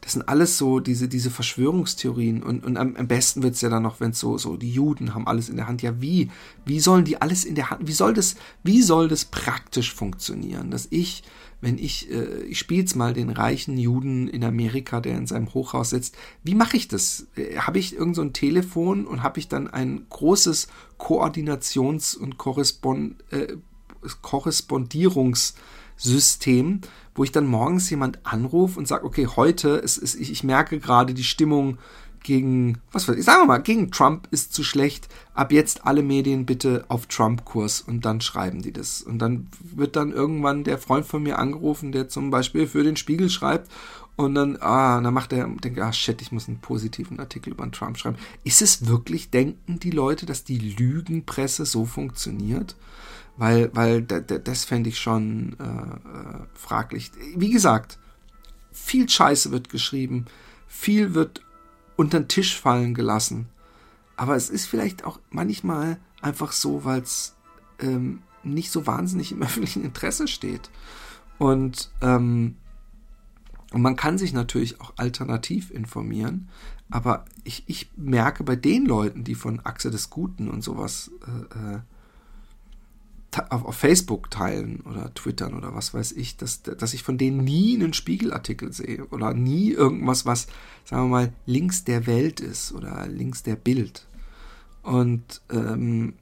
Das 0.05 0.13
sind 0.13 0.29
alles 0.29 0.59
so 0.59 0.81
diese, 0.81 1.09
diese 1.09 1.31
Verschwörungstheorien 1.31 2.43
und, 2.43 2.63
und 2.63 2.77
am, 2.77 2.95
am 2.95 3.09
besten 3.09 3.43
wird's 3.43 3.63
ja 3.63 3.71
dann 3.71 3.85
noch, 3.85 4.01
wenn 4.01 4.13
so, 4.13 4.37
so, 4.37 4.59
die 4.59 4.71
Juden 4.71 5.15
haben 5.15 5.27
alles 5.27 5.49
in 5.49 5.57
der 5.57 5.67
Hand. 5.67 5.81
Ja, 5.81 5.99
wie? 5.99 6.31
Wie 6.67 6.79
sollen 6.79 7.07
die 7.07 7.23
alles 7.23 7.47
in 7.47 7.55
der 7.55 7.71
Hand, 7.71 7.89
wie 7.89 7.93
soll 7.93 8.13
das, 8.13 8.37
wie 8.63 8.83
soll 8.83 9.09
das 9.09 9.25
praktisch 9.25 9.95
funktionieren? 9.95 10.71
Dass 10.71 10.89
ich, 10.91 11.23
wenn 11.63 11.79
ich, 11.79 12.11
äh, 12.11 12.43
ich 12.43 12.67
jetzt 12.69 12.97
mal 12.97 13.15
den 13.15 13.31
reichen 13.31 13.79
Juden 13.79 14.29
in 14.29 14.45
Amerika, 14.45 15.01
der 15.01 15.17
in 15.17 15.27
seinem 15.27 15.55
Hochhaus 15.55 15.89
sitzt, 15.89 16.15
wie 16.43 16.55
mache 16.55 16.77
ich 16.77 16.87
das? 16.87 17.27
Äh, 17.37 17.57
habe 17.57 17.79
ich 17.79 17.97
irgend 17.97 18.17
so 18.17 18.21
ein 18.21 18.35
Telefon 18.35 19.07
und 19.07 19.23
habe 19.23 19.39
ich 19.39 19.49
dann 19.49 19.69
ein 19.69 20.05
großes 20.11 20.69
Koordinations- 20.99 22.15
und 22.15 22.37
Korrespond, 22.37 23.25
äh, 23.31 23.57
Korrespondierungs- 24.23 25.55
System, 25.97 26.81
wo 27.15 27.25
ich 27.25 27.33
dann 27.33 27.47
morgens 27.47 27.89
jemand 27.91 28.25
anrufe 28.25 28.79
und 28.79 28.89
sage, 28.89 29.05
okay, 29.05 29.27
heute 29.27 29.71
ist, 29.71 29.99
ist 29.99 30.17
ich, 30.17 30.31
ich 30.31 30.45
merke 30.45 30.79
gerade 30.79 31.15
die 31.15 31.25
Stimmung 31.25 31.79
gegen, 32.25 32.79
was 32.91 33.07
weiß 33.07 33.17
ich, 33.17 33.25
sagen 33.25 33.43
wir 33.43 33.47
mal, 33.47 33.59
gegen 33.59 33.91
Trump 33.91 34.27
ist 34.31 34.53
zu 34.53 34.65
schlecht. 34.65 35.09
Ab 35.35 35.53
jetzt 35.53 35.87
alle 35.87 36.03
Medien 36.03 36.47
bitte 36.47 36.85
auf 36.89 37.07
Trump-Kurs 37.07 37.83
und 37.83 38.05
dann 38.05 38.21
schreiben 38.21 38.63
die 38.63 38.73
das. 38.73 39.03
Und 39.03 39.19
dann 39.19 39.49
wird 39.61 39.95
dann 39.95 40.11
irgendwann 40.11 40.65
der 40.65 40.79
Freund 40.79 41.07
von 41.07 41.23
mir 41.23 41.39
angerufen, 41.39 41.93
der 41.93 42.09
zum 42.09 42.31
Beispiel 42.31 42.67
für 42.67 42.83
den 42.83 42.97
Spiegel 42.97 43.29
schreibt 43.29 43.71
und 44.17 44.35
dann, 44.35 44.57
ah, 44.61 45.01
dann 45.01 45.15
macht 45.15 45.33
er, 45.33 45.47
denkt, 45.47 45.79
ah, 45.81 45.93
shit, 45.93 46.23
ich 46.23 46.33
muss 46.33 46.49
einen 46.49 46.61
positiven 46.61 47.21
Artikel 47.21 47.53
über 47.53 47.71
Trump 47.71 47.99
schreiben. 47.99 48.17
Ist 48.43 48.63
es 48.63 48.87
wirklich, 48.87 49.31
denken 49.31 49.79
die 49.81 49.91
Leute, 49.91 50.25
dass 50.25 50.45
die 50.45 50.59
Lügenpresse 50.59 51.67
so 51.67 51.85
funktioniert? 51.85 52.75
Weil, 53.37 53.71
weil 53.75 54.03
das 54.03 54.65
fände 54.65 54.89
ich 54.89 54.99
schon 54.99 55.57
äh, 55.59 55.65
äh, 55.65 56.47
fraglich. 56.55 57.11
Wie 57.35 57.51
gesagt, 57.51 57.99
viel 58.71 59.09
Scheiße 59.09 59.51
wird 59.51 59.71
geschrieben, 59.71 60.27
viel 60.69 61.15
wird 61.15 61.43
unter 61.97 62.21
den 62.21 62.29
Tisch 62.29 62.59
fallen 62.59 62.95
gelassen. 62.95 63.47
Aber 64.17 64.37
es 64.37 64.51
ist 64.51 64.67
vielleicht 64.67 65.05
auch 65.05 65.19
manchmal 65.31 65.99
einfach 66.23 66.53
so, 66.53 66.85
weil 66.85 67.01
es 67.01 67.35
ähm, 67.81 68.23
nicht 68.45 68.71
so 68.71 68.87
wahnsinnig 68.87 69.33
im 69.33 69.43
öffentlichen 69.43 69.85
Interesse 69.85 70.29
steht. 70.29 70.71
Und, 71.39 71.91
ähm, 72.01 72.57
und 73.73 73.83
man 73.83 73.97
kann 73.97 74.19
sich 74.19 74.33
natürlich 74.33 74.81
auch 74.81 74.93
alternativ 74.97 75.73
informieren. 75.73 76.49
Aber 76.91 77.25
ich, 77.43 77.65
ich 77.67 77.91
merke 77.97 78.45
bei 78.45 78.55
den 78.55 78.87
Leuten, 78.87 79.25
die 79.25 79.35
von 79.35 79.61
Achse 79.65 79.91
des 79.91 80.11
Guten 80.11 80.49
und 80.49 80.63
sowas 80.63 81.11
äh, 81.27 81.75
äh 81.75 81.81
auf, 83.51 83.65
auf 83.65 83.77
Facebook 83.77 84.31
teilen 84.31 84.81
oder 84.81 85.13
twittern 85.15 85.55
oder 85.55 85.75
was 85.75 85.95
weiß 85.95 86.13
ich, 86.13 86.37
dass, 86.37 86.63
dass 86.63 86.95
ich 86.95 87.03
von 87.03 87.19
denen 87.19 87.45
nie 87.45 87.75
einen 87.75 87.93
Spiegelartikel 87.93 88.73
sehe 88.73 89.05
oder 89.07 89.35
nie 89.35 89.71
irgendwas, 89.71 90.27
was, 90.27 90.47
sagen 90.85 91.05
wir 91.05 91.09
mal, 91.09 91.33
links 91.47 91.85
der 91.85 92.07
Welt 92.07 92.41
ist 92.41 92.73
oder 92.73 93.07
links 93.07 93.43
der 93.43 93.57
Bild. 93.57 94.07
Und 94.83 95.43
ähm, 95.51 96.15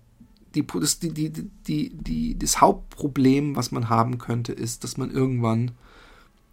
die, 0.54 0.66
das, 0.66 0.98
die, 0.98 1.12
die, 1.12 1.30
die, 1.30 1.90
die, 1.94 2.38
das 2.38 2.60
Hauptproblem, 2.60 3.56
was 3.56 3.72
man 3.72 3.88
haben 3.88 4.18
könnte, 4.18 4.52
ist, 4.52 4.84
dass 4.84 4.96
man 4.96 5.10
irgendwann, 5.10 5.72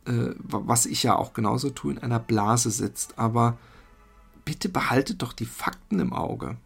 äh, 0.05 0.31
was 0.39 0.85
ich 0.85 1.03
ja 1.03 1.15
auch 1.15 1.33
genauso 1.33 1.69
tue, 1.69 1.93
in 1.93 1.99
einer 1.99 2.19
Blase 2.19 2.71
sitzt. 2.71 3.19
Aber 3.19 3.57
bitte 4.45 4.69
behaltet 4.69 5.21
doch 5.21 5.33
die 5.33 5.45
Fakten 5.45 5.99
im 5.99 6.13
Auge 6.13 6.57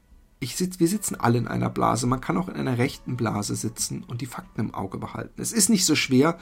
ich 0.43 0.55
sitz, 0.55 0.79
wir 0.79 0.87
sitzen 0.87 1.15
alle 1.15 1.37
in 1.37 1.47
einer 1.47 1.69
Blase. 1.69 2.07
Man 2.07 2.21
kann 2.21 2.37
auch 2.37 2.49
in 2.49 2.55
einer 2.55 2.77
rechten 2.77 3.17
Blase 3.17 3.55
sitzen 3.55 4.03
und 4.03 4.21
die 4.21 4.25
Fakten 4.25 4.61
im 4.61 4.73
Auge 4.73 4.97
behalten. 4.97 5.41
Es 5.41 5.51
ist 5.51 5.69
nicht 5.69 5.85
so 5.85 5.95
schwer. 5.95 6.37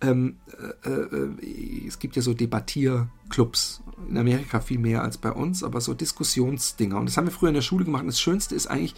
Ähm, 0.00 0.36
äh, 0.84 0.90
äh, 0.90 1.86
es 1.86 1.98
gibt 1.98 2.16
ja 2.16 2.22
so 2.22 2.34
Debattierclubs 2.34 3.82
in 4.08 4.18
Amerika 4.18 4.60
viel 4.60 4.78
mehr 4.78 5.02
als 5.02 5.18
bei 5.18 5.30
uns, 5.30 5.62
aber 5.62 5.80
so 5.80 5.94
Diskussionsdinger. 5.94 6.98
Und 6.98 7.06
das 7.06 7.16
haben 7.16 7.26
wir 7.26 7.32
früher 7.32 7.50
in 7.50 7.54
der 7.54 7.62
Schule 7.62 7.84
gemacht. 7.84 8.02
Und 8.02 8.08
das 8.08 8.20
Schönste 8.20 8.54
ist 8.54 8.66
eigentlich, 8.66 8.94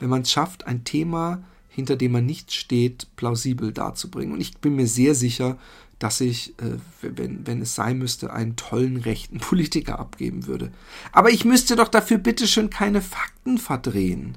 wenn 0.00 0.10
man 0.10 0.22
es 0.22 0.30
schafft, 0.30 0.66
ein 0.66 0.84
Thema, 0.84 1.42
hinter 1.68 1.96
dem 1.96 2.12
man 2.12 2.26
nicht 2.26 2.52
steht, 2.52 3.14
plausibel 3.16 3.72
darzubringen. 3.72 4.34
Und 4.34 4.40
ich 4.40 4.58
bin 4.58 4.76
mir 4.76 4.86
sehr 4.86 5.14
sicher, 5.14 5.56
dass 6.00 6.20
ich, 6.20 6.58
äh, 6.58 6.78
wenn, 7.02 7.46
wenn 7.46 7.62
es 7.62 7.76
sein 7.76 7.98
müsste, 7.98 8.32
einen 8.32 8.56
tollen 8.56 8.96
rechten 8.96 9.38
Politiker 9.38 10.00
abgeben 10.00 10.46
würde. 10.46 10.72
Aber 11.12 11.30
ich 11.30 11.44
müsste 11.44 11.76
doch 11.76 11.88
dafür 11.88 12.18
bitteschön 12.18 12.70
keine 12.70 13.02
Fakten 13.02 13.58
verdrehen. 13.58 14.36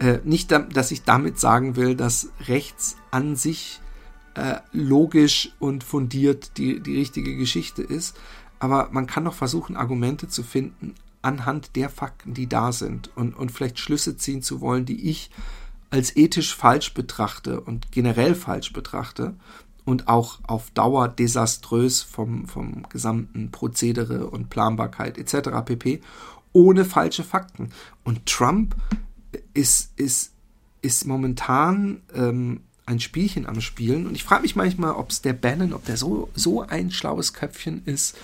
Äh, 0.00 0.18
nicht, 0.24 0.52
dass 0.52 0.90
ich 0.90 1.04
damit 1.04 1.38
sagen 1.38 1.76
will, 1.76 1.94
dass 1.94 2.30
rechts 2.46 2.96
an 3.10 3.36
sich 3.36 3.80
äh, 4.34 4.56
logisch 4.72 5.52
und 5.58 5.84
fundiert 5.84 6.58
die, 6.58 6.80
die 6.80 6.96
richtige 6.96 7.36
Geschichte 7.36 7.82
ist. 7.82 8.16
Aber 8.58 8.88
man 8.90 9.06
kann 9.06 9.24
doch 9.24 9.34
versuchen, 9.34 9.76
Argumente 9.76 10.28
zu 10.28 10.42
finden 10.42 10.94
anhand 11.22 11.76
der 11.76 11.90
Fakten, 11.90 12.34
die 12.34 12.48
da 12.48 12.72
sind 12.72 13.16
und, 13.16 13.34
und 13.34 13.52
vielleicht 13.52 13.78
Schlüsse 13.78 14.16
ziehen 14.16 14.42
zu 14.42 14.60
wollen, 14.60 14.84
die 14.84 15.08
ich 15.08 15.30
als 15.90 16.16
ethisch 16.16 16.54
falsch 16.54 16.94
betrachte 16.94 17.60
und 17.60 17.92
generell 17.92 18.34
falsch 18.34 18.72
betrachte 18.72 19.34
und 19.88 20.06
auch 20.06 20.40
auf 20.46 20.70
Dauer 20.72 21.08
desaströs 21.08 22.02
vom, 22.02 22.46
vom 22.46 22.86
gesamten 22.90 23.50
Prozedere 23.50 24.26
und 24.26 24.50
Planbarkeit 24.50 25.16
etc. 25.16 25.48
pp. 25.64 26.02
ohne 26.52 26.84
falsche 26.84 27.24
Fakten. 27.24 27.70
Und 28.04 28.26
Trump 28.26 28.76
ist, 29.54 29.98
ist, 29.98 30.34
ist 30.82 31.06
momentan 31.06 32.02
ähm, 32.14 32.60
ein 32.84 33.00
Spielchen 33.00 33.46
am 33.46 33.62
Spielen 33.62 34.06
und 34.06 34.14
ich 34.14 34.24
frage 34.24 34.42
mich 34.42 34.56
manchmal, 34.56 34.92
ob 34.92 35.08
es 35.08 35.22
der 35.22 35.32
Bannon, 35.32 35.72
ob 35.72 35.86
der 35.86 35.96
so, 35.96 36.28
so 36.34 36.60
ein 36.60 36.90
schlaues 36.90 37.32
Köpfchen 37.32 37.82
ist 37.86 38.14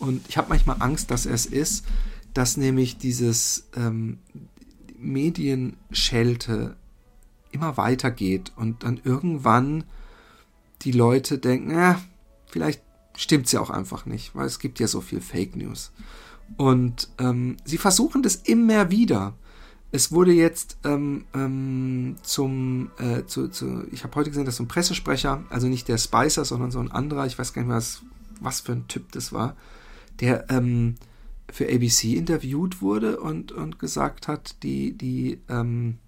und 0.00 0.28
ich 0.28 0.36
habe 0.36 0.48
manchmal 0.48 0.78
Angst, 0.80 1.12
dass 1.12 1.24
er 1.24 1.34
es 1.34 1.46
ist, 1.46 1.84
dass 2.34 2.56
nämlich 2.56 2.98
dieses 2.98 3.68
ähm, 3.76 4.18
Medienschelte 4.98 6.74
immer 7.52 7.76
weitergeht 7.76 8.50
und 8.56 8.82
dann 8.82 9.00
irgendwann 9.04 9.84
die 10.82 10.92
Leute 10.92 11.38
denken, 11.38 11.70
ja, 11.70 12.00
vielleicht 12.46 12.82
stimmt 13.16 13.46
es 13.46 13.52
ja 13.52 13.60
auch 13.60 13.70
einfach 13.70 14.06
nicht, 14.06 14.34
weil 14.34 14.46
es 14.46 14.58
gibt 14.58 14.80
ja 14.80 14.86
so 14.86 15.00
viel 15.00 15.20
Fake 15.20 15.56
News. 15.56 15.92
Und 16.56 17.08
ähm, 17.18 17.56
sie 17.64 17.78
versuchen 17.78 18.22
das 18.22 18.36
immer 18.36 18.90
wieder. 18.90 19.34
Es 19.90 20.10
wurde 20.10 20.32
jetzt 20.32 20.78
ähm, 20.84 21.26
ähm, 21.34 22.16
zum, 22.22 22.90
äh, 22.98 23.24
zu, 23.26 23.48
zu, 23.48 23.86
ich 23.90 24.04
habe 24.04 24.14
heute 24.16 24.30
gesehen, 24.30 24.46
dass 24.46 24.56
so 24.56 24.64
ein 24.64 24.68
Pressesprecher, 24.68 25.44
also 25.50 25.66
nicht 25.68 25.88
der 25.88 25.98
Spicer, 25.98 26.44
sondern 26.44 26.70
so 26.70 26.80
ein 26.80 26.90
anderer, 26.90 27.26
ich 27.26 27.38
weiß 27.38 27.52
gar 27.52 27.62
nicht 27.62 27.68
mehr, 27.68 27.76
was, 27.76 28.02
was 28.40 28.60
für 28.60 28.72
ein 28.72 28.88
Typ 28.88 29.12
das 29.12 29.32
war, 29.32 29.56
der 30.20 30.50
ähm, 30.50 30.94
für 31.50 31.68
ABC 31.68 32.14
interviewt 32.14 32.80
wurde 32.80 33.20
und, 33.20 33.52
und 33.52 33.78
gesagt 33.78 34.28
hat, 34.28 34.62
die, 34.62 34.96
die 34.96 35.40
ähm, 35.50 35.98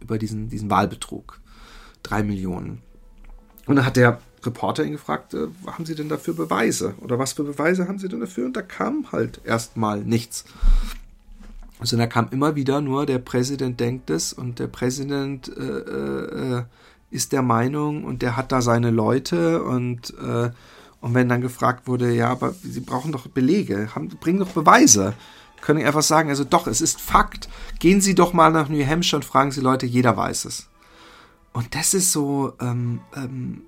über 0.00 0.18
diesen, 0.18 0.48
diesen 0.48 0.70
Wahlbetrug, 0.70 1.40
drei 2.02 2.24
Millionen. 2.24 2.82
Und 3.70 3.76
dann 3.76 3.86
hat 3.86 3.94
der 3.94 4.18
Reporter 4.42 4.84
ihn 4.84 4.90
gefragt, 4.90 5.32
äh, 5.32 5.46
haben 5.64 5.86
Sie 5.86 5.94
denn 5.94 6.08
dafür 6.08 6.34
Beweise? 6.34 6.94
Oder 7.02 7.20
was 7.20 7.34
für 7.34 7.44
Beweise 7.44 7.86
haben 7.86 8.00
Sie 8.00 8.08
denn 8.08 8.18
dafür? 8.18 8.46
Und 8.46 8.56
da 8.56 8.62
kam 8.62 9.12
halt 9.12 9.40
erstmal 9.44 10.00
nichts. 10.00 10.44
Also 11.78 11.96
da 11.96 12.08
kam 12.08 12.26
immer 12.32 12.56
wieder 12.56 12.80
nur, 12.80 13.06
der 13.06 13.20
Präsident 13.20 13.78
denkt 13.78 14.10
es 14.10 14.32
und 14.32 14.58
der 14.58 14.66
Präsident 14.66 15.56
äh, 15.56 15.62
äh, 16.58 16.62
ist 17.12 17.30
der 17.30 17.42
Meinung 17.42 18.02
und 18.02 18.22
der 18.22 18.36
hat 18.36 18.50
da 18.50 18.60
seine 18.60 18.90
Leute 18.90 19.62
und, 19.62 20.14
äh, 20.18 20.50
und 21.00 21.14
wenn 21.14 21.28
dann 21.28 21.40
gefragt 21.40 21.86
wurde, 21.86 22.12
ja, 22.12 22.28
aber 22.28 22.52
Sie 22.60 22.80
brauchen 22.80 23.12
doch 23.12 23.28
Belege, 23.28 23.94
haben, 23.94 24.08
bringen 24.08 24.40
doch 24.40 24.50
Beweise, 24.50 25.14
können 25.60 25.86
einfach 25.86 26.02
sagen, 26.02 26.28
also 26.28 26.42
doch, 26.42 26.66
es 26.66 26.80
ist 26.80 27.00
Fakt. 27.00 27.48
Gehen 27.78 28.00
Sie 28.00 28.16
doch 28.16 28.32
mal 28.32 28.50
nach 28.50 28.68
New 28.68 28.84
Hampshire 28.84 29.18
und 29.18 29.24
fragen 29.24 29.52
Sie 29.52 29.60
Leute, 29.60 29.86
jeder 29.86 30.16
weiß 30.16 30.46
es. 30.46 30.69
Und 31.52 31.74
das 31.74 31.94
ist 31.94 32.12
so 32.12 32.52
ähm, 32.60 33.00
ähm, 33.14 33.62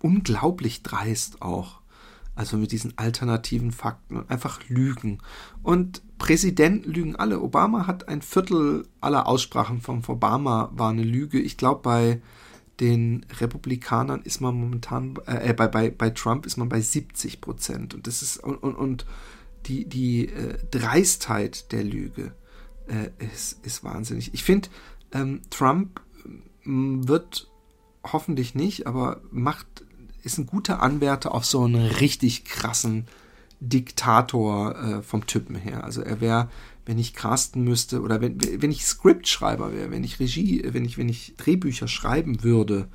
unglaublich 0.00 0.82
dreist 0.82 1.42
auch. 1.42 1.80
Also 2.34 2.56
mit 2.56 2.72
diesen 2.72 2.96
alternativen 2.96 3.72
Fakten 3.72 4.16
und 4.16 4.30
einfach 4.30 4.60
Lügen. 4.68 5.18
Und 5.62 6.02
Präsidenten 6.16 6.90
lügen 6.90 7.16
alle. 7.16 7.42
Obama 7.42 7.86
hat 7.86 8.08
ein 8.08 8.22
Viertel 8.22 8.86
aller 9.02 9.26
Aussprachen 9.26 9.82
von 9.82 10.02
Obama 10.06 10.70
war 10.72 10.90
eine 10.90 11.02
Lüge. 11.02 11.38
Ich 11.40 11.58
glaube, 11.58 11.82
bei 11.82 12.22
den 12.80 13.26
Republikanern 13.38 14.22
ist 14.22 14.40
man 14.40 14.54
momentan, 14.54 15.16
äh, 15.26 15.50
äh, 15.50 15.52
bei, 15.52 15.68
bei, 15.68 15.90
bei 15.90 16.10
Trump 16.10 16.46
ist 16.46 16.56
man 16.56 16.68
bei 16.68 16.80
70 16.80 17.40
Prozent. 17.40 17.94
Und 17.94 18.06
das 18.06 18.22
ist, 18.22 18.38
und, 18.38 18.56
und, 18.56 18.76
und 18.76 19.06
die, 19.66 19.88
die 19.88 20.28
äh, 20.28 20.58
Dreistheit 20.70 21.70
der 21.70 21.84
Lüge 21.84 22.34
äh, 22.88 23.10
ist, 23.24 23.64
ist 23.64 23.84
wahnsinnig. 23.84 24.32
Ich 24.34 24.42
finde, 24.42 24.68
ähm, 25.12 25.42
Trump 25.50 26.00
wird 26.64 27.48
hoffentlich 28.04 28.54
nicht, 28.54 28.86
aber 28.86 29.20
macht, 29.30 29.84
ist 30.22 30.38
ein 30.38 30.46
guter 30.46 30.82
Anwärter 30.82 31.34
auf 31.34 31.44
so 31.44 31.64
einen 31.64 31.86
richtig 31.86 32.44
krassen 32.44 33.06
Diktator 33.60 34.76
äh, 34.76 35.02
vom 35.02 35.26
Typen 35.26 35.54
her. 35.54 35.84
Also 35.84 36.02
er 36.02 36.20
wäre, 36.20 36.50
wenn 36.84 36.98
ich 36.98 37.14
casten 37.14 37.62
müsste 37.62 38.02
oder 38.02 38.20
wenn, 38.20 38.38
wenn 38.60 38.72
ich 38.72 38.84
Scriptschreiber 38.84 39.72
wäre, 39.72 39.90
wenn 39.90 40.02
ich 40.04 40.18
Regie, 40.18 40.62
wenn 40.72 40.84
ich, 40.84 40.98
wenn 40.98 41.08
ich 41.08 41.34
Drehbücher 41.36 41.86
schreiben 41.86 42.42
würde 42.42 42.88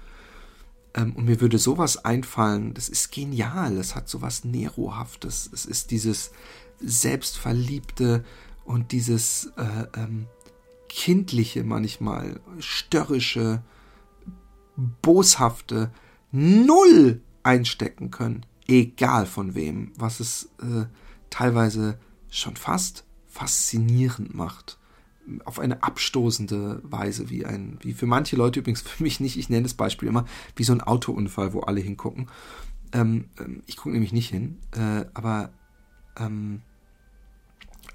ähm, 0.93 1.15
und 1.15 1.25
mir 1.25 1.39
würde 1.39 1.57
sowas 1.57 2.03
einfallen, 2.03 2.73
das 2.73 2.89
ist 2.89 3.11
genial. 3.11 3.77
Es 3.77 3.95
hat 3.95 4.09
sowas 4.09 4.43
Nerohaftes. 4.43 5.49
Es 5.53 5.65
ist 5.65 5.91
dieses 5.91 6.31
selbstverliebte 6.81 8.25
und 8.65 8.91
dieses 8.91 9.51
äh, 9.55 9.87
ähm, 9.97 10.27
kindliche 10.89 11.63
manchmal, 11.63 12.39
störrische, 12.59 13.63
boshafte, 15.01 15.91
null 16.31 17.21
einstecken 17.43 18.11
können. 18.11 18.45
Egal 18.67 19.25
von 19.25 19.55
wem, 19.55 19.91
was 19.97 20.19
es 20.19 20.49
äh, 20.61 20.85
teilweise 21.29 21.99
schon 22.29 22.55
fast 22.55 23.05
faszinierend 23.27 24.33
macht. 24.33 24.77
Auf 25.45 25.59
eine 25.59 25.83
abstoßende 25.83 26.81
Weise, 26.83 27.29
wie 27.29 27.45
ein, 27.45 27.77
wie 27.81 27.93
für 27.93 28.05
manche 28.05 28.35
Leute 28.35 28.59
übrigens, 28.59 28.81
für 28.83 29.03
mich 29.03 29.19
nicht, 29.19 29.37
ich 29.37 29.49
nenne 29.49 29.63
das 29.63 29.73
Beispiel 29.73 30.09
immer, 30.09 30.25
wie 30.55 30.63
so 30.63 30.73
ein 30.73 30.81
Autounfall, 30.81 31.53
wo 31.53 31.61
alle 31.61 31.81
hingucken. 31.81 32.27
Ähm, 32.93 33.25
ähm 33.39 33.63
ich 33.65 33.77
gucke 33.77 33.91
nämlich 33.91 34.13
nicht 34.13 34.29
hin, 34.29 34.57
äh, 34.71 35.05
aber 35.13 35.51
ähm, 36.17 36.61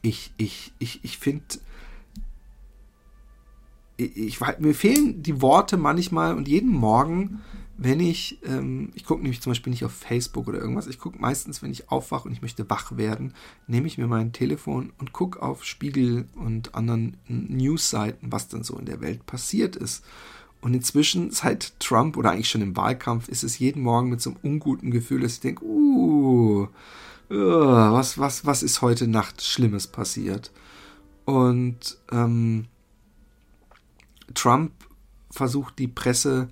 ich, 0.03 0.32
ich, 0.36 0.72
ich, 0.78 1.05
ich 1.05 1.18
finde, 1.18 1.45
ich, 4.05 4.40
mir 4.59 4.74
fehlen 4.74 5.22
die 5.22 5.40
Worte 5.40 5.76
manchmal 5.76 6.36
und 6.36 6.48
jeden 6.48 6.72
Morgen, 6.72 7.40
wenn 7.76 8.00
ich, 8.00 8.38
ähm, 8.44 8.90
ich 8.94 9.05
gucke 9.05 9.22
nämlich 9.22 9.40
zum 9.40 9.50
Beispiel 9.50 9.70
nicht 9.70 9.84
auf 9.84 9.92
Facebook 9.92 10.46
oder 10.46 10.59
irgendwas, 10.59 10.86
ich 10.86 10.98
gucke 10.98 11.18
meistens, 11.18 11.62
wenn 11.62 11.72
ich 11.72 11.90
aufwache 11.90 12.28
und 12.28 12.32
ich 12.32 12.42
möchte 12.42 12.68
wach 12.70 12.96
werden, 12.96 13.34
nehme 13.66 13.86
ich 13.86 13.98
mir 13.98 14.07
mein 14.07 14.32
Telefon 14.32 14.92
und 14.98 15.12
gucke 15.12 15.42
auf 15.42 15.64
Spiegel 15.64 16.26
und 16.34 16.74
anderen 16.74 17.16
Newsseiten, 17.26 18.30
was 18.30 18.48
dann 18.48 18.62
so 18.62 18.78
in 18.78 18.84
der 18.84 19.00
Welt 19.00 19.26
passiert 19.26 19.76
ist. 19.76 20.05
Und 20.61 20.74
inzwischen, 20.74 21.32
seit 21.32 21.78
Trump 21.80 22.16
oder 22.16 22.30
eigentlich 22.30 22.48
schon 22.48 22.62
im 22.62 22.76
Wahlkampf, 22.76 23.28
ist 23.28 23.42
es 23.42 23.59
jeden 23.59 23.82
Morgen 23.82 24.11
mit 24.11 24.20
so 24.20 24.30
einem 24.30 24.38
unguten 24.42 24.92
Gefühl, 24.92 25.20
dass 25.20 25.34
ich 25.34 25.40
denke, 25.40 25.64
uh, 25.64 26.68
uh, 27.30 27.36
was, 27.36 28.16
was, 28.18 28.46
was 28.46 28.62
ist 28.62 28.80
heute 28.80 29.09
Nacht 29.09 29.42
Schlimmes 29.42 29.88
passiert? 29.88 30.53
Und 31.24 31.98
ähm, 32.12 32.66
Trump 34.35 34.72
versucht 35.30 35.78
die 35.78 35.89
Presse 35.89 36.49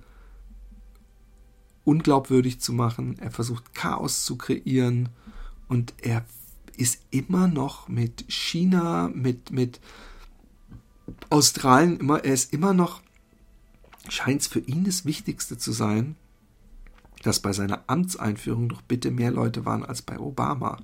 unglaubwürdig 1.83 2.59
zu 2.59 2.73
machen, 2.73 3.17
er 3.19 3.31
versucht 3.31 3.73
Chaos 3.73 4.25
zu 4.25 4.37
kreieren 4.37 5.09
und 5.67 5.93
er 6.01 6.25
ist 6.77 7.01
immer 7.11 7.47
noch 7.47 7.87
mit 7.87 8.25
China, 8.27 9.09
mit, 9.13 9.51
mit 9.51 9.79
Australien, 11.29 11.99
immer, 11.99 12.23
er 12.23 12.33
ist 12.33 12.53
immer 12.53 12.73
noch, 12.73 13.01
scheint 14.09 14.41
es 14.41 14.47
für 14.47 14.59
ihn 14.59 14.83
das 14.83 15.05
Wichtigste 15.05 15.57
zu 15.57 15.71
sein, 15.71 16.15
dass 17.23 17.39
bei 17.39 17.53
seiner 17.53 17.83
Amtseinführung 17.87 18.69
doch 18.69 18.81
bitte 18.81 19.11
mehr 19.11 19.31
Leute 19.31 19.65
waren 19.65 19.85
als 19.85 20.01
bei 20.01 20.19
Obama. 20.19 20.77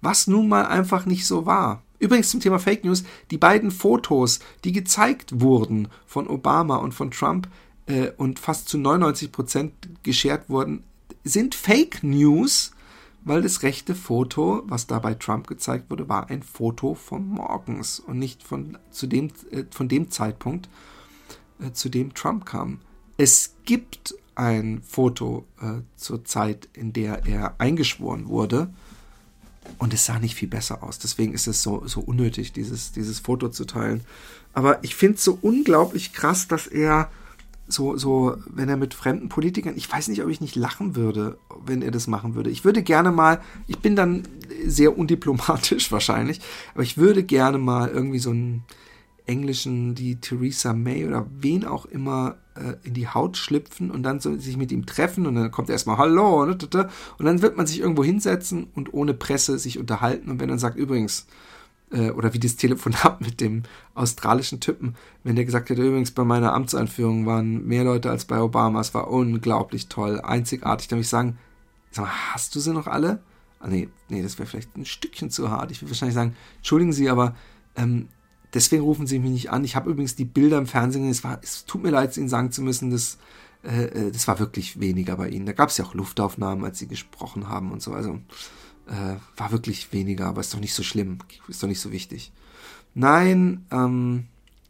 Was 0.00 0.26
nun 0.26 0.48
mal 0.48 0.66
einfach 0.66 1.06
nicht 1.06 1.26
so 1.26 1.46
war. 1.46 1.82
Übrigens 1.98 2.30
zum 2.30 2.40
Thema 2.40 2.58
Fake 2.58 2.84
News, 2.84 3.04
die 3.30 3.38
beiden 3.38 3.70
Fotos, 3.70 4.40
die 4.64 4.72
gezeigt 4.72 5.40
wurden 5.40 5.88
von 6.06 6.28
Obama 6.28 6.76
und 6.76 6.92
von 6.92 7.10
Trump 7.10 7.48
äh, 7.86 8.10
und 8.16 8.38
fast 8.38 8.68
zu 8.68 8.78
99 8.78 9.32
Prozent 9.32 9.72
geshared 10.02 10.48
wurden, 10.48 10.84
sind 11.24 11.54
Fake 11.54 12.02
News, 12.02 12.72
weil 13.24 13.42
das 13.42 13.62
rechte 13.62 13.94
Foto, 13.94 14.62
was 14.66 14.86
da 14.86 14.98
bei 15.00 15.14
Trump 15.14 15.46
gezeigt 15.46 15.90
wurde, 15.90 16.08
war 16.08 16.30
ein 16.30 16.42
Foto 16.42 16.94
von 16.94 17.26
morgens 17.26 18.00
und 18.00 18.18
nicht 18.18 18.42
von, 18.42 18.78
zu 18.90 19.06
dem, 19.06 19.28
äh, 19.50 19.64
von 19.70 19.88
dem 19.88 20.10
Zeitpunkt, 20.10 20.68
äh, 21.60 21.72
zu 21.72 21.88
dem 21.88 22.14
Trump 22.14 22.46
kam. 22.46 22.80
Es 23.16 23.54
gibt 23.64 24.14
ein 24.36 24.80
Foto 24.82 25.44
äh, 25.60 25.80
zur 25.96 26.24
Zeit, 26.24 26.68
in 26.72 26.92
der 26.92 27.26
er 27.26 27.56
eingeschworen 27.58 28.28
wurde, 28.28 28.72
und 29.78 29.94
es 29.94 30.06
sah 30.06 30.18
nicht 30.18 30.34
viel 30.34 30.48
besser 30.48 30.82
aus. 30.82 30.98
Deswegen 30.98 31.34
ist 31.34 31.46
es 31.46 31.62
so, 31.62 31.86
so 31.86 32.00
unnötig, 32.00 32.52
dieses, 32.52 32.92
dieses 32.92 33.20
Foto 33.20 33.48
zu 33.48 33.64
teilen. 33.64 34.02
Aber 34.54 34.82
ich 34.82 34.94
finde 34.96 35.16
es 35.16 35.24
so 35.24 35.38
unglaublich 35.40 36.12
krass, 36.12 36.48
dass 36.48 36.66
er 36.66 37.10
so, 37.68 37.96
so, 37.96 38.36
wenn 38.46 38.68
er 38.68 38.78
mit 38.78 38.94
fremden 38.94 39.28
Politikern, 39.28 39.76
ich 39.76 39.90
weiß 39.92 40.08
nicht, 40.08 40.22
ob 40.22 40.30
ich 40.30 40.40
nicht 40.40 40.56
lachen 40.56 40.96
würde, 40.96 41.38
wenn 41.64 41.82
er 41.82 41.90
das 41.90 42.06
machen 42.06 42.34
würde. 42.34 42.50
Ich 42.50 42.64
würde 42.64 42.82
gerne 42.82 43.12
mal, 43.12 43.40
ich 43.66 43.78
bin 43.78 43.94
dann 43.94 44.22
sehr 44.66 44.96
undiplomatisch 44.96 45.92
wahrscheinlich, 45.92 46.40
aber 46.74 46.82
ich 46.82 46.96
würde 46.96 47.22
gerne 47.22 47.58
mal 47.58 47.88
irgendwie 47.88 48.18
so 48.18 48.32
ein 48.32 48.64
Englischen 49.28 49.94
die 49.94 50.16
Theresa 50.16 50.72
May 50.72 51.06
oder 51.06 51.26
wen 51.38 51.64
auch 51.64 51.84
immer 51.84 52.36
äh, 52.54 52.74
in 52.82 52.94
die 52.94 53.08
Haut 53.08 53.36
schlüpfen 53.36 53.90
und 53.90 54.02
dann 54.02 54.20
so 54.20 54.36
sich 54.36 54.56
mit 54.56 54.72
ihm 54.72 54.86
treffen 54.86 55.26
und 55.26 55.34
dann 55.34 55.50
kommt 55.50 55.68
er 55.68 55.74
erstmal 55.74 55.98
Hallo 55.98 56.46
ne, 56.46 56.56
und 57.18 57.24
dann 57.24 57.42
wird 57.42 57.56
man 57.56 57.66
sich 57.66 57.80
irgendwo 57.80 58.02
hinsetzen 58.02 58.68
und 58.74 58.92
ohne 58.94 59.14
Presse 59.14 59.58
sich 59.58 59.78
unterhalten 59.78 60.30
und 60.30 60.40
wenn 60.40 60.48
er 60.48 60.58
sagt 60.58 60.78
übrigens 60.78 61.26
äh, 61.92 62.10
oder 62.10 62.32
wie 62.32 62.38
das 62.38 62.56
Telefonat 62.56 63.20
mit 63.24 63.40
dem 63.40 63.64
australischen 63.94 64.60
Typen, 64.60 64.96
wenn 65.24 65.36
der 65.36 65.44
gesagt 65.44 65.68
hätte, 65.68 65.82
übrigens 65.82 66.10
bei 66.10 66.24
meiner 66.24 66.54
Amtseinführung 66.54 67.26
waren 67.26 67.66
mehr 67.66 67.84
Leute 67.84 68.10
als 68.10 68.24
bei 68.24 68.40
Obama, 68.40 68.80
es 68.80 68.94
war 68.94 69.08
unglaublich 69.10 69.88
toll, 69.88 70.20
einzigartig, 70.20 70.88
dann 70.88 70.96
würde 70.96 71.02
ich 71.02 71.08
sagen, 71.08 71.38
sag 71.90 72.06
mal, 72.06 72.12
hast 72.32 72.54
du 72.54 72.60
sie 72.60 72.72
noch 72.72 72.86
alle? 72.86 73.20
Ah, 73.60 73.68
nee, 73.68 73.88
nee, 74.08 74.22
das 74.22 74.38
wäre 74.38 74.48
vielleicht 74.48 74.76
ein 74.76 74.84
Stückchen 74.84 75.30
zu 75.30 75.50
hart. 75.50 75.72
Ich 75.72 75.82
würde 75.82 75.90
wahrscheinlich 75.90 76.14
sagen, 76.14 76.36
entschuldigen 76.58 76.92
Sie, 76.92 77.10
aber 77.10 77.34
ähm, 77.74 78.08
deswegen 78.58 78.82
rufen 78.82 79.06
Sie 79.06 79.20
mich 79.20 79.30
nicht 79.30 79.50
an. 79.50 79.62
Ich 79.62 79.76
habe 79.76 79.90
übrigens 79.90 80.16
die 80.16 80.24
Bilder 80.24 80.58
im 80.58 80.66
Fernsehen, 80.66 81.08
es, 81.08 81.22
war, 81.22 81.38
es 81.42 81.64
tut 81.64 81.82
mir 81.82 81.90
leid, 81.90 82.16
Ihnen 82.16 82.28
sagen 82.28 82.50
zu 82.50 82.60
müssen, 82.60 82.90
das, 82.90 83.18
äh, 83.62 83.84
äh, 83.84 84.10
das 84.10 84.26
war 84.26 84.40
wirklich 84.40 84.80
weniger 84.80 85.16
bei 85.16 85.28
Ihnen. 85.28 85.46
Da 85.46 85.52
gab 85.52 85.68
es 85.68 85.78
ja 85.78 85.84
auch 85.84 85.94
Luftaufnahmen, 85.94 86.64
als 86.64 86.80
Sie 86.80 86.88
gesprochen 86.88 87.48
haben 87.48 87.70
und 87.70 87.80
so. 87.80 87.92
Also 87.92 88.18
äh, 88.88 89.16
war 89.36 89.52
wirklich 89.52 89.92
weniger, 89.92 90.26
aber 90.26 90.40
ist 90.40 90.52
doch 90.52 90.60
nicht 90.60 90.74
so 90.74 90.82
schlimm, 90.82 91.18
ist 91.46 91.62
doch 91.62 91.68
nicht 91.68 91.80
so 91.80 91.92
wichtig. 91.92 92.32
Nein, 92.94 93.64
ähm, 93.70 94.24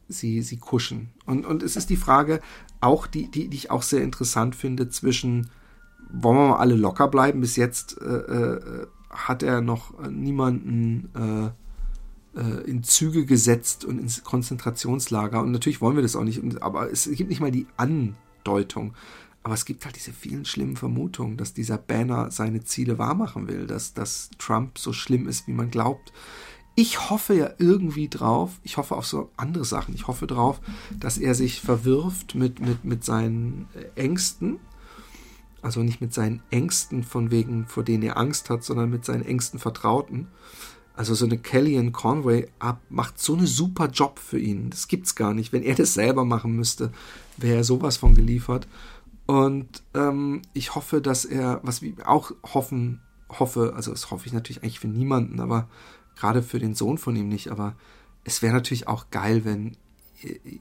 sie, 0.08 0.42
sie 0.42 0.58
kuschen. 0.58 1.08
Und, 1.24 1.46
und 1.46 1.62
es 1.62 1.76
ist 1.76 1.88
die 1.88 1.96
Frage, 1.96 2.40
auch 2.82 3.06
die, 3.06 3.30
die, 3.30 3.48
die 3.48 3.56
ich 3.56 3.70
auch 3.70 3.82
sehr 3.82 4.02
interessant 4.02 4.54
finde, 4.54 4.90
zwischen 4.90 5.48
wollen 6.10 6.36
wir 6.36 6.48
mal 6.48 6.58
alle 6.58 6.74
locker 6.74 7.08
bleiben? 7.08 7.40
Bis 7.40 7.56
jetzt 7.56 8.00
äh, 8.00 8.04
äh, 8.04 8.86
hat 9.10 9.42
er 9.42 9.60
noch 9.60 9.98
niemanden 10.08 11.10
äh, 11.14 11.67
in 12.66 12.82
Züge 12.84 13.26
gesetzt 13.26 13.84
und 13.84 13.98
ins 13.98 14.22
Konzentrationslager. 14.22 15.42
Und 15.42 15.52
natürlich 15.52 15.80
wollen 15.80 15.96
wir 15.96 16.02
das 16.02 16.16
auch 16.16 16.24
nicht, 16.24 16.62
aber 16.62 16.90
es 16.90 17.10
gibt 17.10 17.30
nicht 17.30 17.40
mal 17.40 17.50
die 17.50 17.66
Andeutung. 17.76 18.94
Aber 19.42 19.54
es 19.54 19.64
gibt 19.64 19.84
halt 19.84 19.96
diese 19.96 20.12
vielen 20.12 20.44
schlimmen 20.44 20.76
Vermutungen, 20.76 21.36
dass 21.36 21.54
dieser 21.54 21.78
Banner 21.78 22.30
seine 22.30 22.64
Ziele 22.64 22.98
wahrmachen 22.98 23.48
will, 23.48 23.66
dass, 23.66 23.94
dass 23.94 24.30
Trump 24.38 24.78
so 24.78 24.92
schlimm 24.92 25.26
ist, 25.26 25.46
wie 25.46 25.52
man 25.52 25.70
glaubt. 25.70 26.12
Ich 26.74 27.10
hoffe 27.10 27.34
ja 27.34 27.50
irgendwie 27.58 28.08
drauf, 28.08 28.60
ich 28.62 28.76
hoffe 28.76 28.94
auf 28.94 29.06
so 29.06 29.30
andere 29.36 29.64
Sachen. 29.64 29.94
Ich 29.94 30.06
hoffe 30.06 30.26
drauf, 30.26 30.60
dass 31.00 31.18
er 31.18 31.34
sich 31.34 31.60
verwirft 31.60 32.34
mit, 32.34 32.60
mit, 32.60 32.84
mit 32.84 33.04
seinen 33.04 33.68
Ängsten. 33.94 34.60
Also 35.60 35.82
nicht 35.82 36.00
mit 36.00 36.14
seinen 36.14 36.40
Ängsten 36.50 37.02
von 37.02 37.30
wegen, 37.32 37.66
vor 37.66 37.82
denen 37.82 38.04
er 38.04 38.16
Angst 38.16 38.48
hat, 38.48 38.62
sondern 38.62 38.90
mit 38.90 39.04
seinen 39.04 39.24
engsten 39.24 39.58
Vertrauten. 39.58 40.28
Also 40.98 41.14
so 41.14 41.26
eine 41.26 41.38
Kellyanne 41.38 41.92
Conway 41.92 42.48
ab, 42.58 42.80
macht 42.88 43.20
so 43.20 43.34
einen 43.34 43.46
super 43.46 43.86
Job 43.86 44.18
für 44.18 44.40
ihn. 44.40 44.68
Das 44.68 44.88
gibt's 44.88 45.14
gar 45.14 45.32
nicht. 45.32 45.52
Wenn 45.52 45.62
er 45.62 45.76
das 45.76 45.94
selber 45.94 46.24
machen 46.24 46.56
müsste, 46.56 46.90
wäre 47.36 47.58
er 47.58 47.64
sowas 47.64 47.96
von 47.96 48.16
geliefert. 48.16 48.66
Und 49.26 49.84
ähm, 49.94 50.42
ich 50.54 50.74
hoffe, 50.74 51.00
dass 51.00 51.24
er, 51.24 51.60
was 51.62 51.82
wir 51.82 51.92
auch 52.04 52.32
hoffen, 52.52 53.00
hoffe, 53.28 53.74
also 53.76 53.92
das 53.92 54.10
hoffe 54.10 54.26
ich 54.26 54.32
natürlich 54.32 54.64
eigentlich 54.64 54.80
für 54.80 54.88
niemanden, 54.88 55.38
aber 55.38 55.68
gerade 56.16 56.42
für 56.42 56.58
den 56.58 56.74
Sohn 56.74 56.98
von 56.98 57.14
ihm 57.14 57.28
nicht, 57.28 57.52
aber 57.52 57.76
es 58.24 58.42
wäre 58.42 58.54
natürlich 58.54 58.88
auch 58.88 59.10
geil, 59.12 59.44
wenn 59.44 59.76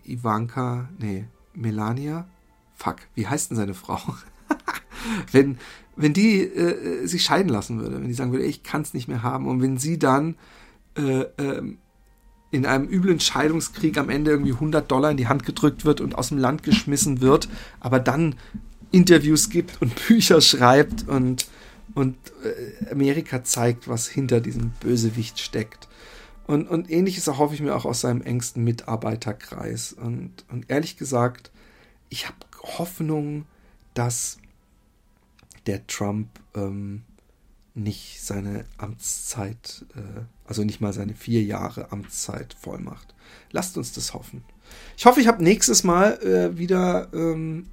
Ivanka, 0.05 0.87
nee, 0.99 1.25
Melania, 1.55 2.27
fuck, 2.75 2.97
wie 3.15 3.25
heißt 3.25 3.49
denn 3.49 3.57
seine 3.57 3.73
Frau? 3.73 3.99
wenn, 5.31 5.57
wenn 5.95 6.13
die 6.13 6.41
äh, 6.41 7.05
sich 7.05 7.23
scheiden 7.23 7.49
lassen 7.49 7.79
würde, 7.79 7.95
wenn 7.99 8.07
die 8.07 8.13
sagen 8.13 8.31
würde, 8.31 8.45
ich 8.45 8.63
kann 8.63 8.81
es 8.81 8.93
nicht 8.93 9.07
mehr 9.07 9.23
haben 9.23 9.47
und 9.47 9.61
wenn 9.61 9.77
sie 9.77 9.99
dann 9.99 10.35
äh, 10.97 11.21
äh, 11.21 11.61
in 12.51 12.65
einem 12.65 12.87
üblen 12.87 13.19
Scheidungskrieg 13.19 13.97
am 13.97 14.09
Ende 14.09 14.31
irgendwie 14.31 14.53
100 14.53 14.89
Dollar 14.89 15.11
in 15.11 15.17
die 15.17 15.27
Hand 15.27 15.45
gedrückt 15.45 15.85
wird 15.85 15.99
und 15.99 16.17
aus 16.17 16.29
dem 16.29 16.37
Land 16.37 16.63
geschmissen 16.63 17.19
wird, 17.19 17.49
aber 17.79 17.99
dann 17.99 18.35
Interviews 18.91 19.49
gibt 19.49 19.81
und 19.81 19.93
Bücher 20.07 20.39
schreibt 20.41 21.07
und, 21.07 21.47
und 21.93 22.15
äh, 22.43 22.91
Amerika 22.91 23.43
zeigt, 23.43 23.87
was 23.87 24.07
hinter 24.07 24.39
diesem 24.39 24.71
Bösewicht 24.79 25.39
steckt. 25.39 25.87
Und, 26.45 26.69
und 26.69 26.89
ähnliches 26.89 27.27
erhoffe 27.27 27.53
ich 27.53 27.61
mir 27.61 27.75
auch 27.75 27.83
aus 27.83 28.01
seinem 28.01 28.21
engsten 28.21 28.63
Mitarbeiterkreis. 28.63 29.91
Und, 29.91 30.45
und 30.49 30.69
ehrlich 30.69 30.95
gesagt, 30.95 31.51
ich 32.07 32.25
habe 32.25 32.37
Hoffnung, 32.77 33.45
dass 33.93 34.37
der 35.67 35.85
Trump 35.87 36.27
ähm, 36.55 37.03
nicht 37.77 38.21
seine 38.21 38.65
Amtszeit, 38.77 39.85
äh, 39.95 40.21
also 40.45 40.63
nicht 40.63 40.81
mal 40.81 40.93
seine 40.93 41.13
vier 41.13 41.43
Jahre 41.43 41.91
Amtszeit 41.91 42.55
voll 42.59 42.79
macht. 42.79 43.13
Lasst 43.51 43.77
uns 43.77 43.93
das 43.93 44.13
hoffen. 44.13 44.43
Ich 44.97 45.05
hoffe, 45.05 45.21
ich 45.21 45.27
habe 45.27 45.43
nächstes 45.43 45.83
Mal 45.83 46.19
äh, 46.23 46.57
wieder 46.57 47.07
ähm, 47.13 47.67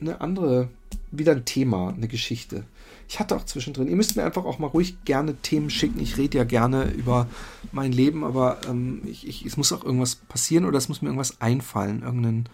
eine 0.00 0.20
andere, 0.20 0.68
wieder 1.10 1.32
ein 1.32 1.44
Thema, 1.44 1.90
eine 1.90 2.08
Geschichte. 2.08 2.64
Ich 3.08 3.20
hatte 3.20 3.36
auch 3.36 3.44
zwischendrin, 3.44 3.88
ihr 3.88 3.96
müsst 3.96 4.16
mir 4.16 4.24
einfach 4.24 4.44
auch 4.44 4.58
mal 4.58 4.68
ruhig 4.68 5.04
gerne 5.04 5.34
Themen 5.36 5.68
schicken. 5.68 6.00
Ich 6.00 6.16
rede 6.16 6.38
ja 6.38 6.44
gerne 6.44 6.90
über 6.92 7.26
mein 7.72 7.92
Leben, 7.92 8.24
aber 8.24 8.58
ähm, 8.68 9.02
ich, 9.04 9.26
ich, 9.26 9.44
es 9.44 9.56
muss 9.56 9.72
auch 9.72 9.84
irgendwas 9.84 10.14
passieren 10.14 10.64
oder 10.64 10.78
es 10.78 10.88
muss 10.88 11.02
mir 11.02 11.08
irgendwas 11.08 11.40
einfallen, 11.40 12.02
irgendein 12.02 12.48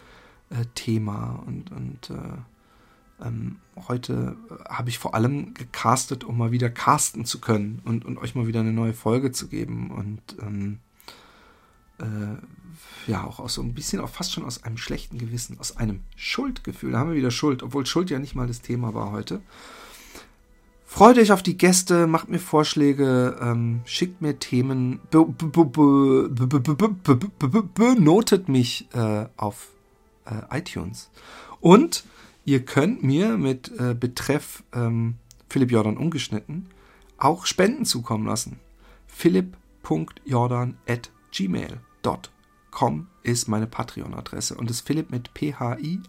äh, 0.50 0.64
Thema. 0.74 1.42
Und, 1.46 1.70
und 1.70 2.10
äh, 2.10 2.38
ähm, 3.24 3.56
heute 3.88 4.36
äh, 4.50 4.64
habe 4.68 4.88
ich 4.88 4.98
vor 4.98 5.14
allem 5.14 5.54
gecastet, 5.54 6.24
um 6.24 6.36
mal 6.36 6.52
wieder 6.52 6.70
casten 6.70 7.24
zu 7.24 7.40
können 7.40 7.80
und, 7.84 8.04
und 8.04 8.18
euch 8.18 8.34
mal 8.34 8.46
wieder 8.46 8.60
eine 8.60 8.72
neue 8.72 8.94
Folge 8.94 9.32
zu 9.32 9.48
geben. 9.48 9.90
Und 9.90 10.20
ähm, 10.40 10.78
äh, 11.98 13.10
ja, 13.10 13.24
auch 13.24 13.38
aus 13.38 13.54
so 13.54 13.62
ein 13.62 13.74
bisschen, 13.74 14.00
auch 14.00 14.08
fast 14.08 14.32
schon 14.32 14.44
aus 14.44 14.64
einem 14.64 14.76
schlechten 14.76 15.18
Gewissen, 15.18 15.58
aus 15.58 15.76
einem 15.76 16.00
Schuldgefühl. 16.16 16.92
Da 16.92 16.98
haben 16.98 17.10
wir 17.10 17.16
wieder 17.16 17.30
Schuld, 17.30 17.62
obwohl 17.62 17.86
Schuld 17.86 18.10
ja 18.10 18.18
nicht 18.18 18.34
mal 18.34 18.46
das 18.46 18.60
Thema 18.60 18.92
war 18.94 19.12
heute. 19.12 19.40
Freut 20.84 21.18
euch 21.18 21.32
auf 21.32 21.42
die 21.42 21.56
Gäste, 21.58 22.06
macht 22.06 22.28
mir 22.28 22.38
Vorschläge, 22.38 23.36
ähm, 23.40 23.80
schickt 23.84 24.22
mir 24.22 24.38
Themen, 24.38 25.00
benotet 27.74 28.48
mich 28.48 28.88
äh, 28.94 29.26
auf 29.36 29.68
äh, 30.26 30.58
iTunes. 30.58 31.10
Und 31.60 32.04
Ihr 32.46 32.64
könnt 32.64 33.02
mir 33.02 33.36
mit 33.36 33.70
äh, 33.78 33.94
Betreff 33.94 34.62
ähm, 34.72 35.16
Philipp 35.48 35.72
Jordan 35.72 35.98
umgeschnitten 35.98 36.68
auch 37.18 37.44
Spenden 37.46 37.84
zukommen 37.84 38.26
lassen. 38.26 38.60
philipp.jordan 39.06 40.76
at 40.88 41.10
gmail.com 41.32 43.08
ist 43.22 43.48
meine 43.48 43.66
Patreon-Adresse 43.66 44.54
und 44.54 44.70
ist 44.70 44.82
Philipp 44.82 45.10
mit 45.10 45.34
P-H-I-L-I-P-P. 45.34 46.00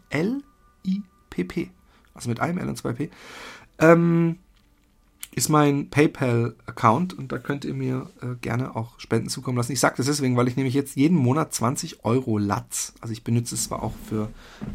Also 2.14 2.30
mit 2.30 2.40
einem 2.40 2.60
L 2.60 2.70
und 2.70 2.78
zwei 2.78 2.94
P. 2.94 3.10
Ähm, 3.80 4.38
ist 5.38 5.50
mein 5.50 5.92
PayPal-Account 5.92 7.14
und 7.14 7.32
da 7.32 7.38
könnt 7.38 7.64
ihr 7.64 7.76
mir 7.76 8.10
äh, 8.24 8.34
gerne 8.42 8.76
auch 8.76 9.00
Spenden 9.00 9.30
zukommen 9.30 9.56
lassen. 9.56 9.72
Ich 9.72 9.80
sage 9.80 9.94
das 9.98 10.08
deswegen, 10.08 10.36
weil 10.36 10.48
ich 10.48 10.56
nämlich 10.56 10.74
jetzt 10.74 10.96
jeden 10.96 11.16
Monat 11.16 11.54
20 11.54 12.04
Euro 12.04 12.40
Latz, 12.40 12.96
also 13.02 13.12
ich 13.12 13.24
benutze 13.24 13.54
es 13.54 13.66
zwar 13.66 13.84
auch 13.84 13.94
für 14.10 14.30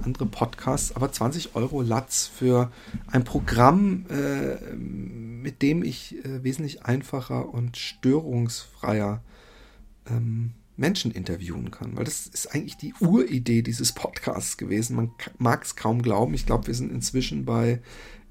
andere 0.05 0.25
Podcasts, 0.25 0.95
aber 0.95 1.11
20 1.11 1.57
Euro 1.57 1.83
Latz 1.83 2.29
für 2.33 2.71
ein 3.09 3.25
Programm, 3.25 4.07
äh, 4.09 4.73
mit 4.77 5.63
dem 5.63 5.83
ich 5.83 6.25
äh, 6.25 6.45
wesentlich 6.45 6.85
einfacher 6.85 7.53
und 7.53 7.77
störungsfreier 7.77 9.21
ähm, 10.09 10.53
Menschen 10.77 11.11
interviewen 11.11 11.71
kann. 11.71 11.97
Weil 11.97 12.05
das 12.05 12.27
ist 12.27 12.55
eigentlich 12.55 12.77
die 12.77 12.95
Uridee 13.01 13.63
dieses 13.63 13.93
Podcasts 13.93 14.57
gewesen. 14.57 14.97
Man 14.97 15.11
mag 15.39 15.65
es 15.65 15.77
kaum 15.77 16.03
glauben. 16.03 16.35
Ich 16.35 16.47
glaube, 16.47 16.67
wir 16.67 16.75
sind 16.75 16.91
inzwischen 16.91 17.45
bei 17.45 17.81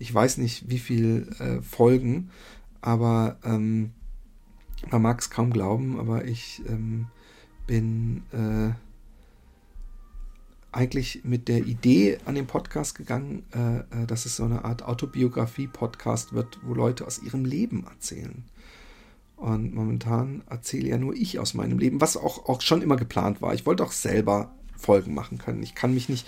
ich 0.02 0.12
weiß 0.12 0.40
nicht, 0.40 0.68
wie 0.68 0.80
viel 0.80 1.30
äh, 1.38 1.62
Folgen, 1.62 2.32
aber 2.82 3.38
ähm, 3.44 3.92
man 4.90 5.04
mag 5.04 5.20
es 5.20 5.30
kaum 5.30 5.54
glauben, 5.54 6.00
aber 6.00 6.26
ich 6.26 6.64
ähm, 6.68 7.06
bin 7.68 8.24
äh, 8.32 8.72
eigentlich 10.72 11.24
mit 11.24 11.48
der 11.48 11.68
Idee 11.68 12.18
an 12.26 12.34
den 12.34 12.48
Podcast 12.48 12.96
gegangen, 12.96 13.44
äh, 13.54 14.02
äh, 14.02 14.08
dass 14.08 14.26
es 14.26 14.38
so 14.38 14.44
eine 14.44 14.66
Art 14.66 14.82
Autobiografie-Podcast 14.82 16.34
wird, 16.34 16.60
wo 16.64 16.74
Leute 16.74 17.06
aus 17.06 17.22
ihrem 17.22 17.46
Leben 17.46 17.86
erzählen. 17.86 18.44
Und 19.42 19.74
momentan 19.74 20.44
erzähle 20.48 20.90
ja 20.90 21.00
nur 21.00 21.16
ich 21.16 21.40
aus 21.40 21.56
meinem 21.56 21.80
Leben, 21.80 22.00
was 22.00 22.16
auch, 22.16 22.48
auch 22.48 22.62
schon 22.62 22.84
immer 22.84 22.96
geplant 22.96 23.42
war. 23.42 23.56
Ich 23.56 23.66
wollte 23.66 23.84
auch 23.84 23.92
selber 23.92 24.54
Folgen 24.78 25.16
machen 25.16 25.40
können. 25.40 25.64
Ich 25.64 25.74
kann 25.74 25.96
mich 25.96 26.10
nicht 26.10 26.28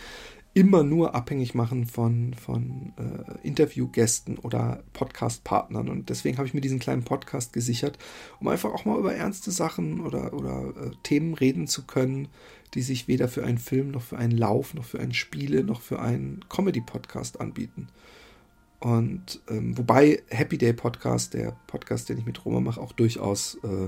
immer 0.56 0.82
nur 0.82 1.14
abhängig 1.14 1.54
machen 1.54 1.86
von, 1.86 2.34
von 2.34 2.92
äh, 2.98 3.48
Interviewgästen 3.48 4.40
oder 4.40 4.84
Podcastpartnern. 4.94 5.90
Und 5.90 6.10
deswegen 6.10 6.38
habe 6.38 6.48
ich 6.48 6.56
mir 6.56 6.62
diesen 6.62 6.80
kleinen 6.80 7.04
Podcast 7.04 7.54
gesichert, 7.54 8.00
um 8.40 8.48
einfach 8.48 8.74
auch 8.74 8.84
mal 8.84 8.98
über 8.98 9.14
ernste 9.14 9.52
Sachen 9.52 10.00
oder, 10.00 10.34
oder 10.34 10.74
äh, 10.76 10.90
Themen 11.04 11.36
reden 11.36 11.68
zu 11.68 11.86
können, 11.86 12.30
die 12.74 12.82
sich 12.82 13.08
weder 13.08 13.28
für 13.28 13.44
einen 13.44 13.60
Film 13.60 13.92
noch 13.92 14.02
für 14.02 14.18
einen 14.18 14.36
Lauf 14.36 14.74
noch 14.74 14.86
für 14.86 15.00
ein 15.00 15.14
Spiele 15.14 15.64
noch 15.64 15.82
für 15.82 16.00
einen 16.00 16.44
Comedy-Podcast 16.50 17.40
anbieten. 17.40 17.90
Und 18.84 19.40
ähm, 19.48 19.78
wobei 19.78 20.22
Happy 20.28 20.58
Day 20.58 20.74
Podcast, 20.74 21.34
der 21.34 21.56
Podcast, 21.68 22.10
den 22.10 22.18
ich 22.18 22.26
mit 22.26 22.44
Roma 22.44 22.60
mache, 22.60 22.82
auch 22.82 22.92
durchaus 22.92 23.56
äh, 23.64 23.88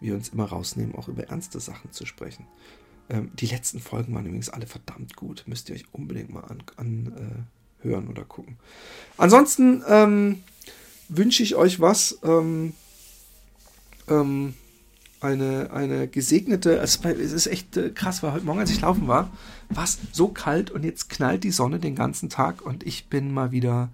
wir 0.00 0.14
uns 0.14 0.28
immer 0.28 0.44
rausnehmen, 0.44 0.94
auch 0.94 1.08
über 1.08 1.24
ernste 1.24 1.58
Sachen 1.58 1.90
zu 1.90 2.06
sprechen. 2.06 2.46
Ähm, 3.10 3.32
die 3.34 3.46
letzten 3.46 3.80
Folgen 3.80 4.14
waren 4.14 4.26
übrigens 4.26 4.48
alle 4.48 4.68
verdammt 4.68 5.16
gut. 5.16 5.42
Müsst 5.48 5.68
ihr 5.68 5.74
euch 5.74 5.86
unbedingt 5.90 6.32
mal 6.32 6.44
anhören 6.44 7.12
an, 7.82 8.06
äh, 8.06 8.10
oder 8.10 8.24
gucken. 8.24 8.58
Ansonsten 9.16 9.82
ähm, 9.88 10.44
wünsche 11.08 11.42
ich 11.42 11.56
euch 11.56 11.80
was. 11.80 12.20
Ähm, 12.22 12.74
ähm, 14.06 14.54
eine, 15.20 15.72
eine 15.72 16.06
gesegnete, 16.06 16.78
also 16.78 17.08
es 17.08 17.32
ist 17.32 17.48
echt 17.48 17.76
äh, 17.76 17.90
krass, 17.90 18.22
weil 18.22 18.34
heute 18.34 18.44
Morgen, 18.44 18.60
als 18.60 18.70
ich 18.70 18.82
laufen 18.82 19.08
war, 19.08 19.32
war 19.68 19.82
es 19.82 19.98
so 20.12 20.28
kalt 20.28 20.70
und 20.70 20.84
jetzt 20.84 21.08
knallt 21.08 21.42
die 21.42 21.50
Sonne 21.50 21.80
den 21.80 21.96
ganzen 21.96 22.30
Tag 22.30 22.64
und 22.64 22.86
ich 22.86 23.08
bin 23.08 23.34
mal 23.34 23.50
wieder 23.50 23.88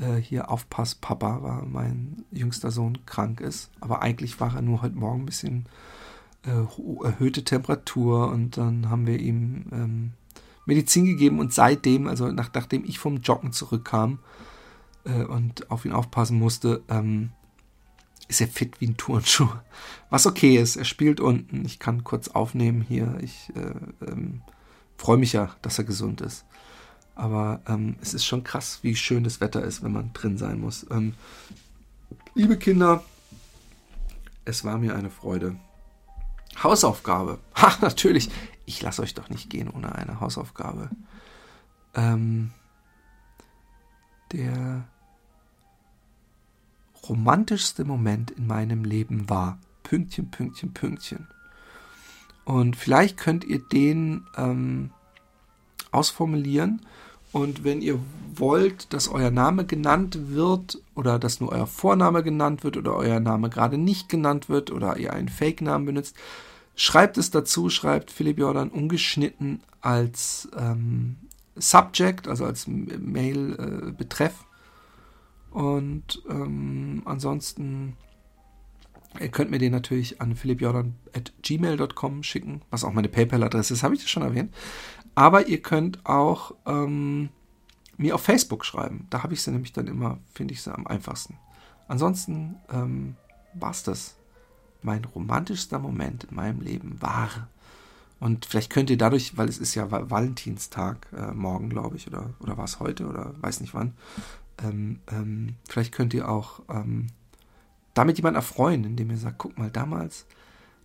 äh, 0.00 0.16
hier 0.16 0.50
Aufpass 0.50 0.94
Papa, 0.94 1.42
weil 1.42 1.62
mein 1.66 2.24
jüngster 2.30 2.70
Sohn 2.70 2.98
krank 3.06 3.40
ist. 3.40 3.70
Aber 3.80 4.02
eigentlich 4.02 4.40
war 4.40 4.54
er 4.54 4.62
nur 4.62 4.82
heute 4.82 4.96
Morgen 4.96 5.22
ein 5.22 5.26
bisschen 5.26 5.66
äh, 6.44 7.04
erhöhte 7.04 7.44
Temperatur 7.44 8.30
und 8.30 8.56
dann 8.56 8.88
haben 8.88 9.06
wir 9.06 9.18
ihm 9.18 9.66
ähm, 9.72 10.12
Medizin 10.66 11.04
gegeben 11.04 11.38
und 11.38 11.52
seitdem, 11.52 12.06
also 12.06 12.30
nach, 12.30 12.50
nachdem 12.54 12.84
ich 12.84 12.98
vom 12.98 13.18
Joggen 13.18 13.52
zurückkam 13.52 14.18
äh, 15.04 15.24
und 15.24 15.70
auf 15.70 15.84
ihn 15.84 15.92
aufpassen 15.92 16.38
musste, 16.38 16.82
ähm, 16.88 17.30
ist 18.28 18.40
er 18.40 18.48
fit 18.48 18.80
wie 18.80 18.86
ein 18.86 18.96
Turnschuh. 18.96 19.48
Was 20.08 20.26
okay 20.26 20.56
ist, 20.56 20.76
er 20.76 20.84
spielt 20.84 21.20
unten. 21.20 21.64
Ich 21.64 21.78
kann 21.78 22.04
kurz 22.04 22.28
aufnehmen 22.28 22.80
hier. 22.80 23.18
Ich 23.20 23.50
äh, 23.56 24.06
ähm, 24.06 24.42
freue 24.96 25.18
mich 25.18 25.32
ja, 25.32 25.50
dass 25.62 25.78
er 25.78 25.84
gesund 25.84 26.20
ist. 26.20 26.44
Aber 27.20 27.60
ähm, 27.66 27.96
es 28.00 28.14
ist 28.14 28.24
schon 28.24 28.44
krass, 28.44 28.78
wie 28.80 28.96
schön 28.96 29.24
das 29.24 29.42
Wetter 29.42 29.62
ist, 29.62 29.82
wenn 29.82 29.92
man 29.92 30.10
drin 30.14 30.38
sein 30.38 30.58
muss. 30.58 30.86
Ähm, 30.90 31.12
liebe 32.34 32.56
Kinder, 32.56 33.04
es 34.46 34.64
war 34.64 34.78
mir 34.78 34.94
eine 34.94 35.10
Freude. 35.10 35.56
Hausaufgabe. 36.62 37.38
Ha, 37.56 37.76
natürlich. 37.82 38.30
Ich 38.64 38.80
lasse 38.80 39.02
euch 39.02 39.12
doch 39.12 39.28
nicht 39.28 39.50
gehen 39.50 39.68
ohne 39.68 39.94
eine 39.94 40.20
Hausaufgabe. 40.20 40.88
Ähm, 41.94 42.52
der 44.32 44.88
romantischste 47.06 47.84
Moment 47.84 48.30
in 48.30 48.46
meinem 48.46 48.82
Leben 48.82 49.28
war. 49.28 49.58
Pünktchen, 49.82 50.30
Pünktchen, 50.30 50.72
Pünktchen. 50.72 51.28
Und 52.46 52.76
vielleicht 52.76 53.18
könnt 53.18 53.44
ihr 53.44 53.58
den 53.58 54.24
ähm, 54.38 54.90
ausformulieren. 55.92 56.80
Und 57.32 57.64
wenn 57.64 57.80
ihr 57.80 57.98
wollt, 58.34 58.92
dass 58.92 59.08
euer 59.08 59.30
Name 59.30 59.64
genannt 59.64 60.18
wird 60.30 60.82
oder 60.94 61.18
dass 61.18 61.40
nur 61.40 61.52
euer 61.52 61.66
Vorname 61.66 62.22
genannt 62.22 62.64
wird 62.64 62.76
oder 62.76 62.96
euer 62.96 63.20
Name 63.20 63.50
gerade 63.50 63.78
nicht 63.78 64.08
genannt 64.08 64.48
wird 64.48 64.70
oder 64.70 64.96
ihr 64.96 65.12
einen 65.12 65.28
Fake-Namen 65.28 65.86
benutzt, 65.86 66.16
schreibt 66.74 67.18
es 67.18 67.30
dazu, 67.30 67.68
schreibt 67.68 68.10
Philipp 68.10 68.38
Jordan 68.38 68.70
ungeschnitten 68.70 69.60
als 69.80 70.48
ähm, 70.56 71.16
Subject, 71.56 72.26
also 72.28 72.44
als 72.44 72.66
Mail-Betreff. 72.66 74.32
Äh, 74.32 75.56
und 75.56 76.22
ähm, 76.28 77.02
ansonsten, 77.04 77.96
ihr 79.18 79.28
könnt 79.28 79.50
mir 79.50 79.58
den 79.58 79.72
natürlich 79.72 80.20
an 80.20 80.36
philippjordan.gmail.com 80.36 82.22
schicken, 82.22 82.62
was 82.70 82.84
auch 82.84 82.92
meine 82.92 83.08
PayPal-Adresse 83.08 83.74
ist, 83.74 83.82
habe 83.82 83.94
ich 83.94 84.00
das 84.00 84.10
schon 84.10 84.22
erwähnt. 84.22 84.54
Aber 85.14 85.48
ihr 85.48 85.60
könnt 85.60 86.04
auch 86.06 86.54
ähm, 86.66 87.30
mir 87.96 88.14
auf 88.14 88.22
Facebook 88.22 88.64
schreiben. 88.64 89.06
Da 89.10 89.22
habe 89.22 89.34
ich 89.34 89.42
sie 89.42 89.50
nämlich 89.50 89.72
dann 89.72 89.86
immer, 89.86 90.18
finde 90.32 90.54
ich 90.54 90.62
sie 90.62 90.72
am 90.72 90.86
einfachsten. 90.86 91.38
Ansonsten 91.88 92.56
ähm, 92.72 93.16
war 93.54 93.70
es 93.70 93.82
das. 93.82 94.16
Mein 94.82 95.04
romantischster 95.04 95.78
Moment 95.78 96.24
in 96.24 96.34
meinem 96.34 96.62
Leben 96.62 97.02
war. 97.02 97.48
Und 98.18 98.46
vielleicht 98.46 98.70
könnt 98.70 98.88
ihr 98.88 98.96
dadurch, 98.96 99.36
weil 99.36 99.48
es 99.48 99.58
ist 99.58 99.74
ja 99.74 99.90
Valentinstag, 99.90 101.06
äh, 101.14 101.32
morgen 101.32 101.68
glaube 101.68 101.96
ich, 101.96 102.06
oder, 102.06 102.30
oder 102.40 102.56
war 102.56 102.64
es 102.64 102.80
heute 102.80 103.06
oder 103.06 103.34
weiß 103.40 103.60
nicht 103.60 103.74
wann, 103.74 103.94
ähm, 104.62 105.00
ähm, 105.10 105.56
vielleicht 105.68 105.92
könnt 105.92 106.14
ihr 106.14 106.28
auch 106.28 106.60
ähm, 106.68 107.08
damit 107.94 108.18
jemanden 108.18 108.36
erfreuen, 108.36 108.84
indem 108.84 109.10
ihr 109.10 109.16
sagt, 109.16 109.38
guck 109.38 109.58
mal, 109.58 109.70
damals, 109.70 110.26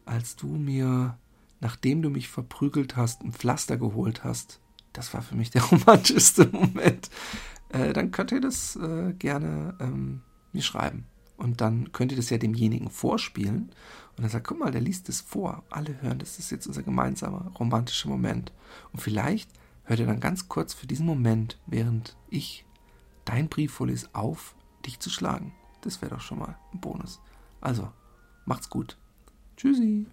als 0.05 0.35
du 0.35 0.47
mir, 0.47 1.17
nachdem 1.59 2.01
du 2.01 2.09
mich 2.09 2.29
verprügelt 2.29 2.95
hast, 2.95 3.23
ein 3.23 3.33
Pflaster 3.33 3.77
geholt 3.77 4.23
hast, 4.23 4.59
das 4.93 5.13
war 5.13 5.21
für 5.21 5.35
mich 5.35 5.51
der 5.51 5.63
romantischste 5.71 6.47
Moment. 6.47 7.09
Äh, 7.69 7.93
dann 7.93 8.11
könnt 8.11 8.31
ihr 8.31 8.41
das 8.41 8.75
äh, 8.75 9.13
gerne 9.13 9.75
ähm, 9.79 10.21
mir 10.53 10.61
schreiben. 10.61 11.05
Und 11.37 11.59
dann 11.59 11.91
könnt 11.91 12.11
ihr 12.11 12.17
das 12.17 12.29
ja 12.29 12.37
demjenigen 12.37 12.89
vorspielen. 12.89 13.71
Und 14.15 14.23
dann 14.23 14.29
sagt, 14.29 14.47
guck 14.47 14.59
mal, 14.59 14.71
der 14.71 14.81
liest 14.81 15.09
es 15.09 15.19
vor. 15.19 15.63
Alle 15.69 16.01
hören, 16.01 16.19
das 16.19 16.39
ist 16.39 16.49
jetzt 16.49 16.67
unser 16.67 16.83
gemeinsamer 16.83 17.51
romantischer 17.59 18.09
Moment. 18.09 18.53
Und 18.93 19.01
vielleicht 19.01 19.49
hört 19.83 19.99
ihr 19.99 20.05
dann 20.05 20.21
ganz 20.21 20.47
kurz 20.47 20.73
für 20.73 20.87
diesen 20.87 21.05
Moment, 21.05 21.59
während 21.65 22.15
ich 22.29 22.65
dein 23.25 23.49
Brief 23.49 23.73
voll 23.73 23.89
ist, 23.89 24.15
auf, 24.15 24.55
dich 24.85 24.99
zu 24.99 25.09
schlagen. 25.09 25.53
Das 25.81 26.01
wäre 26.01 26.15
doch 26.15 26.21
schon 26.21 26.39
mal 26.39 26.57
ein 26.73 26.79
Bonus. 26.79 27.19
Also, 27.59 27.91
macht's 28.45 28.69
gut. 28.69 28.97
Tschüssi. 29.57 30.07